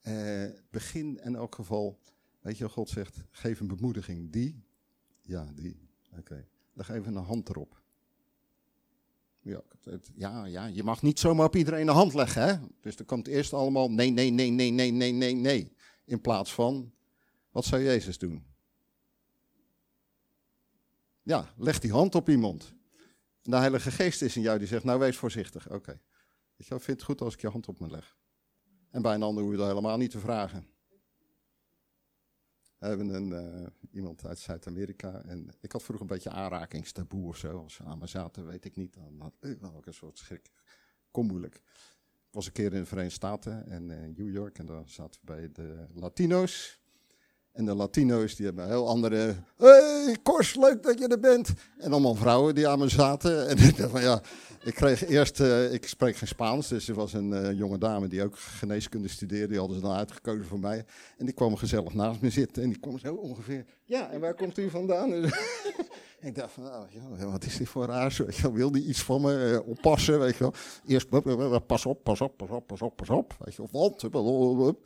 Eh, 0.00 0.44
begin 0.70 1.20
in 1.22 1.34
elk 1.34 1.54
geval, 1.54 1.98
weet 2.40 2.58
je, 2.58 2.68
God 2.68 2.88
zegt, 2.88 3.16
geef 3.30 3.60
een 3.60 3.66
bemoediging. 3.66 4.32
Die? 4.32 4.64
Ja, 5.22 5.52
die. 5.54 5.88
Oké. 6.10 6.18
Okay. 6.18 6.48
Leg 6.72 6.88
even 6.88 7.16
een 7.16 7.24
hand 7.24 7.48
erop. 7.48 7.82
Ja, 9.40 9.62
ja, 10.14 10.44
ja, 10.44 10.66
je 10.66 10.82
mag 10.82 11.02
niet 11.02 11.18
zomaar 11.18 11.46
op 11.46 11.56
iedereen 11.56 11.88
een 11.88 11.94
hand 11.94 12.14
leggen, 12.14 12.42
hè? 12.42 12.66
Dus 12.80 12.96
er 12.96 13.04
komt 13.04 13.26
eerst 13.26 13.52
allemaal 13.52 13.90
nee, 13.90 14.10
nee, 14.10 14.30
nee, 14.30 14.50
nee, 14.50 14.70
nee, 14.70 14.90
nee, 14.90 15.12
nee, 15.12 15.34
nee. 15.34 15.72
In 16.04 16.20
plaats 16.20 16.54
van, 16.54 16.92
wat 17.50 17.64
zou 17.64 17.82
Jezus 17.82 18.18
doen? 18.18 18.44
Ja, 21.22 21.52
leg 21.56 21.78
die 21.78 21.92
hand 21.92 22.14
op 22.14 22.28
iemand. 22.28 22.74
De 23.48 23.56
Heilige 23.56 23.90
Geest 23.90 24.22
is 24.22 24.36
in 24.36 24.42
jou 24.42 24.58
die 24.58 24.66
zegt, 24.66 24.84
nou 24.84 24.98
wees 24.98 25.16
voorzichtig. 25.16 25.66
Oké, 25.66 25.76
okay. 25.76 26.00
wel, 26.56 26.78
vind 26.78 26.96
het 26.96 27.02
goed 27.02 27.20
als 27.20 27.34
ik 27.34 27.40
je 27.40 27.48
hand 27.48 27.68
op 27.68 27.80
me 27.80 27.90
leg. 27.90 28.16
En 28.90 29.02
bij 29.02 29.14
een 29.14 29.22
ander 29.22 29.42
hoef 29.42 29.52
je 29.52 29.58
dat 29.58 29.68
helemaal 29.68 29.96
niet 29.96 30.10
te 30.10 30.18
vragen. 30.18 30.66
We 32.78 32.86
hebben 32.86 33.08
een, 33.08 33.28
uh, 33.28 33.66
iemand 33.90 34.26
uit 34.26 34.38
Zuid-Amerika 34.38 35.22
en 35.22 35.50
ik 35.60 35.72
had 35.72 35.82
vroeger 35.82 36.06
een 36.06 36.14
beetje 36.14 36.30
aanrakingstaboe 36.30 37.28
of 37.28 37.36
zo. 37.36 37.62
Als 37.62 37.74
ze 37.74 37.84
aan 37.84 37.98
me 37.98 38.06
zaten, 38.06 38.46
weet 38.46 38.64
ik 38.64 38.76
niet, 38.76 38.94
dan 38.94 39.20
had 39.20 39.34
ik 39.40 39.60
wel 39.60 39.82
een 39.84 39.94
soort 39.94 40.18
schrik. 40.18 40.50
Kom 41.10 41.26
moeilijk. 41.26 41.54
Ik 41.54 42.34
was 42.34 42.46
een 42.46 42.52
keer 42.52 42.72
in 42.72 42.80
de 42.80 42.86
Verenigde 42.86 43.14
Staten 43.14 43.66
en 43.66 43.88
uh, 43.88 44.16
New 44.16 44.32
York 44.32 44.58
en 44.58 44.66
daar 44.66 44.88
zaten 44.88 45.20
we 45.20 45.26
bij 45.26 45.52
de 45.52 45.86
Latino's. 45.94 46.77
En 47.58 47.64
de 47.64 47.74
Latino's 47.74 48.34
die 48.34 48.46
hebben 48.46 48.66
heel 48.66 48.88
andere. 48.88 49.34
hey, 49.56 50.16
Kors, 50.22 50.54
leuk 50.54 50.82
dat 50.82 50.98
je 50.98 51.08
er 51.08 51.20
bent. 51.20 51.52
En 51.78 51.92
allemaal 51.92 52.14
vrouwen 52.14 52.54
die 52.54 52.68
aan 52.68 52.78
me 52.78 52.88
zaten. 52.88 53.36
En 53.48 53.58
ik 53.58 53.76
dacht 53.76 53.90
van 53.90 54.00
ja. 54.00 54.22
Ik 54.64 54.74
kreeg 54.74 55.06
eerst, 55.06 55.40
uh, 55.40 55.72
ik 55.72 55.86
spreek 55.86 56.16
geen 56.16 56.28
Spaans, 56.28 56.68
dus 56.68 56.88
er 56.88 56.94
was 56.94 57.12
een 57.12 57.30
uh, 57.30 57.52
jonge 57.52 57.78
dame 57.78 58.08
die 58.08 58.24
ook 58.24 58.38
geneeskunde 58.38 59.08
studeerde. 59.08 59.48
Die 59.48 59.58
hadden 59.58 59.76
ze 59.76 59.82
dan 59.82 59.92
uitgekozen 59.92 60.44
voor 60.44 60.58
mij. 60.58 60.84
En 61.16 61.24
die 61.24 61.34
kwam 61.34 61.56
gezellig 61.56 61.94
naast 61.94 62.20
me 62.20 62.30
zitten. 62.30 62.62
En 62.62 62.68
die 62.68 62.78
kwam 62.78 62.98
zo 62.98 63.14
ongeveer. 63.14 63.64
Ja, 63.84 64.10
en 64.10 64.20
waar 64.20 64.34
komt 64.34 64.58
u 64.58 64.70
vandaan? 64.70 65.12
ik 66.28 66.34
dacht 66.34 66.52
van, 66.52 66.62
nou, 66.62 67.30
wat 67.30 67.44
is 67.44 67.56
dit 67.56 67.68
voor 67.68 67.86
raar? 67.86 68.16
Wil 68.52 68.70
die 68.70 68.84
iets 68.84 69.02
van 69.02 69.20
me 69.20 69.50
uh, 69.52 69.68
oppassen? 69.68 70.18
Weet 70.18 70.36
je 70.36 70.38
wel? 70.38 70.54
Eerst, 70.86 71.08
pas 71.66 71.86
op, 71.86 72.04
pas 72.04 72.20
op, 72.20 72.36
pas 72.36 72.50
op, 72.50 72.66
pas 72.66 72.82
op, 72.82 72.96
pas 72.96 73.10
op. 73.10 73.36
Weet 73.44 73.54
je 73.54 73.62
wel, 73.70 74.52
want. 74.56 74.82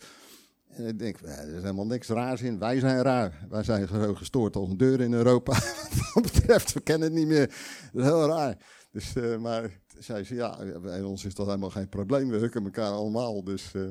En 0.72 0.86
ik 0.86 0.98
denk, 0.98 1.20
er 1.20 1.54
is 1.54 1.62
helemaal 1.62 1.86
niks 1.86 2.08
raars 2.08 2.42
in. 2.42 2.58
Wij 2.58 2.78
zijn 2.78 3.02
raar. 3.02 3.46
Wij 3.48 3.62
zijn 3.62 3.88
zo 3.88 4.14
gestoord 4.14 4.56
als 4.56 4.68
een 4.68 4.76
deur 4.76 5.00
in 5.00 5.12
Europa. 5.12 5.52
Wat 5.92 6.10
dat 6.14 6.22
betreft, 6.22 6.72
we 6.72 6.80
kennen 6.80 7.08
het 7.08 7.18
niet 7.18 7.26
meer. 7.26 7.46
Dat 7.92 8.02
is 8.02 8.10
heel 8.10 8.26
raar. 8.26 8.56
Dus, 8.90 9.14
uh, 9.16 9.38
maar 9.38 9.80
zei 9.98 10.24
ze, 10.24 10.34
ja, 10.34 10.58
bij 10.82 11.02
ons 11.02 11.24
is 11.24 11.34
dat 11.34 11.46
helemaal 11.46 11.70
geen 11.70 11.88
probleem. 11.88 12.28
We 12.28 12.36
hukken 12.36 12.64
elkaar 12.64 12.90
allemaal. 12.90 13.44
Dus 13.44 13.72
uh, 13.74 13.90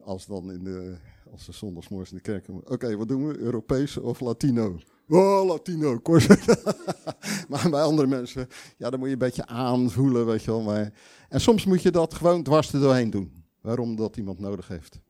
als 0.00 0.26
dan 0.26 0.52
in 0.52 0.64
de, 0.64 0.96
als 1.32 1.46
de 1.46 1.52
zondagsmorgens 1.52 2.10
in 2.10 2.16
de 2.16 2.22
kerk 2.22 2.48
Oké, 2.48 2.96
wat 2.96 3.08
doen 3.08 3.26
we? 3.26 3.38
Europees 3.38 3.96
of 3.96 4.20
Latino? 4.20 4.78
Oh, 5.08 5.46
Latino, 5.46 5.98
kort. 5.98 6.28
maar 7.48 7.70
bij 7.70 7.82
andere 7.82 8.08
mensen, 8.08 8.48
ja, 8.76 8.90
dan 8.90 8.98
moet 8.98 9.08
je 9.08 9.14
een 9.14 9.18
beetje 9.18 9.46
aanvoelen, 9.46 10.26
weet 10.26 10.42
je 10.42 10.50
wel. 10.50 10.62
Maar, 10.62 10.92
en 11.28 11.40
soms 11.40 11.64
moet 11.64 11.82
je 11.82 11.90
dat 11.90 12.14
gewoon 12.14 12.42
dwars 12.42 12.72
er 12.72 12.80
doorheen 12.80 13.10
doen. 13.10 13.44
Waarom 13.60 13.96
dat 13.96 14.16
iemand 14.16 14.38
nodig 14.38 14.68
heeft. 14.68 15.00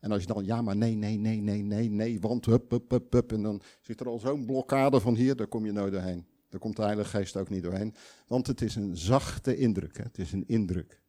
En 0.00 0.12
als 0.12 0.20
je 0.20 0.26
dan, 0.26 0.44
ja, 0.44 0.62
maar 0.62 0.76
nee, 0.76 0.94
nee, 0.94 1.16
nee, 1.16 1.40
nee, 1.40 1.62
nee, 1.62 1.90
nee, 1.90 2.20
want 2.20 2.46
hup, 2.46 2.70
hup, 2.70 2.90
hup, 2.90 3.12
hup. 3.12 3.32
En 3.32 3.42
dan 3.42 3.62
zit 3.80 4.00
er 4.00 4.08
al 4.08 4.18
zo'n 4.18 4.46
blokkade 4.46 5.00
van 5.00 5.14
hier, 5.14 5.36
daar 5.36 5.46
kom 5.46 5.66
je 5.66 5.72
nooit 5.72 5.92
doorheen. 5.92 6.26
Daar 6.48 6.60
komt 6.60 6.76
de 6.76 6.82
Heilige 6.82 7.08
Geest 7.08 7.36
ook 7.36 7.48
niet 7.48 7.62
doorheen. 7.62 7.94
Want 8.26 8.46
het 8.46 8.60
is 8.60 8.74
een 8.74 8.96
zachte 8.96 9.56
indruk. 9.56 9.96
Hè? 9.96 10.02
Het 10.02 10.18
is 10.18 10.32
een 10.32 10.44
indruk. 10.46 11.00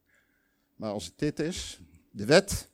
Maar 0.76 0.92
als 0.92 1.04
het 1.04 1.18
dit 1.18 1.40
is, 1.40 1.80
de 2.10 2.24
wet, 2.24 2.70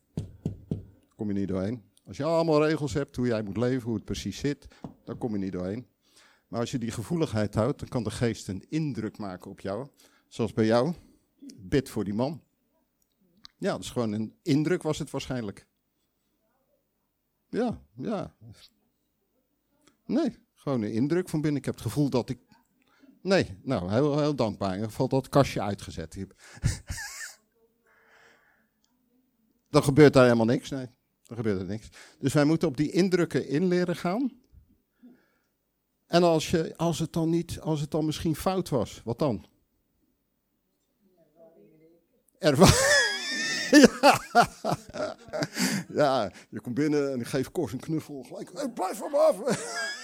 kom 1.16 1.28
je 1.28 1.34
niet 1.34 1.48
doorheen. 1.48 1.82
Als 2.04 2.16
je 2.16 2.24
allemaal 2.24 2.66
regels 2.66 2.92
hebt, 2.92 3.16
hoe 3.16 3.26
jij 3.26 3.42
moet 3.42 3.56
leven, 3.56 3.82
hoe 3.82 3.94
het 3.94 4.04
precies 4.04 4.38
zit, 4.38 4.66
dan 5.04 5.18
kom 5.18 5.32
je 5.32 5.38
niet 5.38 5.52
doorheen. 5.52 5.86
Maar 6.48 6.60
als 6.60 6.70
je 6.70 6.78
die 6.78 6.90
gevoeligheid 6.90 7.54
houdt, 7.54 7.78
dan 7.78 7.88
kan 7.88 8.02
de 8.02 8.10
geest 8.10 8.48
een 8.48 8.64
indruk 8.68 9.18
maken 9.18 9.50
op 9.50 9.60
jou. 9.60 9.88
Zoals 10.28 10.52
bij 10.52 10.66
jou. 10.66 10.94
Bid 11.56 11.88
voor 11.88 12.04
die 12.04 12.14
man. 12.14 12.42
Ja, 13.58 13.72
dat 13.72 13.80
is 13.80 13.90
gewoon 13.90 14.12
een 14.12 14.34
indruk 14.42 14.82
was 14.82 14.98
het 14.98 15.10
waarschijnlijk. 15.10 15.66
Ja, 17.51 17.80
ja. 17.94 18.34
Nee, 20.07 20.36
gewoon 20.55 20.82
een 20.82 20.92
indruk 20.92 21.28
van 21.28 21.40
binnen. 21.40 21.61
Ik 21.61 21.66
heb 21.66 21.74
het 21.74 21.82
gevoel 21.82 22.11
dat 22.11 22.28
ik 22.28 22.38
Nee, 23.22 23.59
nou, 23.62 23.92
heel, 23.92 24.18
heel 24.18 24.34
dankbaar. 24.34 24.68
In 24.68 24.74
ieder 24.74 24.90
geval 24.90 25.09
dat 25.09 25.28
kastje 25.28 25.62
uitgezet 25.62 26.16
dan 29.70 29.82
gebeurt 29.82 30.12
daar 30.12 30.24
helemaal 30.24 30.46
niks. 30.46 30.70
Nee, 30.70 30.86
dan 31.22 31.36
gebeurt 31.36 31.61
er 31.61 31.66
niks. 31.66 31.88
Dus 32.18 32.32
wij 32.32 32.44
moeten 32.44 32.68
op 32.68 32.76
die 32.76 32.90
indrukken 32.90 33.49
in 33.49 33.66
leren 33.66 33.96
gaan. 33.96 34.32
En 36.07 36.22
als, 36.22 36.51
je, 36.51 36.76
als, 36.76 36.99
het 36.99 37.12
dan 37.12 37.30
niet, 37.30 37.61
als 37.61 37.80
het 37.80 37.90
dan 37.90 38.05
misschien 38.05 38.36
fout 38.36 38.68
was, 38.68 39.01
wat 39.05 39.18
dan? 39.18 39.46
Ervaring. 42.38 42.97
ja. 46.01 46.32
je 46.49 46.61
komt 46.61 46.74
binnen 46.74 47.12
en 47.12 47.20
ik 47.20 47.26
geef 47.26 47.51
Kors 47.51 47.72
een 47.72 47.80
knuffel. 47.80 48.22
Gelijk, 48.22 48.74
blijf 48.74 48.99
van 48.99 49.11
me 49.11 49.16
af. 49.16 49.36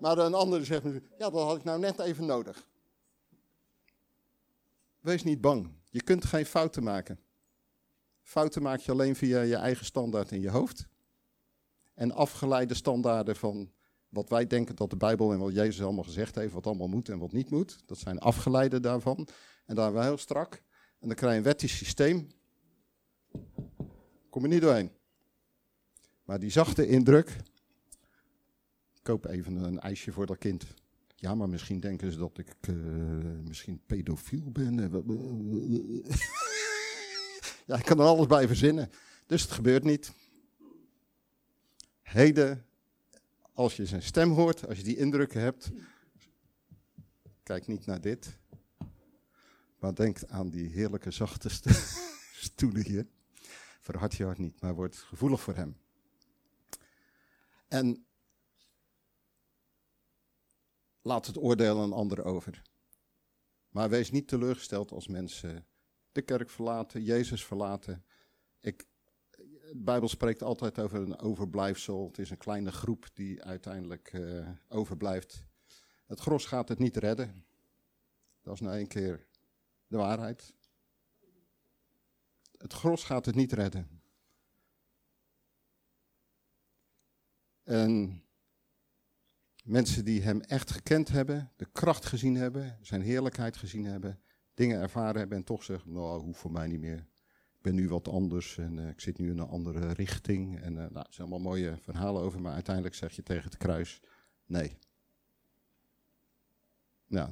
Maar 0.00 0.18
een 0.18 0.34
ander 0.34 0.64
zegt 0.64 0.82
ja, 1.18 1.30
dat 1.30 1.42
had 1.42 1.56
ik 1.56 1.64
nou 1.64 1.78
net 1.78 1.98
even 1.98 2.26
nodig. 2.26 2.66
Wees 5.00 5.22
niet 5.22 5.40
bang. 5.40 5.70
Je 5.90 6.02
kunt 6.02 6.24
geen 6.24 6.46
fouten 6.46 6.82
maken. 6.82 7.20
Fouten 8.22 8.62
maak 8.62 8.80
je 8.80 8.92
alleen 8.92 9.16
via 9.16 9.40
je 9.40 9.56
eigen 9.56 9.84
standaard 9.84 10.30
in 10.30 10.40
je 10.40 10.50
hoofd. 10.50 10.86
En 11.94 12.12
afgeleide 12.12 12.74
standaarden 12.74 13.36
van 13.36 13.72
wat 14.08 14.28
wij 14.28 14.46
denken 14.46 14.76
dat 14.76 14.90
de 14.90 14.96
Bijbel 14.96 15.32
en 15.32 15.38
wat 15.38 15.54
Jezus 15.54 15.82
allemaal 15.82 16.04
gezegd 16.04 16.34
heeft, 16.34 16.52
wat 16.52 16.66
allemaal 16.66 16.88
moet 16.88 17.08
en 17.08 17.18
wat 17.18 17.32
niet 17.32 17.50
moet. 17.50 17.78
Dat 17.86 17.98
zijn 17.98 18.18
afgeleiden 18.18 18.82
daarvan. 18.82 19.28
En 19.66 19.74
daar 19.74 19.84
hebben 19.84 20.02
we 20.02 20.08
heel 20.08 20.18
strak. 20.18 20.62
En 20.98 21.08
dan 21.08 21.16
krijg 21.16 21.32
je 21.32 21.38
een 21.38 21.44
wettisch 21.44 21.76
systeem. 21.76 22.28
Kom 24.38 24.46
je 24.46 24.52
niet 24.52 24.62
doorheen. 24.62 24.90
Maar 26.24 26.38
die 26.38 26.50
zachte 26.50 26.86
indruk, 26.86 27.36
koop 29.02 29.24
even 29.24 29.56
een 29.56 29.80
ijsje 29.80 30.12
voor 30.12 30.26
dat 30.26 30.38
kind. 30.38 30.66
Ja, 31.14 31.34
maar 31.34 31.48
misschien 31.48 31.80
denken 31.80 32.12
ze 32.12 32.18
dat 32.18 32.38
ik 32.38 32.54
uh, 32.68 32.76
misschien 33.44 33.80
pedofiel 33.86 34.50
ben. 34.50 34.76
ja, 37.66 37.76
ik 37.76 37.84
kan 37.84 37.98
er 37.98 38.04
alles 38.04 38.26
bij 38.26 38.46
verzinnen. 38.46 38.90
Dus 39.26 39.42
het 39.42 39.50
gebeurt 39.50 39.84
niet. 39.84 40.12
Heden, 42.02 42.64
als 43.52 43.76
je 43.76 43.86
zijn 43.86 44.02
stem 44.02 44.30
hoort, 44.30 44.68
als 44.68 44.78
je 44.78 44.84
die 44.84 44.96
indrukken 44.96 45.40
hebt, 45.40 45.70
kijk 47.42 47.66
niet 47.66 47.86
naar 47.86 48.00
dit, 48.00 48.38
maar 49.78 49.94
denk 49.94 50.24
aan 50.24 50.50
die 50.50 50.68
heerlijke 50.68 51.10
zachte 51.10 51.48
stoelen 52.46 52.84
hier. 52.84 53.06
Verhard 53.88 54.14
je 54.14 54.24
hart 54.24 54.38
niet, 54.38 54.60
maar 54.60 54.74
word 54.74 54.96
gevoelig 54.96 55.40
voor 55.40 55.54
hem. 55.54 55.76
En 57.68 58.06
Laat 61.08 61.26
het 61.26 61.38
oordeel 61.38 61.82
aan 61.82 61.92
anderen 61.92 62.24
over. 62.24 62.62
Maar 63.68 63.88
wees 63.88 64.10
niet 64.10 64.28
teleurgesteld 64.28 64.92
als 64.92 65.06
mensen 65.06 65.66
de 66.12 66.22
kerk 66.22 66.50
verlaten, 66.50 67.02
Jezus 67.02 67.44
verlaten. 67.44 68.04
Ik, 68.60 68.86
de 69.30 69.72
Bijbel 69.76 70.08
spreekt 70.08 70.42
altijd 70.42 70.78
over 70.78 71.00
een 71.00 71.18
overblijfsel. 71.18 72.06
Het 72.06 72.18
is 72.18 72.30
een 72.30 72.38
kleine 72.38 72.72
groep 72.72 73.06
die 73.14 73.42
uiteindelijk 73.42 74.12
uh, 74.12 74.48
overblijft. 74.68 75.44
Het 76.06 76.20
gros 76.20 76.46
gaat 76.46 76.68
het 76.68 76.78
niet 76.78 76.96
redden. 76.96 77.44
Dat 78.42 78.54
is 78.54 78.60
nou 78.60 78.76
één 78.76 78.88
keer 78.88 79.26
de 79.86 79.96
waarheid. 79.96 80.54
Het 82.58 82.72
gros 82.72 83.04
gaat 83.04 83.26
het 83.26 83.34
niet 83.34 83.52
redden. 83.52 84.00
En 87.62 88.22
Mensen 89.68 90.04
die 90.04 90.22
hem 90.22 90.40
echt 90.40 90.70
gekend 90.70 91.08
hebben, 91.08 91.52
de 91.56 91.68
kracht 91.72 92.04
gezien 92.04 92.34
hebben, 92.34 92.78
zijn 92.80 93.02
heerlijkheid 93.02 93.56
gezien 93.56 93.84
hebben, 93.84 94.20
dingen 94.54 94.80
ervaren 94.80 95.18
hebben 95.18 95.38
en 95.38 95.44
toch 95.44 95.62
zeggen, 95.62 95.92
nou, 95.92 96.20
hoeft 96.20 96.38
voor 96.38 96.52
mij 96.52 96.66
niet 96.66 96.80
meer. 96.80 96.98
Ik 97.56 97.62
ben 97.62 97.74
nu 97.74 97.88
wat 97.88 98.08
anders 98.08 98.58
en 98.58 98.76
uh, 98.76 98.88
ik 98.88 99.00
zit 99.00 99.18
nu 99.18 99.30
in 99.30 99.38
een 99.38 99.48
andere 99.48 99.92
richting. 99.92 100.60
En 100.60 100.72
uh, 100.72 100.78
nou, 100.78 101.06
zijn 101.10 101.28
allemaal 101.28 101.50
mooie 101.50 101.76
verhalen 101.80 102.22
over, 102.22 102.40
maar 102.40 102.52
uiteindelijk 102.52 102.94
zeg 102.94 103.12
je 103.12 103.22
tegen 103.22 103.44
het 103.44 103.56
kruis, 103.56 104.00
nee. 104.46 104.78
Nou, 107.06 107.30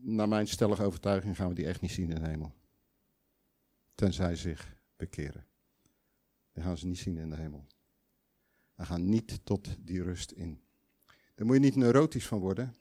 naar 0.00 0.28
mijn 0.28 0.46
stellige 0.46 0.82
overtuiging 0.82 1.36
gaan 1.36 1.48
we 1.48 1.54
die 1.54 1.66
echt 1.66 1.80
niet 1.80 1.90
zien 1.90 2.10
in 2.10 2.22
de 2.22 2.28
hemel. 2.28 2.52
Tenzij 4.00 4.36
zich 4.36 4.76
bekeren. 4.96 5.46
Die 6.52 6.62
gaan 6.62 6.78
ze 6.78 6.86
niet 6.86 6.98
zien 6.98 7.16
in 7.16 7.30
de 7.30 7.36
hemel. 7.36 7.66
We 8.74 8.84
gaan 8.84 9.08
niet 9.08 9.40
tot 9.44 9.68
die 9.78 10.02
rust 10.02 10.30
in. 10.30 10.60
Daar 11.34 11.46
moet 11.46 11.54
je 11.54 11.60
niet 11.60 11.76
neurotisch 11.76 12.26
van 12.26 12.38
worden. 12.38 12.74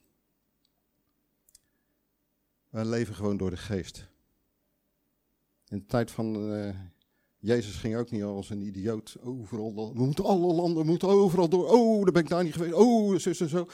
We 2.70 2.86
leven 2.86 3.16
gewoon 3.16 3.38
door 3.38 3.50
de 3.50 3.58
geest. 3.58 4.08
In 5.68 5.78
de 5.78 5.86
tijd 5.86 6.12
van 6.12 6.54
uh, 6.54 6.76
Jezus 7.38 7.76
ging 7.76 7.96
ook 7.96 8.12
niet 8.12 8.24
als 8.24 8.50
een 8.50 8.62
idioot 8.62 9.18
overal. 9.22 9.94
We 9.94 10.06
moeten 10.06 10.26
alle 10.26 10.54
landen, 10.54 10.84
we 10.84 10.90
moeten 10.90 11.08
overal 11.08 11.50
door. 11.50 11.70
Oh, 11.70 12.04
daar 12.04 12.14
ben 12.14 12.24
ik 12.24 12.30
daar 12.30 12.44
niet 12.44 12.54
geweest. 12.54 12.74
Oh, 12.74 13.18
zus 13.18 13.42
en 13.42 13.50
zo. 13.50 13.68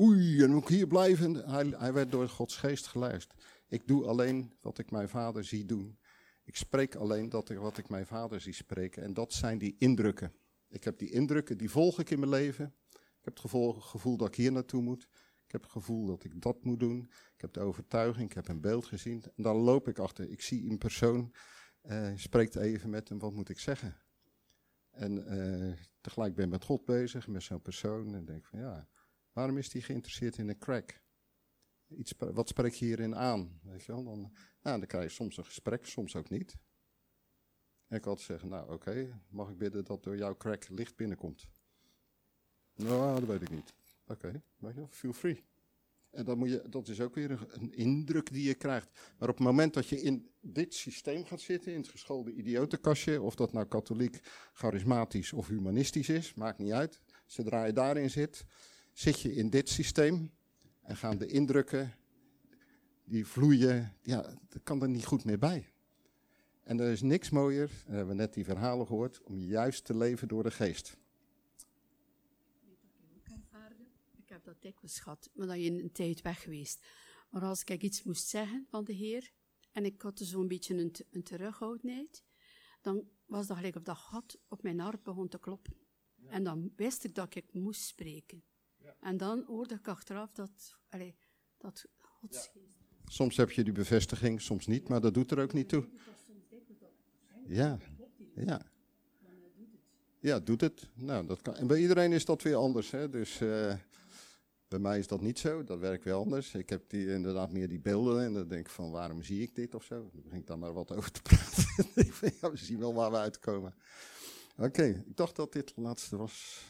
Oei, 0.00 0.42
en 0.42 0.50
moet 0.50 0.62
ik 0.62 0.68
hier 0.68 0.86
blijven. 0.86 1.34
Hij, 1.34 1.74
hij 1.76 1.92
werd 1.92 2.10
door 2.10 2.28
Gods 2.28 2.56
geest 2.56 2.86
geleid. 2.86 3.26
Ik 3.68 3.86
doe 3.86 4.06
alleen 4.06 4.52
wat 4.60 4.78
ik 4.78 4.90
mijn 4.90 5.08
vader 5.08 5.44
zie 5.44 5.64
doen. 5.64 5.98
Ik 6.44 6.56
spreek 6.56 6.94
alleen 6.94 7.28
dat 7.28 7.48
wat 7.48 7.78
ik 7.78 7.88
mijn 7.88 8.06
vader 8.06 8.40
zie 8.40 8.52
spreken. 8.52 9.02
En 9.02 9.14
dat 9.14 9.32
zijn 9.32 9.58
die 9.58 9.76
indrukken. 9.78 10.32
Ik 10.68 10.84
heb 10.84 10.98
die 10.98 11.10
indrukken, 11.10 11.58
die 11.58 11.70
volg 11.70 12.00
ik 12.00 12.10
in 12.10 12.18
mijn 12.18 12.30
leven. 12.30 12.74
Ik 12.90 13.30
heb 13.30 13.32
het 13.32 13.40
gevoel, 13.40 13.72
gevoel 13.72 14.16
dat 14.16 14.28
ik 14.28 14.34
hier 14.34 14.52
naartoe 14.52 14.82
moet. 14.82 15.08
Ik 15.46 15.52
heb 15.52 15.62
het 15.62 15.70
gevoel 15.70 16.06
dat 16.06 16.24
ik 16.24 16.42
dat 16.42 16.64
moet 16.64 16.80
doen. 16.80 17.10
Ik 17.34 17.40
heb 17.40 17.52
de 17.52 17.60
overtuiging, 17.60 18.28
ik 18.28 18.34
heb 18.34 18.48
een 18.48 18.60
beeld 18.60 18.86
gezien. 18.86 19.22
En 19.36 19.42
dan 19.42 19.56
loop 19.56 19.88
ik 19.88 19.98
achter. 19.98 20.30
Ik 20.30 20.42
zie 20.42 20.70
een 20.70 20.78
persoon, 20.78 21.34
uh, 21.82 22.12
spreekt 22.14 22.56
even 22.56 22.90
met 22.90 23.08
hem, 23.08 23.18
wat 23.18 23.32
moet 23.32 23.48
ik 23.48 23.58
zeggen? 23.58 23.96
En 24.90 25.34
uh, 25.34 25.72
tegelijk 26.00 26.34
ben 26.34 26.44
ik 26.44 26.50
met 26.50 26.64
God 26.64 26.84
bezig, 26.84 27.28
met 27.28 27.42
zo'n 27.42 27.62
persoon. 27.62 28.14
En 28.14 28.24
denk 28.24 28.44
van 28.44 28.58
ja, 28.58 28.88
waarom 29.32 29.58
is 29.58 29.72
hij 29.72 29.82
geïnteresseerd 29.82 30.38
in 30.38 30.48
een 30.48 30.58
crack? 30.58 31.02
Iets, 31.88 32.14
wat 32.18 32.48
spreek 32.48 32.72
je 32.72 32.84
hierin 32.84 33.16
aan? 33.16 33.60
Weet 33.62 33.84
je 33.84 33.92
wel? 33.92 34.04
Dan, 34.04 34.20
nou, 34.62 34.78
dan 34.78 34.86
krijg 34.86 35.04
je 35.04 35.10
soms 35.10 35.36
een 35.36 35.44
gesprek, 35.44 35.86
soms 35.86 36.16
ook 36.16 36.30
niet. 36.30 36.56
En 37.86 37.96
ik 37.96 38.04
had 38.04 38.20
zeggen, 38.20 38.48
nou 38.48 38.72
oké, 38.72 39.20
mag 39.28 39.50
ik 39.50 39.58
bidden 39.58 39.84
dat 39.84 40.02
door 40.02 40.16
jouw 40.16 40.36
crack 40.36 40.68
licht 40.68 40.96
binnenkomt? 40.96 41.48
Nou, 42.74 43.20
dat 43.20 43.28
weet 43.28 43.42
ik 43.42 43.50
niet. 43.50 43.74
Oké, 44.06 44.42
weet 44.56 44.74
je, 44.74 44.86
feel 44.88 45.12
free. 45.12 45.44
En 46.10 46.24
dan 46.24 46.38
moet 46.38 46.48
je, 46.48 46.62
dat 46.68 46.88
is 46.88 47.00
ook 47.00 47.14
weer 47.14 47.30
een, 47.30 47.38
een, 47.48 47.72
indruk 47.72 48.32
die 48.32 48.46
je 48.46 48.54
krijgt. 48.54 48.90
Maar 49.18 49.28
op 49.28 49.36
het 49.36 49.46
moment 49.46 49.74
dat 49.74 49.88
je 49.88 50.00
in 50.00 50.30
dit 50.40 50.74
systeem 50.74 51.24
gaat 51.24 51.40
zitten, 51.40 51.72
in 51.72 51.78
het 51.78 51.88
geschoolde 51.88 52.32
idiotenkastje, 52.32 53.22
of 53.22 53.34
dat 53.34 53.52
nou 53.52 53.66
katholiek, 53.66 54.20
charismatisch 54.52 55.32
of 55.32 55.48
humanistisch 55.48 56.08
is, 56.08 56.34
maakt 56.34 56.58
niet 56.58 56.72
uit. 56.72 57.00
Zodra 57.26 57.64
je 57.64 57.72
daarin 57.72 58.10
zit, 58.10 58.44
zit 58.92 59.20
je 59.20 59.34
in 59.34 59.50
dit 59.50 59.68
systeem 59.68 60.32
en 60.84 60.96
gaan 60.96 61.18
de 61.18 61.26
indrukken, 61.26 61.94
die 63.04 63.26
vloeien, 63.26 63.96
ja, 64.02 64.38
dat 64.48 64.62
kan 64.62 64.82
er 64.82 64.88
niet 64.88 65.04
goed 65.04 65.24
meer 65.24 65.38
bij. 65.38 65.68
En 66.62 66.80
er 66.80 66.90
is 66.90 67.02
niks 67.02 67.30
mooier, 67.30 67.70
we 67.86 67.94
hebben 67.94 68.16
net 68.16 68.34
die 68.34 68.44
verhalen 68.44 68.86
gehoord, 68.86 69.22
om 69.22 69.38
juist 69.38 69.84
te 69.84 69.96
leven 69.96 70.28
door 70.28 70.42
de 70.42 70.50
geest. 70.50 70.96
Ik 74.16 74.28
heb 74.28 74.44
dat 74.44 74.62
dikwijls 74.62 75.00
gehad, 75.00 75.30
maar 75.34 75.46
dan 75.46 75.60
je 75.60 75.82
een 75.82 75.92
tijd 75.92 76.22
weg 76.22 76.42
geweest. 76.42 76.86
Maar 77.30 77.42
als 77.42 77.64
ik 77.64 77.82
iets 77.82 78.02
moest 78.02 78.28
zeggen 78.28 78.66
van 78.68 78.84
de 78.84 78.92
Heer, 78.92 79.30
en 79.72 79.84
ik 79.84 80.02
had 80.02 80.18
zo'n 80.18 80.48
beetje 80.48 80.74
een, 80.74 80.94
een 81.10 81.22
terughoudendheid, 81.22 82.24
dan 82.80 83.08
was 83.26 83.46
dat 83.46 83.56
gelijk 83.56 83.76
of 83.76 83.82
dat 83.82 83.96
gat 83.96 84.38
op 84.48 84.62
mijn 84.62 84.78
hart 84.78 85.02
begon 85.02 85.28
te 85.28 85.38
kloppen. 85.38 85.76
En 86.26 86.44
dan 86.44 86.72
wist 86.76 87.04
ik 87.04 87.14
dat 87.14 87.34
ik 87.34 87.52
moest 87.52 87.82
spreken. 87.82 88.42
En 89.04 89.16
dan 89.16 89.44
hoorde 89.46 89.74
ik 89.74 89.88
achteraf 89.88 90.32
dat, 90.32 90.76
allee, 90.88 91.14
dat 91.58 91.84
godsgeest. 92.00 92.78
Soms 93.06 93.36
heb 93.36 93.50
je 93.50 93.64
die 93.64 93.72
bevestiging, 93.72 94.40
soms 94.40 94.66
niet, 94.66 94.88
maar 94.88 95.00
dat 95.00 95.14
doet 95.14 95.30
er 95.30 95.38
ook 95.38 95.52
niet 95.52 95.68
toe. 95.68 95.88
Ja, 97.46 97.78
ja. 98.34 98.60
Ja, 100.20 100.40
doet 100.40 100.60
het. 100.60 100.88
Nou, 100.94 101.26
dat 101.26 101.42
kan. 101.42 101.54
En 101.54 101.66
bij 101.66 101.80
iedereen 101.80 102.12
is 102.12 102.24
dat 102.24 102.42
weer 102.42 102.54
anders. 102.54 102.90
Hè? 102.90 103.08
Dus 103.08 103.40
uh, 103.40 103.74
bij 104.68 104.78
mij 104.78 104.98
is 104.98 105.06
dat 105.06 105.20
niet 105.20 105.38
zo. 105.38 105.64
Dat 105.64 105.78
werkt 105.78 106.04
weer 106.04 106.14
anders. 106.14 106.54
Ik 106.54 106.68
heb 106.68 106.90
die, 106.90 107.08
inderdaad 107.08 107.52
meer 107.52 107.68
die 107.68 107.80
beelden. 107.80 108.24
En 108.24 108.32
dan 108.32 108.48
denk 108.48 108.66
ik 108.66 108.72
van, 108.72 108.90
waarom 108.90 109.22
zie 109.22 109.42
ik 109.42 109.54
dit 109.54 109.74
of 109.74 109.84
zo? 109.84 110.10
Dan 110.12 110.22
begin 110.22 110.38
ik 110.38 110.46
daar 110.46 110.58
maar 110.58 110.72
wat 110.72 110.92
over 110.92 111.10
te 111.10 111.22
praten. 111.22 111.64
ik 112.06 112.12
vind, 112.12 112.40
ja, 112.40 112.50
we 112.50 112.56
zien 112.56 112.78
wel 112.78 112.94
waar 112.94 113.10
we 113.10 113.16
uitkomen. 113.16 113.74
Oké, 114.56 114.84
ik 115.06 115.16
dacht 115.16 115.36
dat 115.36 115.52
dit 115.52 115.74
de 115.74 115.80
laatste 115.80 116.16
was. 116.16 116.62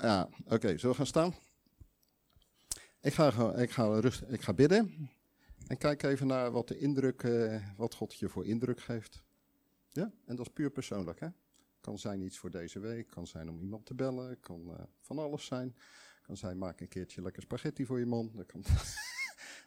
Ja, 0.00 0.28
oké. 0.44 0.68
Zullen 0.68 0.90
we 0.90 0.94
gaan 0.94 1.06
staan? 1.06 1.34
Ik 3.00 3.14
ga, 3.14 3.54
ik, 3.56 3.70
ga 3.70 4.00
ik 4.28 4.42
ga 4.42 4.52
bidden. 4.52 5.10
En 5.66 5.78
kijk 5.78 6.02
even 6.02 6.26
naar 6.26 6.50
wat 6.50 6.68
de 6.68 6.78
indruk, 6.78 7.22
uh, 7.22 7.66
wat 7.76 7.94
God 7.94 8.14
je 8.14 8.28
voor 8.28 8.46
indruk 8.46 8.80
geeft. 8.80 9.22
Ja, 9.88 10.12
en 10.24 10.36
dat 10.36 10.46
is 10.46 10.52
puur 10.52 10.70
persoonlijk, 10.70 11.20
hè? 11.20 11.28
Kan 11.80 11.98
zijn 11.98 12.20
iets 12.20 12.38
voor 12.38 12.50
deze 12.50 12.78
week, 12.78 13.08
kan 13.08 13.26
zijn 13.26 13.48
om 13.48 13.60
iemand 13.60 13.86
te 13.86 13.94
bellen, 13.94 14.40
kan 14.40 14.62
uh, 14.66 14.74
van 15.00 15.18
alles 15.18 15.44
zijn. 15.44 15.76
Kan 16.22 16.36
zijn, 16.36 16.58
maak 16.58 16.80
een 16.80 16.88
keertje 16.88 17.22
lekker 17.22 17.42
spaghetti 17.42 17.86
voor 17.86 17.98
je 17.98 18.06
man. 18.06 18.30
Dat 18.34 18.46
kan... 18.46 18.64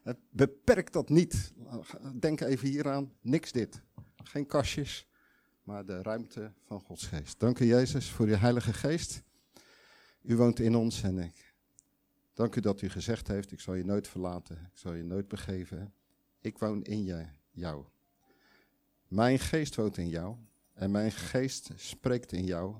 Beperk 0.30 0.91
dat 0.91 1.10
niet. 1.10 1.53
Denk 2.19 2.41
even 2.41 2.68
hieraan, 2.68 3.14
niks 3.22 3.52
dit. 3.52 3.81
Geen 4.23 4.45
kastjes, 4.45 5.07
maar 5.64 5.85
de 5.85 6.02
ruimte 6.02 6.53
van 6.65 6.81
Gods 6.81 7.07
geest. 7.07 7.39
Dank 7.39 7.60
u 7.60 7.65
Jezus 7.65 8.10
voor 8.11 8.26
uw 8.26 8.35
heilige 8.35 8.73
geest. 8.73 9.23
U 10.26 10.35
woont 10.35 10.60
in 10.60 10.76
ons 10.76 11.03
en 11.03 11.18
ik 11.18 11.56
Dank 12.35 12.56
u 12.56 12.61
dat 12.61 12.81
u 12.81 12.89
gezegd 12.89 13.27
heeft, 13.27 13.52
ik 13.52 13.60
zal 13.60 13.73
je 13.73 13.85
nooit 13.85 14.07
verlaten, 14.07 14.56
ik 14.56 14.77
zal 14.77 14.93
je 14.93 15.03
nooit 15.03 15.27
begeven. 15.27 15.93
Ik 16.39 16.57
woon 16.57 16.84
in 16.84 17.03
je, 17.03 17.26
jou. 17.52 17.85
Mijn 19.07 19.39
geest 19.39 19.76
woont 19.76 19.97
in 19.97 20.10
jou 20.10 20.35
en 20.73 20.91
mijn 20.91 21.11
geest 21.11 21.69
spreekt 21.76 22.31
in 22.31 22.45
jou. 22.45 22.76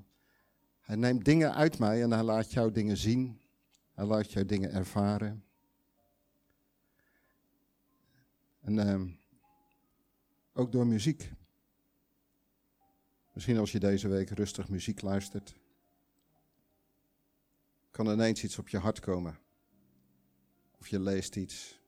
Hij 0.80 0.96
neemt 0.96 1.24
dingen 1.24 1.54
uit 1.54 1.78
mij 1.78 2.02
en 2.02 2.10
hij 2.10 2.22
laat 2.22 2.52
jou 2.52 2.72
dingen 2.72 2.96
zien. 2.96 3.40
Hij 3.92 4.04
laat 4.04 4.32
jou 4.32 4.46
dingen 4.46 4.72
ervaren. 4.72 5.44
En 8.60 8.74
uh, 8.74 9.02
ook 10.52 10.72
door 10.72 10.86
muziek. 10.86 11.32
Misschien 13.32 13.58
als 13.58 13.72
je 13.72 13.80
deze 13.80 14.08
week 14.08 14.30
rustig 14.30 14.68
muziek 14.68 15.02
luistert, 15.02 15.54
kan 17.96 18.12
ineens 18.12 18.44
iets 18.44 18.58
op 18.58 18.68
je 18.68 18.78
hart 18.78 19.00
komen. 19.00 19.38
Of 20.78 20.88
je 20.88 21.00
leest 21.00 21.36
iets. 21.36 21.80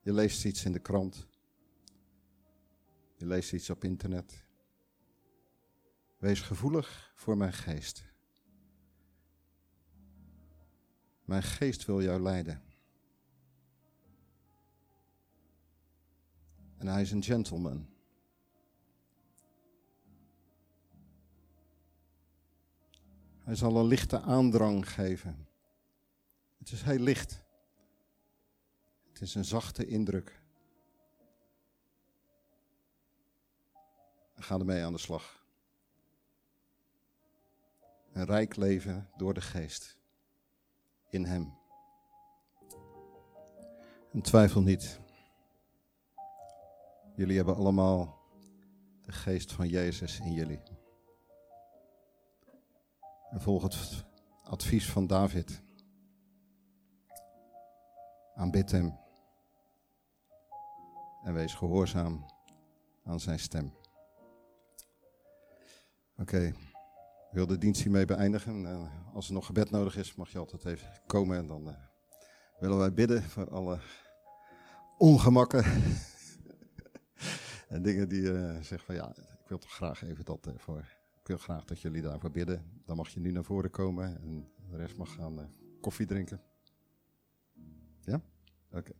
Je 0.00 0.12
leest 0.12 0.44
iets 0.44 0.64
in 0.64 0.72
de 0.72 0.78
krant. 0.78 1.26
Je 3.16 3.26
leest 3.26 3.52
iets 3.52 3.70
op 3.70 3.84
internet. 3.84 4.44
Wees 6.18 6.40
gevoelig 6.40 7.12
voor 7.14 7.36
mijn 7.36 7.52
geest. 7.52 8.04
Mijn 11.24 11.42
geest 11.42 11.84
wil 11.84 12.02
jou 12.02 12.20
leiden. 12.20 12.62
En 16.76 16.86
hij 16.86 17.02
is 17.02 17.10
een 17.10 17.22
gentleman. 17.22 17.93
Hij 23.44 23.54
zal 23.54 23.76
een 23.76 23.86
lichte 23.86 24.20
aandrang 24.20 24.92
geven. 24.92 25.48
Het 26.58 26.70
is 26.70 26.82
heel 26.82 26.98
licht. 26.98 27.42
Het 29.08 29.20
is 29.20 29.34
een 29.34 29.44
zachte 29.44 29.86
indruk. 29.86 30.42
Ga 34.34 34.58
ermee 34.58 34.84
aan 34.84 34.92
de 34.92 34.98
slag. 34.98 35.44
Een 38.12 38.24
rijk 38.24 38.56
leven 38.56 39.10
door 39.16 39.34
de 39.34 39.40
geest. 39.40 39.96
In 41.10 41.24
Hem. 41.24 41.54
En 44.12 44.22
twijfel 44.22 44.62
niet. 44.62 45.00
Jullie 47.16 47.36
hebben 47.36 47.56
allemaal 47.56 48.22
de 49.02 49.12
geest 49.12 49.52
van 49.52 49.68
Jezus 49.68 50.20
in 50.20 50.32
jullie. 50.32 50.73
En 53.34 53.40
volg 53.40 53.62
het 53.62 54.04
advies 54.42 54.90
van 54.90 55.06
David. 55.06 55.62
Aanbid 58.34 58.70
Hem 58.70 58.98
en 61.22 61.34
wees 61.34 61.54
gehoorzaam 61.54 62.26
aan 63.04 63.20
zijn 63.20 63.38
stem. 63.38 63.74
Oké, 66.16 66.46
ik 66.46 67.32
wil 67.32 67.46
de 67.46 67.58
dienst 67.58 67.82
hiermee 67.82 68.04
beëindigen. 68.04 68.62
Uh, 68.62 69.14
als 69.14 69.26
er 69.26 69.34
nog 69.34 69.46
gebed 69.46 69.70
nodig 69.70 69.96
is, 69.96 70.14
mag 70.14 70.30
je 70.30 70.38
altijd 70.38 70.64
even 70.64 70.88
komen 71.06 71.38
en 71.38 71.46
dan 71.46 71.68
uh, 71.68 71.74
willen 72.58 72.78
wij 72.78 72.92
bidden 72.92 73.22
voor 73.22 73.50
alle 73.50 73.78
ongemakken 74.98 75.64
en 77.74 77.82
dingen 77.82 78.08
die 78.08 78.22
uh, 78.22 78.54
zeggen 78.54 78.78
van 78.78 78.94
ja, 78.94 79.08
ik 79.16 79.48
wil 79.48 79.58
toch 79.58 79.74
graag 79.74 80.02
even 80.02 80.24
dat 80.24 80.48
voor. 80.56 81.03
Ik 81.24 81.30
wil 81.30 81.38
graag 81.38 81.64
dat 81.64 81.80
jullie 81.80 82.02
daarvoor 82.02 82.30
bidden. 82.30 82.80
Dan 82.84 82.96
mag 82.96 83.08
je 83.08 83.20
nu 83.20 83.30
naar 83.30 83.44
voren 83.44 83.70
komen 83.70 84.20
en 84.20 84.48
de 84.70 84.76
rest 84.76 84.96
mag 84.96 85.14
gaan 85.14 85.50
koffie 85.80 86.06
drinken. 86.06 86.40
Ja? 88.00 88.22
Oké. 88.70 88.92